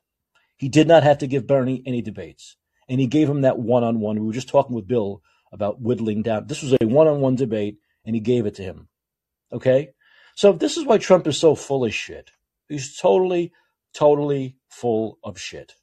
[0.56, 2.56] He did not have to give Bernie any debates.
[2.88, 4.20] And he gave him that one on one.
[4.20, 5.22] We were just talking with Bill
[5.52, 6.46] about whittling down.
[6.46, 8.86] This was a one on one debate, and he gave it to him.
[9.52, 9.88] Okay?
[10.36, 12.30] So this is why Trump is so full of shit.
[12.68, 13.50] He's totally,
[13.92, 15.74] totally full of shit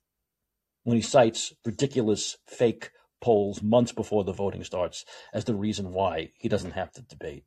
[0.89, 2.89] when he cites ridiculous fake
[3.21, 7.43] polls months before the voting starts as the reason why he doesn't have to debate.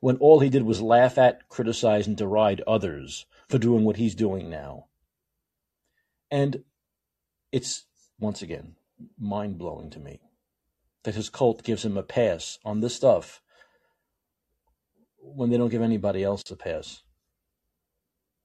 [0.00, 4.14] When all he did was laugh at, criticize, and deride others for doing what he's
[4.14, 4.88] doing now.
[6.30, 6.64] And
[7.50, 7.86] it's,
[8.20, 8.74] once again,
[9.18, 10.20] mind blowing to me
[11.04, 13.40] that his cult gives him a pass on this stuff
[15.16, 17.04] when they don't give anybody else a pass.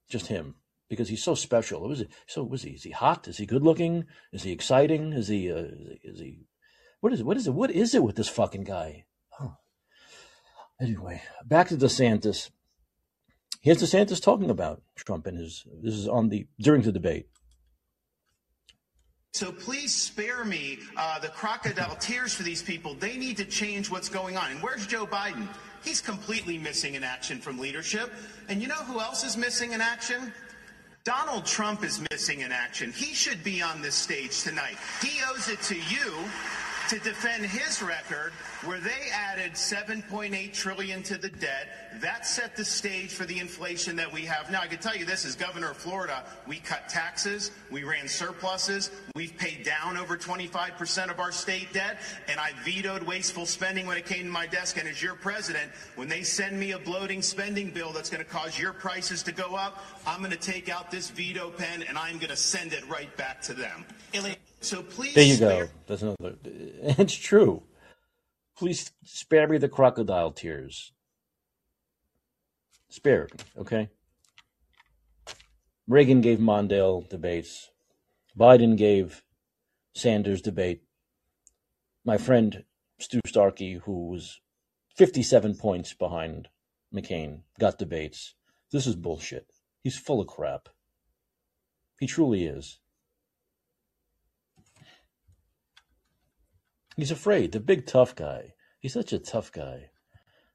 [0.08, 0.54] Just him.
[0.94, 1.88] Because he's so special.
[1.88, 2.70] Was he, so was he?
[2.70, 3.28] Is he hot?
[3.28, 4.04] Is he good looking?
[4.32, 5.12] Is he exciting?
[5.12, 5.50] Is he?
[5.50, 5.66] Uh,
[6.02, 6.46] is he?
[7.00, 7.26] What is it?
[7.26, 7.54] What is it?
[7.54, 9.04] What is it with this fucking guy?
[9.30, 9.50] Huh.
[10.80, 12.50] Anyway, back to DeSantis.
[13.60, 15.66] Here's DeSantis talking about Trump and his.
[15.82, 17.26] This is on the during the debate.
[19.34, 22.94] So please spare me uh, the crocodile tears for these people.
[22.94, 24.52] They need to change what's going on.
[24.52, 25.48] And where's Joe Biden?
[25.82, 28.12] He's completely missing in action from leadership.
[28.48, 30.32] And you know who else is missing in action?
[31.04, 32.90] Donald Trump is missing in action.
[32.90, 34.78] He should be on this stage tonight.
[35.02, 36.24] He owes it to you
[36.88, 38.32] to defend his record
[38.64, 41.68] where they added 7.8 trillion to the debt.
[42.00, 44.60] That set the stage for the inflation that we have now.
[44.60, 48.90] I can tell you this as governor of Florida, we cut taxes, we ran surpluses,
[49.14, 53.96] we've paid down over 25% of our state debt, and I vetoed wasteful spending when
[53.96, 54.76] it came to my desk.
[54.76, 58.30] And as your president, when they send me a bloating spending bill that's going to
[58.30, 61.96] cause your prices to go up, I'm going to take out this veto pen and
[61.96, 63.84] I'm going to send it right back to them.
[64.64, 65.72] So please There you spare- go.
[65.86, 66.36] That's another.
[66.98, 67.64] It's true.
[68.56, 70.92] Please spare me the crocodile tears.
[72.88, 73.90] Spare me, okay?
[75.86, 77.68] Reagan gave Mondale debates.
[78.38, 79.22] Biden gave
[79.94, 80.82] Sanders debate.
[82.04, 82.64] My friend
[82.98, 84.40] Stu Starky, who was
[84.96, 86.48] 57 points behind
[86.94, 88.34] McCain, got debates.
[88.72, 89.52] This is bullshit.
[89.82, 90.70] He's full of crap.
[92.00, 92.78] He truly is.
[96.96, 97.52] He's afraid.
[97.52, 98.54] The big tough guy.
[98.78, 99.90] He's such a tough guy.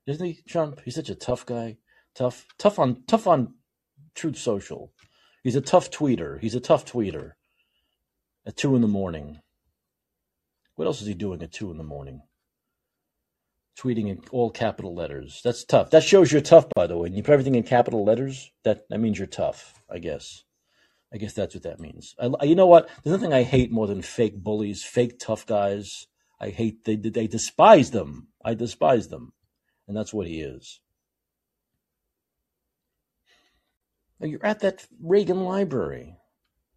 [0.07, 0.81] Isn't he, Trump?
[0.85, 1.77] He's such a tough guy.
[2.15, 3.53] Tough tough on tough on
[4.15, 4.91] Truth Social.
[5.43, 6.39] He's a tough tweeter.
[6.39, 7.33] He's a tough tweeter.
[8.45, 9.39] At two in the morning.
[10.75, 12.21] What else is he doing at two in the morning?
[13.77, 15.41] Tweeting in all capital letters.
[15.43, 15.91] That's tough.
[15.91, 17.07] That shows you're tough, by the way.
[17.07, 20.43] And you put everything in capital letters, that, that means you're tough, I guess.
[21.13, 22.15] I guess that's what that means.
[22.19, 22.89] I, you know what?
[23.03, 26.07] There's nothing I hate more than fake bullies, fake tough guys.
[26.39, 28.29] I hate they they despise them.
[28.43, 29.33] I despise them,
[29.87, 30.79] and that's what he is.
[34.19, 36.17] Now, You're at that Reagan library.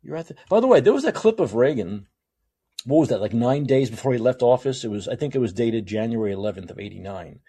[0.02, 0.36] You're at the.
[0.48, 2.06] By the way, there was that clip of Reagan.
[2.84, 3.20] What was that?
[3.20, 4.84] Like nine days before he left office.
[4.84, 5.06] It was.
[5.06, 7.40] I think it was dated January 11th of '89,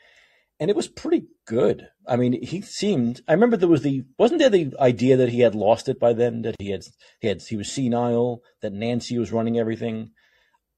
[0.60, 1.88] and it was pretty good.
[2.08, 3.22] I mean, he seemed.
[3.28, 6.14] I remember there was the wasn't there the idea that he had lost it by
[6.14, 6.84] then, that he had
[7.20, 10.12] he had he was senile, that Nancy was running everything.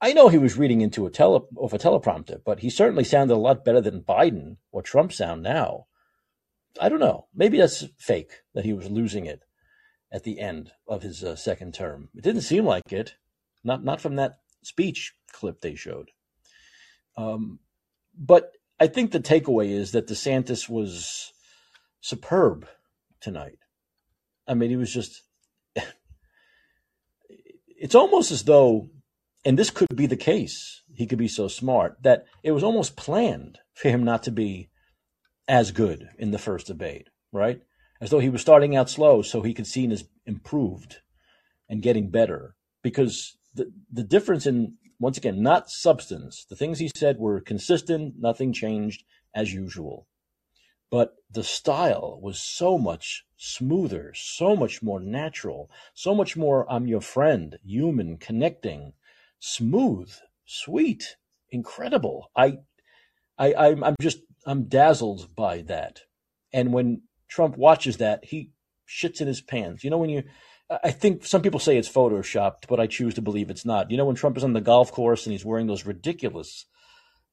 [0.05, 3.33] I know he was reading into a tele off a teleprompter, but he certainly sounded
[3.33, 5.87] a lot better than Biden or Trump sound now.
[6.79, 7.25] I don't know.
[7.33, 9.41] Maybe that's fake that he was losing it
[10.11, 12.09] at the end of his uh, second term.
[12.13, 13.15] It didn't seem like it.
[13.63, 16.11] Not not from that speech clip they showed.
[17.17, 17.57] Um,
[18.15, 21.33] but I think the takeaway is that DeSantis was
[22.01, 22.67] superb
[23.21, 23.57] tonight.
[24.47, 25.23] I mean, he was just.
[27.77, 28.89] It's almost as though,
[29.45, 32.97] and this could be the case, he could be so smart, that it was almost
[32.97, 34.69] planned for him not to be
[35.47, 37.61] as good in the first debate, right?
[38.01, 40.97] As though he was starting out slow so he could see as improved
[41.69, 42.55] and getting better.
[42.81, 46.45] Because the, the difference in once again, not substance.
[46.49, 49.03] The things he said were consistent, nothing changed
[49.33, 50.07] as usual.
[50.89, 56.87] But the style was so much smoother, so much more natural, so much more I'm
[56.87, 58.93] your friend, human, connecting,
[59.39, 60.11] smooth,
[60.45, 61.15] sweet,
[61.49, 62.31] incredible.
[62.35, 62.59] I,
[63.37, 66.01] I, I'm, I'm just, I'm dazzled by that.
[66.53, 68.51] And when Trump watches that, he
[68.87, 69.83] shits in his pants.
[69.83, 70.23] You know, when you,
[70.83, 73.91] I think some people say it's photoshopped, but I choose to believe it's not.
[73.91, 76.65] You know, when Trump is on the golf course and he's wearing those ridiculous.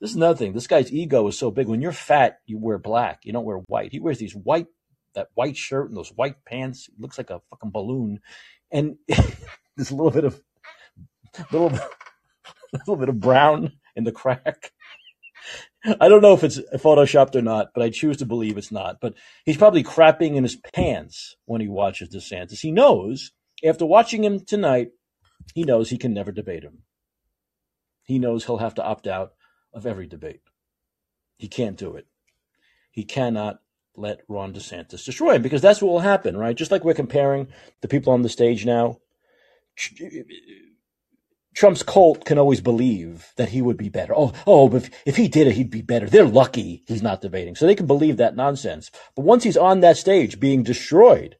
[0.00, 0.52] This is another thing.
[0.52, 1.68] This guy's ego is so big.
[1.68, 3.20] When you're fat, you wear black.
[3.24, 3.92] You don't wear white.
[3.92, 4.66] He wears these white,
[5.14, 6.86] that white shirt and those white pants.
[6.86, 8.20] He looks like a fucking balloon,
[8.70, 8.96] and
[9.76, 10.40] there's a little bit of,
[11.50, 11.70] little,
[12.72, 14.72] little bit of brown in the crack.
[15.84, 19.00] I don't know if it's photoshopped or not, but I choose to believe it's not.
[19.00, 19.14] But
[19.44, 22.60] he's probably crapping in his pants when he watches DeSantis.
[22.60, 23.32] He knows,
[23.64, 24.90] after watching him tonight,
[25.54, 26.84] he knows he can never debate him.
[28.04, 29.32] He knows he'll have to opt out
[29.72, 30.40] of every debate.
[31.36, 32.06] He can't do it.
[32.92, 33.58] He cannot
[33.96, 36.56] let Ron DeSantis destroy him because that's what will happen, right?
[36.56, 37.48] Just like we're comparing
[37.80, 38.98] the people on the stage now
[41.54, 44.14] Trump's cult can always believe that he would be better.
[44.16, 46.08] Oh, oh, if, if he did it, he'd be better.
[46.08, 47.54] They're lucky he's not debating.
[47.54, 48.90] So they can believe that nonsense.
[49.14, 51.36] But once he's on that stage being destroyed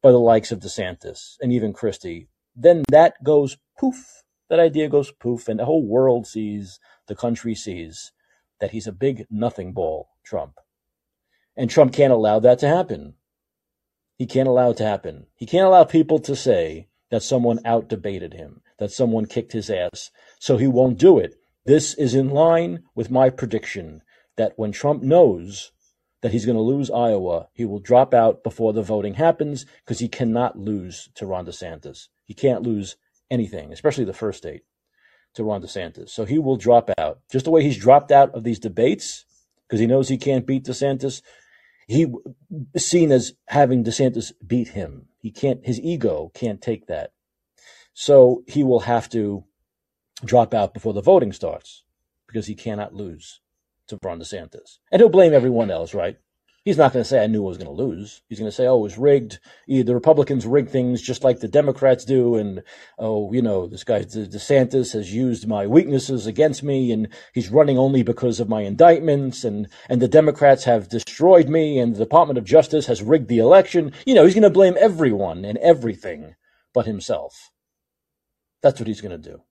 [0.00, 4.22] by the likes of DeSantis and even Christie, then that goes poof.
[4.48, 8.12] That idea goes poof, and the whole world sees, the country sees
[8.60, 10.54] that he's a big nothing ball, Trump.
[11.56, 13.14] And Trump can't allow that to happen.
[14.16, 15.26] He can't allow it to happen.
[15.34, 19.70] He can't allow people to say that someone out debated him that someone kicked his
[19.70, 20.10] ass.
[20.38, 21.34] So he won't do it.
[21.66, 24.02] This is in line with my prediction
[24.36, 25.72] that when Trump knows
[26.22, 29.98] that he's going to lose Iowa, he will drop out before the voting happens because
[29.98, 32.08] he cannot lose to Ron DeSantis.
[32.24, 32.96] He can't lose
[33.30, 34.62] anything, especially the first state,
[35.34, 36.10] to Ron DeSantis.
[36.10, 37.20] So he will drop out.
[37.30, 39.24] Just the way he's dropped out of these debates
[39.66, 41.22] because he knows he can't beat DeSantis.
[41.86, 42.06] He
[42.76, 45.06] seen as having DeSantis beat him.
[45.20, 45.64] He can't.
[45.64, 47.12] His ego can't take that.
[48.00, 49.42] So he will have to
[50.24, 51.82] drop out before the voting starts
[52.28, 53.40] because he cannot lose
[53.88, 54.78] to Ron DeSantis.
[54.92, 56.16] And he'll blame everyone else, right?
[56.64, 58.22] He's not going to say, I knew I was going to lose.
[58.28, 59.40] He's going to say, oh, it was rigged.
[59.66, 62.36] The Republicans rig things just like the Democrats do.
[62.36, 62.62] And,
[63.00, 67.78] oh, you know, this guy DeSantis has used my weaknesses against me and he's running
[67.78, 69.42] only because of my indictments.
[69.42, 73.38] And, and the Democrats have destroyed me and the Department of Justice has rigged the
[73.38, 73.92] election.
[74.06, 76.36] You know, he's going to blame everyone and everything
[76.72, 77.50] but himself.
[78.62, 79.42] That's what he's going to do.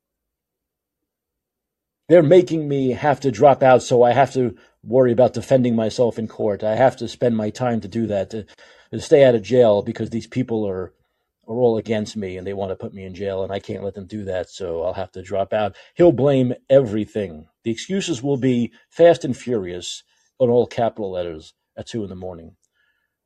[2.09, 6.19] They're making me have to drop out, so I have to worry about defending myself
[6.19, 6.63] in court.
[6.63, 8.45] I have to spend my time to do that, to,
[8.91, 10.93] to stay out of jail because these people are
[11.47, 13.83] are all against me and they want to put me in jail and I can't
[13.83, 15.75] let them do that, so I'll have to drop out.
[15.95, 17.47] He'll blame everything.
[17.63, 20.03] The excuses will be fast and furious
[20.39, 22.57] on all capital letters at two in the morning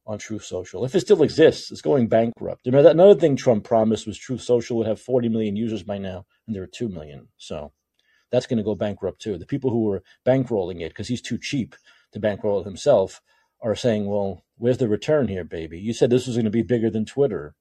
[0.06, 0.84] on Truth Social.
[0.86, 2.66] If it still exists, it's going bankrupt.
[2.66, 5.98] Remember that another thing Trump promised was Truth Social would have 40 million users by
[5.98, 7.28] now, and there are 2 million.
[7.38, 7.72] So
[8.32, 9.38] that's going to go bankrupt too.
[9.38, 11.76] The people who were bankrolling it because he's too cheap
[12.14, 13.22] to bankroll it himself
[13.62, 15.80] are saying, well, where's the return here, baby?
[15.80, 17.56] You said this was going to be bigger than Twitter.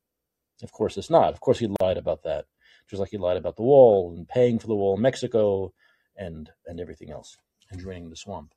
[0.62, 1.32] Of course it's not.
[1.32, 2.46] Of course he lied about that.
[2.88, 5.72] Just like he lied about the wall and paying for the wall in Mexico
[6.16, 7.36] and and everything else
[7.70, 8.52] and draining the swamp.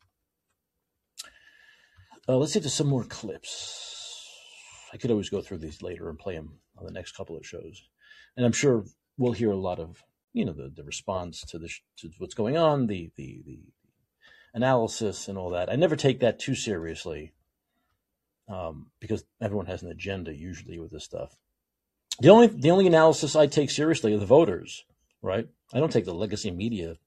[2.27, 4.29] Uh, let's get to some more clips.
[4.93, 7.45] I could always go through these later and play them on the next couple of
[7.45, 7.83] shows,
[8.37, 8.85] and I'm sure
[9.17, 12.57] we'll hear a lot of you know the, the response to the to what's going
[12.57, 13.59] on, the the the
[14.53, 15.69] analysis and all that.
[15.69, 17.33] I never take that too seriously
[18.47, 21.35] um, because everyone has an agenda usually with this stuff.
[22.21, 24.85] The only the only analysis I take seriously are the voters,
[25.21, 25.47] right?
[25.73, 26.97] I don't take the legacy media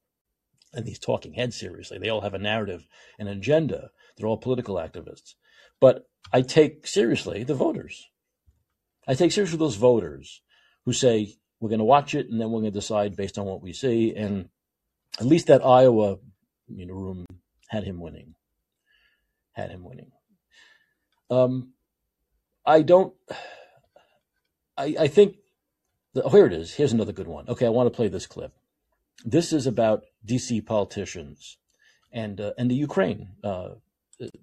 [0.74, 1.98] and these talking heads seriously.
[1.98, 2.86] They all have a narrative,
[3.18, 5.34] an agenda They're all political activists.
[5.80, 8.06] But I take seriously the voters.
[9.06, 10.42] I take seriously those voters
[10.84, 13.46] who say we're going to watch it and then we're going to decide based on
[13.46, 14.14] what we see.
[14.14, 14.48] And
[15.20, 16.18] at least that Iowa
[16.68, 17.26] you know, room
[17.68, 18.34] had him winning.
[19.52, 20.10] Had him winning.
[21.30, 21.72] Um,
[22.64, 23.14] I don't.
[24.76, 25.36] I, I think.
[26.14, 26.74] The, oh, here it is.
[26.74, 27.48] Here's another good one.
[27.48, 28.52] Okay, I want to play this clip.
[29.24, 31.58] This is about DC politicians
[32.12, 33.70] and uh, and the Ukraine uh,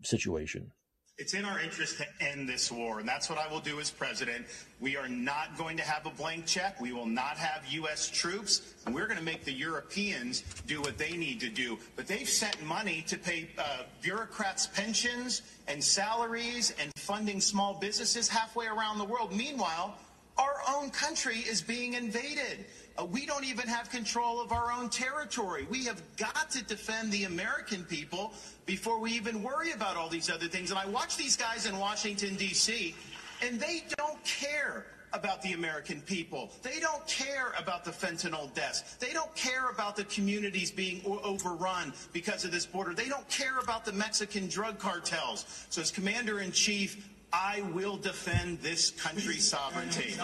[0.04, 0.72] situation.
[1.20, 3.92] It's in our interest to end this war, and that's what I will do as
[3.92, 4.48] president.
[4.82, 6.82] We are not going to have a blank check.
[6.82, 8.10] We will not have U.S.
[8.10, 11.78] troops, and we're going to make the Europeans do what they need to do.
[11.96, 18.28] But they've sent money to pay uh, bureaucrats' pensions and salaries and funding small businesses
[18.28, 19.32] halfway around the world.
[19.32, 19.96] Meanwhile,
[20.40, 22.66] our own country is being invaded.
[22.98, 25.66] Uh, we don't even have control of our own territory.
[25.70, 28.34] We have got to defend the American people
[28.66, 30.70] before we even worry about all these other things.
[30.70, 32.96] And I watch these guys in Washington, D.C.,
[33.42, 36.52] and they don't care about the American people.
[36.62, 38.96] They don't care about the fentanyl deaths.
[38.96, 42.94] They don't care about the communities being overrun because of this border.
[42.94, 45.68] They don't care about the Mexican drug cartels.
[45.70, 50.16] So as commander in chief, I will defend this country's sovereignty.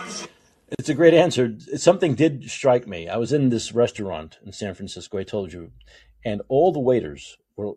[0.77, 1.55] It's a great answer.
[1.75, 3.07] Something did strike me.
[3.07, 5.71] I was in this restaurant in San Francisco, I told you,
[6.23, 7.73] and all the waiters were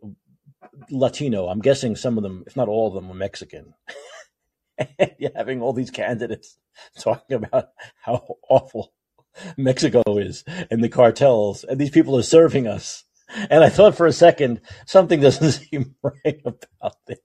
[0.90, 1.48] Latino.
[1.48, 3.74] I'm guessing some of them, if not all of them, were Mexican.
[5.19, 6.59] You're having all these candidates
[6.98, 7.70] talking about
[8.02, 8.93] how awful
[9.56, 13.05] Mexico is and the cartels, and these people are serving us.
[13.48, 17.19] And I thought for a second, something doesn't seem right about this.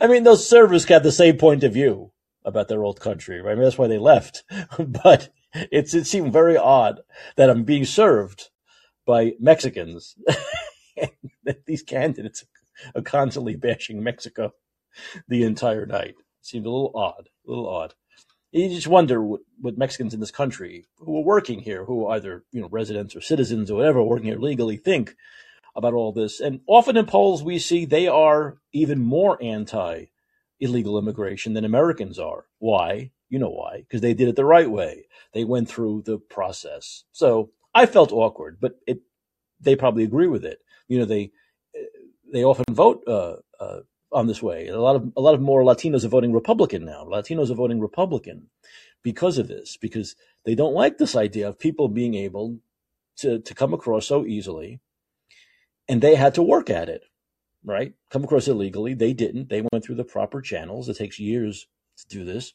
[0.00, 2.09] I mean, those servers had the same point of view
[2.44, 3.52] about their old country, right?
[3.52, 4.44] I mean, that's why they left.
[4.78, 7.00] but it's, it seemed very odd
[7.36, 8.50] that I'm being served
[9.06, 10.16] by Mexicans.
[11.66, 12.44] These candidates
[12.94, 14.52] are constantly bashing Mexico
[15.28, 16.16] the entire night.
[16.18, 17.94] It seemed a little odd, a little odd.
[18.52, 22.16] You just wonder what, what Mexicans in this country who are working here, who are
[22.16, 25.14] either you know residents or citizens or whatever, working here legally, think
[25.76, 26.40] about all this.
[26.40, 30.06] And often in polls, we see they are even more anti
[30.60, 32.46] illegal immigration than Americans are.
[32.58, 33.10] Why?
[33.28, 33.78] You know why?
[33.78, 35.06] Because they did it the right way.
[35.32, 37.04] They went through the process.
[37.12, 39.00] So I felt awkward, but it,
[39.60, 40.58] they probably agree with it.
[40.88, 41.30] You know, they,
[42.32, 43.80] they often vote, uh, uh,
[44.12, 44.66] on this way.
[44.66, 47.04] A lot of, a lot of more Latinos are voting Republican now.
[47.04, 48.48] Latinos are voting Republican
[49.02, 52.58] because of this, because they don't like this idea of people being able
[53.18, 54.80] to, to come across so easily
[55.90, 57.04] and they had to work at it
[57.64, 57.92] right?
[58.10, 58.94] Come across illegally.
[58.94, 59.48] They didn't.
[59.48, 60.88] They went through the proper channels.
[60.88, 61.66] It takes years
[61.98, 62.52] to do this.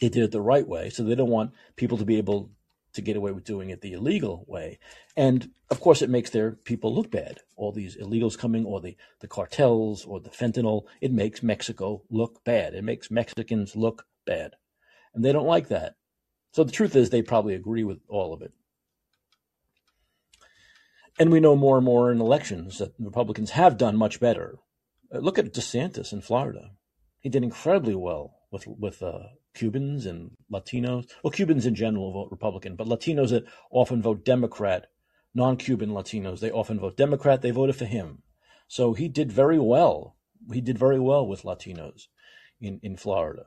[0.00, 0.90] They did it the right way.
[0.90, 2.50] So they don't want people to be able
[2.92, 4.78] to get away with doing it the illegal way.
[5.16, 7.40] And of course, it makes their people look bad.
[7.56, 12.42] All these illegals coming, or the, the cartels, or the fentanyl, it makes Mexico look
[12.44, 12.74] bad.
[12.74, 14.54] It makes Mexicans look bad.
[15.14, 15.94] And they don't like that.
[16.52, 18.52] So the truth is, they probably agree with all of it.
[21.18, 24.58] And we know more and more in elections that Republicans have done much better.
[25.14, 26.70] Uh, look at DeSantis in Florida.
[27.20, 31.08] He did incredibly well with with uh, Cubans and Latinos.
[31.22, 34.86] Well, Cubans in general vote Republican, but Latinos that often vote Democrat,
[35.34, 37.42] non-Cuban Latinos, they often vote Democrat.
[37.42, 38.22] They voted for him,
[38.68, 40.16] so he did very well.
[40.52, 42.06] He did very well with Latinos
[42.60, 43.46] in in Florida.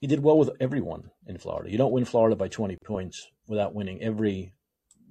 [0.00, 1.70] He did well with everyone in Florida.
[1.70, 4.54] You don't win Florida by 20 points without winning every,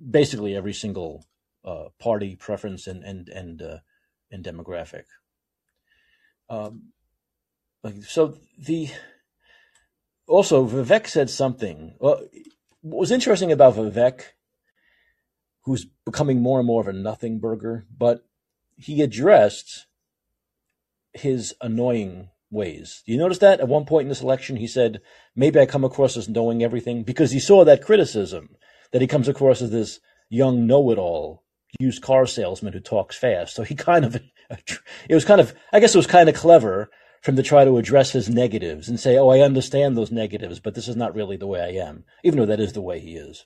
[0.10, 1.26] basically every single
[1.66, 3.78] uh, party preference and and and uh,
[4.32, 5.04] and demographic.
[6.50, 6.94] Um,
[8.02, 8.90] so the
[10.28, 11.96] also Vivek said something.
[12.00, 12.22] Well,
[12.82, 14.22] what was interesting about Vivek,
[15.64, 18.26] who's becoming more and more of a nothing burger, but
[18.78, 19.88] he addressed
[21.14, 23.04] his annoying ways.
[23.06, 25.02] Do you notice that at one point in this election he said,
[25.36, 28.56] maybe I come across as knowing everything because he saw that criticism
[28.92, 30.00] that he comes across as this
[30.30, 31.44] young know-it-all
[31.80, 33.56] used car salesman who talks fast.
[33.56, 34.16] So he kind of,
[35.10, 36.90] it was kind of, I guess it was kind of clever
[37.22, 40.60] for him to try to address his negatives and say, "Oh, I understand those negatives,
[40.60, 43.00] but this is not really the way I am," even though that is the way
[43.00, 43.46] he is.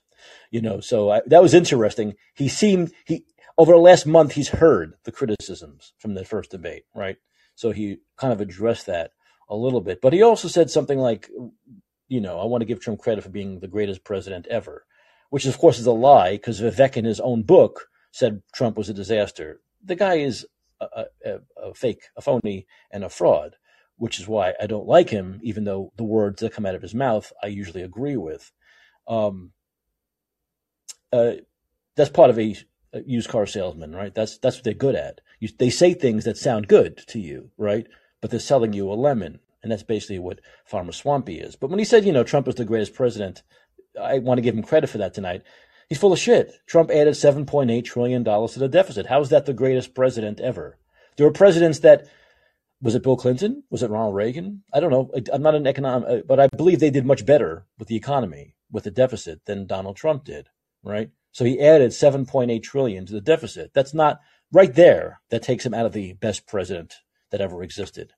[0.50, 2.14] You know, so I, that was interesting.
[2.34, 3.24] He seemed he
[3.58, 7.16] over the last month he's heard the criticisms from the first debate, right?
[7.54, 9.12] So he kind of addressed that
[9.48, 11.28] a little bit, but he also said something like,
[12.08, 14.86] you know, I want to give Trump credit for being the greatest president ever,
[15.32, 18.90] which of course is a lie because Vivek in his own book said Trump was
[18.90, 19.62] a disaster.
[19.82, 20.44] The guy is
[20.78, 23.56] a, a, a, fake, a phony, and a fraud,
[23.96, 26.82] which is why I don't like him, even though the words that come out of
[26.82, 28.52] his mouth I usually agree with.
[29.08, 29.52] Um,
[31.10, 31.36] uh,
[31.96, 32.54] that's part of a
[32.94, 34.14] uh, used car salesman, right?
[34.14, 35.22] That's that's what they're good at.
[35.40, 37.86] You, they say things that sound good to you, right?
[38.20, 41.56] But they're selling you a lemon, and that's basically what Ramaswamy is.
[41.56, 43.42] But when he said, you know, Trump is the greatest president,
[44.00, 45.42] I want to give him credit for that tonight.
[45.88, 46.52] He's full of shit.
[46.66, 49.06] Trump added seven point eight trillion dollars to the deficit.
[49.06, 50.78] How is that the greatest president ever?
[51.16, 52.06] There were presidents that
[52.80, 53.62] was it Bill Clinton?
[53.70, 54.64] Was it Ronald Reagan?
[54.72, 55.10] I don't know.
[55.32, 58.56] I'm not an economic, uh, but I believe they did much better with the economy
[58.72, 60.48] with the deficit than Donald Trump did,
[60.82, 61.10] right?
[61.30, 63.72] So he added 7.8 trillion to the deficit.
[63.72, 64.20] That's not
[64.50, 65.20] right there.
[65.30, 66.94] That takes him out of the best president
[67.30, 68.12] that ever existed.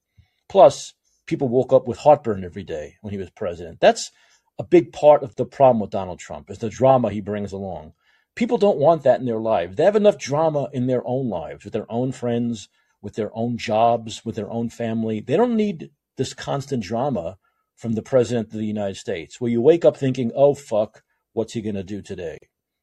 [0.48, 0.94] Plus,
[1.26, 3.80] people woke up with heartburn every day when he was president.
[3.80, 4.10] That's
[4.58, 7.92] a big part of the problem with Donald Trump is the drama he brings along.
[8.34, 9.76] People don't want that in their lives.
[9.76, 12.68] They have enough drama in their own lives with their own friends,
[13.02, 15.20] with their own jobs, with their own family.
[15.20, 17.38] They don't need this constant drama
[17.76, 21.02] from the president of the United States where you wake up thinking, oh, fuck,
[21.32, 22.38] what's he going to do today?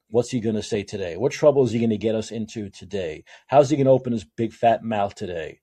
[0.10, 1.16] What's he going to say today?
[1.16, 3.24] What trouble is he going to get us into today?
[3.48, 5.62] How's he going to open his big fat mouth today?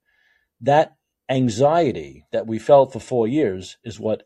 [0.62, 0.96] That
[1.28, 4.22] anxiety that we felt for four years is what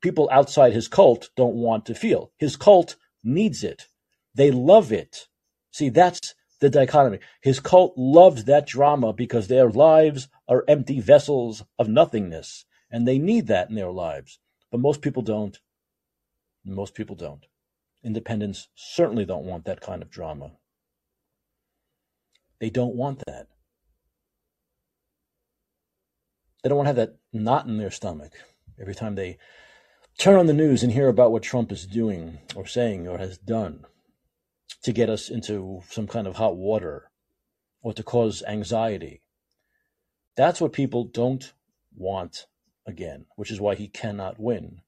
[0.00, 2.32] people outside his cult don't want to feel.
[2.38, 3.86] His cult needs it.
[4.34, 5.28] They love it.
[5.70, 7.18] See, that's the dichotomy.
[7.40, 13.18] His cult loved that drama because their lives are empty vessels of nothingness, and they
[13.18, 14.38] need that in their lives.
[14.70, 15.58] But most people don't.
[16.64, 17.46] Most people don't.
[18.04, 20.52] Independents certainly don't want that kind of drama.
[22.60, 23.48] They don't want that.
[26.62, 28.32] They don't want to have that knot in their stomach
[28.78, 29.38] every time they
[30.20, 33.38] turn on the news and hear about what Trump is doing or saying or has
[33.38, 33.86] done
[34.82, 37.10] to get us into some kind of hot water
[37.80, 39.22] or to cause anxiety.
[40.36, 41.54] That's what people don't
[41.96, 42.44] want
[42.86, 44.82] again, which is why he cannot win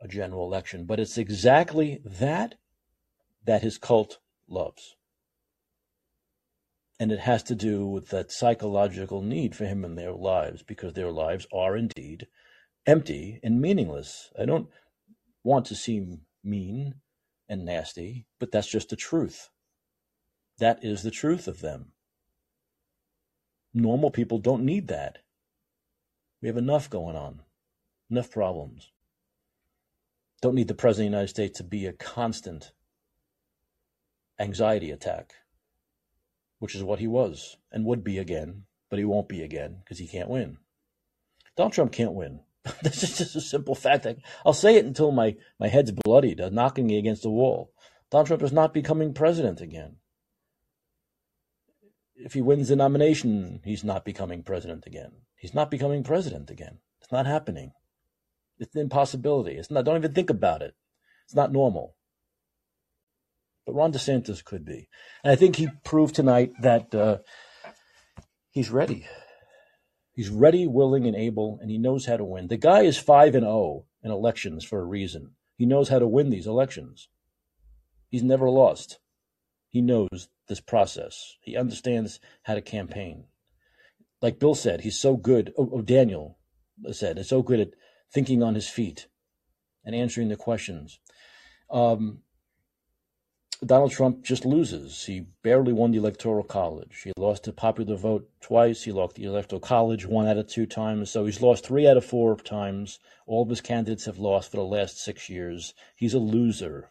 [0.00, 0.86] a general election.
[0.86, 2.54] But it's exactly that
[3.44, 4.96] that his cult loves.
[6.98, 10.94] And it has to do with that psychological need for him in their lives because
[10.94, 12.26] their lives are indeed
[12.86, 14.30] empty and meaningless.
[14.38, 14.68] I don't
[15.44, 16.94] want to seem mean
[17.48, 19.50] and nasty, but that's just the truth.
[20.58, 21.92] That is the truth of them.
[23.72, 25.18] Normal people don't need that.
[26.42, 27.42] We have enough going on,
[28.10, 28.90] enough problems.
[30.42, 32.72] Don't need the President of the United States to be a constant
[34.38, 35.34] anxiety attack,
[36.58, 39.98] which is what he was and would be again, but he won't be again because
[39.98, 40.56] he can't win.
[41.56, 42.40] Donald Trump can't win.
[42.82, 44.06] this is just a simple fact.
[44.44, 47.72] I'll say it until my, my head's bloodied, uh, knocking me against the wall.
[48.10, 49.96] Donald Trump is not becoming president again.
[52.16, 55.12] If he wins the nomination, he's not becoming president again.
[55.36, 56.78] He's not becoming president again.
[57.00, 57.72] It's not happening.
[58.58, 59.52] It's an impossibility.
[59.52, 59.86] It's not.
[59.86, 60.74] Don't even think about it.
[61.24, 61.96] It's not normal.
[63.64, 64.88] But Ron DeSantis could be,
[65.24, 67.18] and I think he proved tonight that uh,
[68.50, 69.06] he's ready.
[70.12, 72.48] He's ready, willing, and able, and he knows how to win.
[72.48, 75.32] The guy is five and zero oh in elections for a reason.
[75.56, 77.08] He knows how to win these elections.
[78.08, 78.98] He's never lost.
[79.68, 81.36] He knows this process.
[81.40, 83.24] He understands how to campaign.
[84.20, 85.52] Like Bill said, he's so good.
[85.56, 86.38] Oh, oh Daniel
[86.92, 87.70] said, he's so good at
[88.12, 89.06] thinking on his feet
[89.84, 90.98] and answering the questions.
[91.70, 92.22] Um,
[93.66, 95.04] Donald Trump just loses.
[95.04, 97.02] He barely won the Electoral College.
[97.02, 98.84] He lost the popular vote twice.
[98.84, 101.10] He lost the Electoral College one out of two times.
[101.10, 102.98] So he's lost three out of four times.
[103.26, 105.74] All of his candidates have lost for the last six years.
[105.94, 106.90] He's a loser.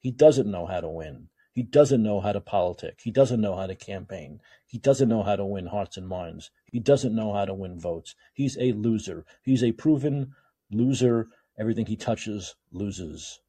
[0.00, 1.28] He doesn't know how to win.
[1.50, 3.00] He doesn't know how to politic.
[3.02, 4.42] He doesn't know how to campaign.
[4.66, 6.50] He doesn't know how to win hearts and minds.
[6.70, 8.14] He doesn't know how to win votes.
[8.34, 9.24] He's a loser.
[9.42, 10.34] He's a proven
[10.70, 11.28] loser.
[11.58, 13.40] Everything he touches loses.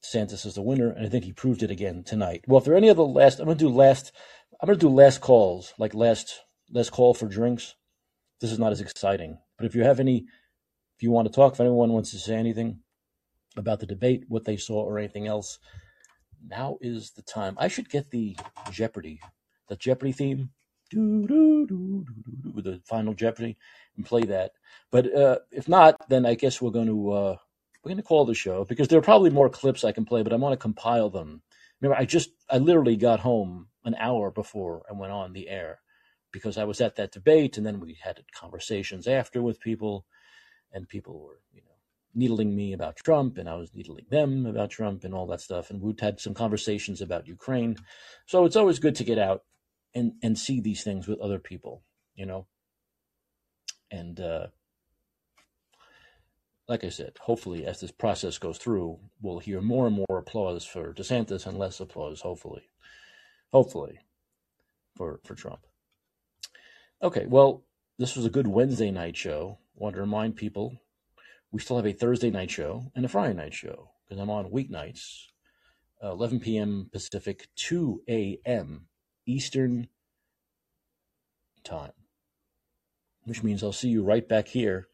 [0.00, 2.44] Santos is the winner, and I think he proved it again tonight.
[2.46, 4.12] Well, if there are any other last, I'm gonna do last.
[4.60, 6.40] I'm gonna do last calls, like last
[6.70, 7.74] last call for drinks.
[8.40, 10.24] This is not as exciting, but if you have any,
[10.96, 12.80] if you want to talk, if anyone wants to say anything
[13.56, 15.58] about the debate, what they saw, or anything else,
[16.46, 17.56] now is the time.
[17.58, 18.36] I should get the
[18.70, 19.20] Jeopardy,
[19.68, 20.50] the Jeopardy theme,
[20.88, 23.58] do do do do do, the final Jeopardy,
[23.96, 24.52] and play that.
[24.90, 27.10] But uh, if not, then I guess we're going to.
[27.12, 27.36] Uh,
[27.82, 30.22] we're going to call the show because there are probably more clips I can play,
[30.22, 31.42] but I want to compile them.
[31.80, 35.80] Remember, I just, I literally got home an hour before I went on the air
[36.32, 40.04] because I was at that debate and then we had conversations after with people
[40.72, 41.66] and people were, you know,
[42.14, 45.70] needling me about Trump and I was needling them about Trump and all that stuff.
[45.70, 47.76] And we'd had some conversations about Ukraine.
[48.26, 49.44] So it's always good to get out
[49.94, 51.82] and, and see these things with other people,
[52.14, 52.46] you know,
[53.90, 54.48] and, uh,
[56.70, 60.64] like I said, hopefully, as this process goes through, we'll hear more and more applause
[60.64, 62.62] for DeSantis and less applause, hopefully,
[63.52, 63.98] hopefully,
[64.96, 65.66] for for Trump.
[67.02, 67.64] Okay, well,
[67.98, 69.58] this was a good Wednesday night show.
[69.74, 70.76] Want to remind people
[71.50, 74.52] we still have a Thursday night show and a Friday night show because I'm on
[74.52, 75.24] weeknights,
[76.04, 76.88] uh, 11 p.m.
[76.92, 78.86] Pacific, 2 a.m.
[79.26, 79.88] Eastern
[81.64, 81.94] time,
[83.24, 84.86] which means I'll see you right back here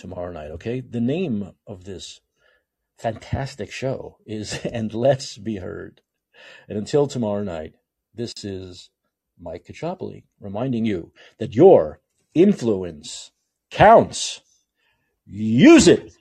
[0.00, 0.50] tomorrow night.
[0.52, 2.20] Okay, the name of this
[2.98, 6.00] fantastic show is And Let's Be Heard.
[6.68, 7.74] And until tomorrow night,
[8.14, 8.90] this is
[9.38, 12.00] Mike Caccioppoli reminding you that your
[12.34, 13.30] influence
[13.70, 14.40] counts.
[15.26, 16.12] Use it.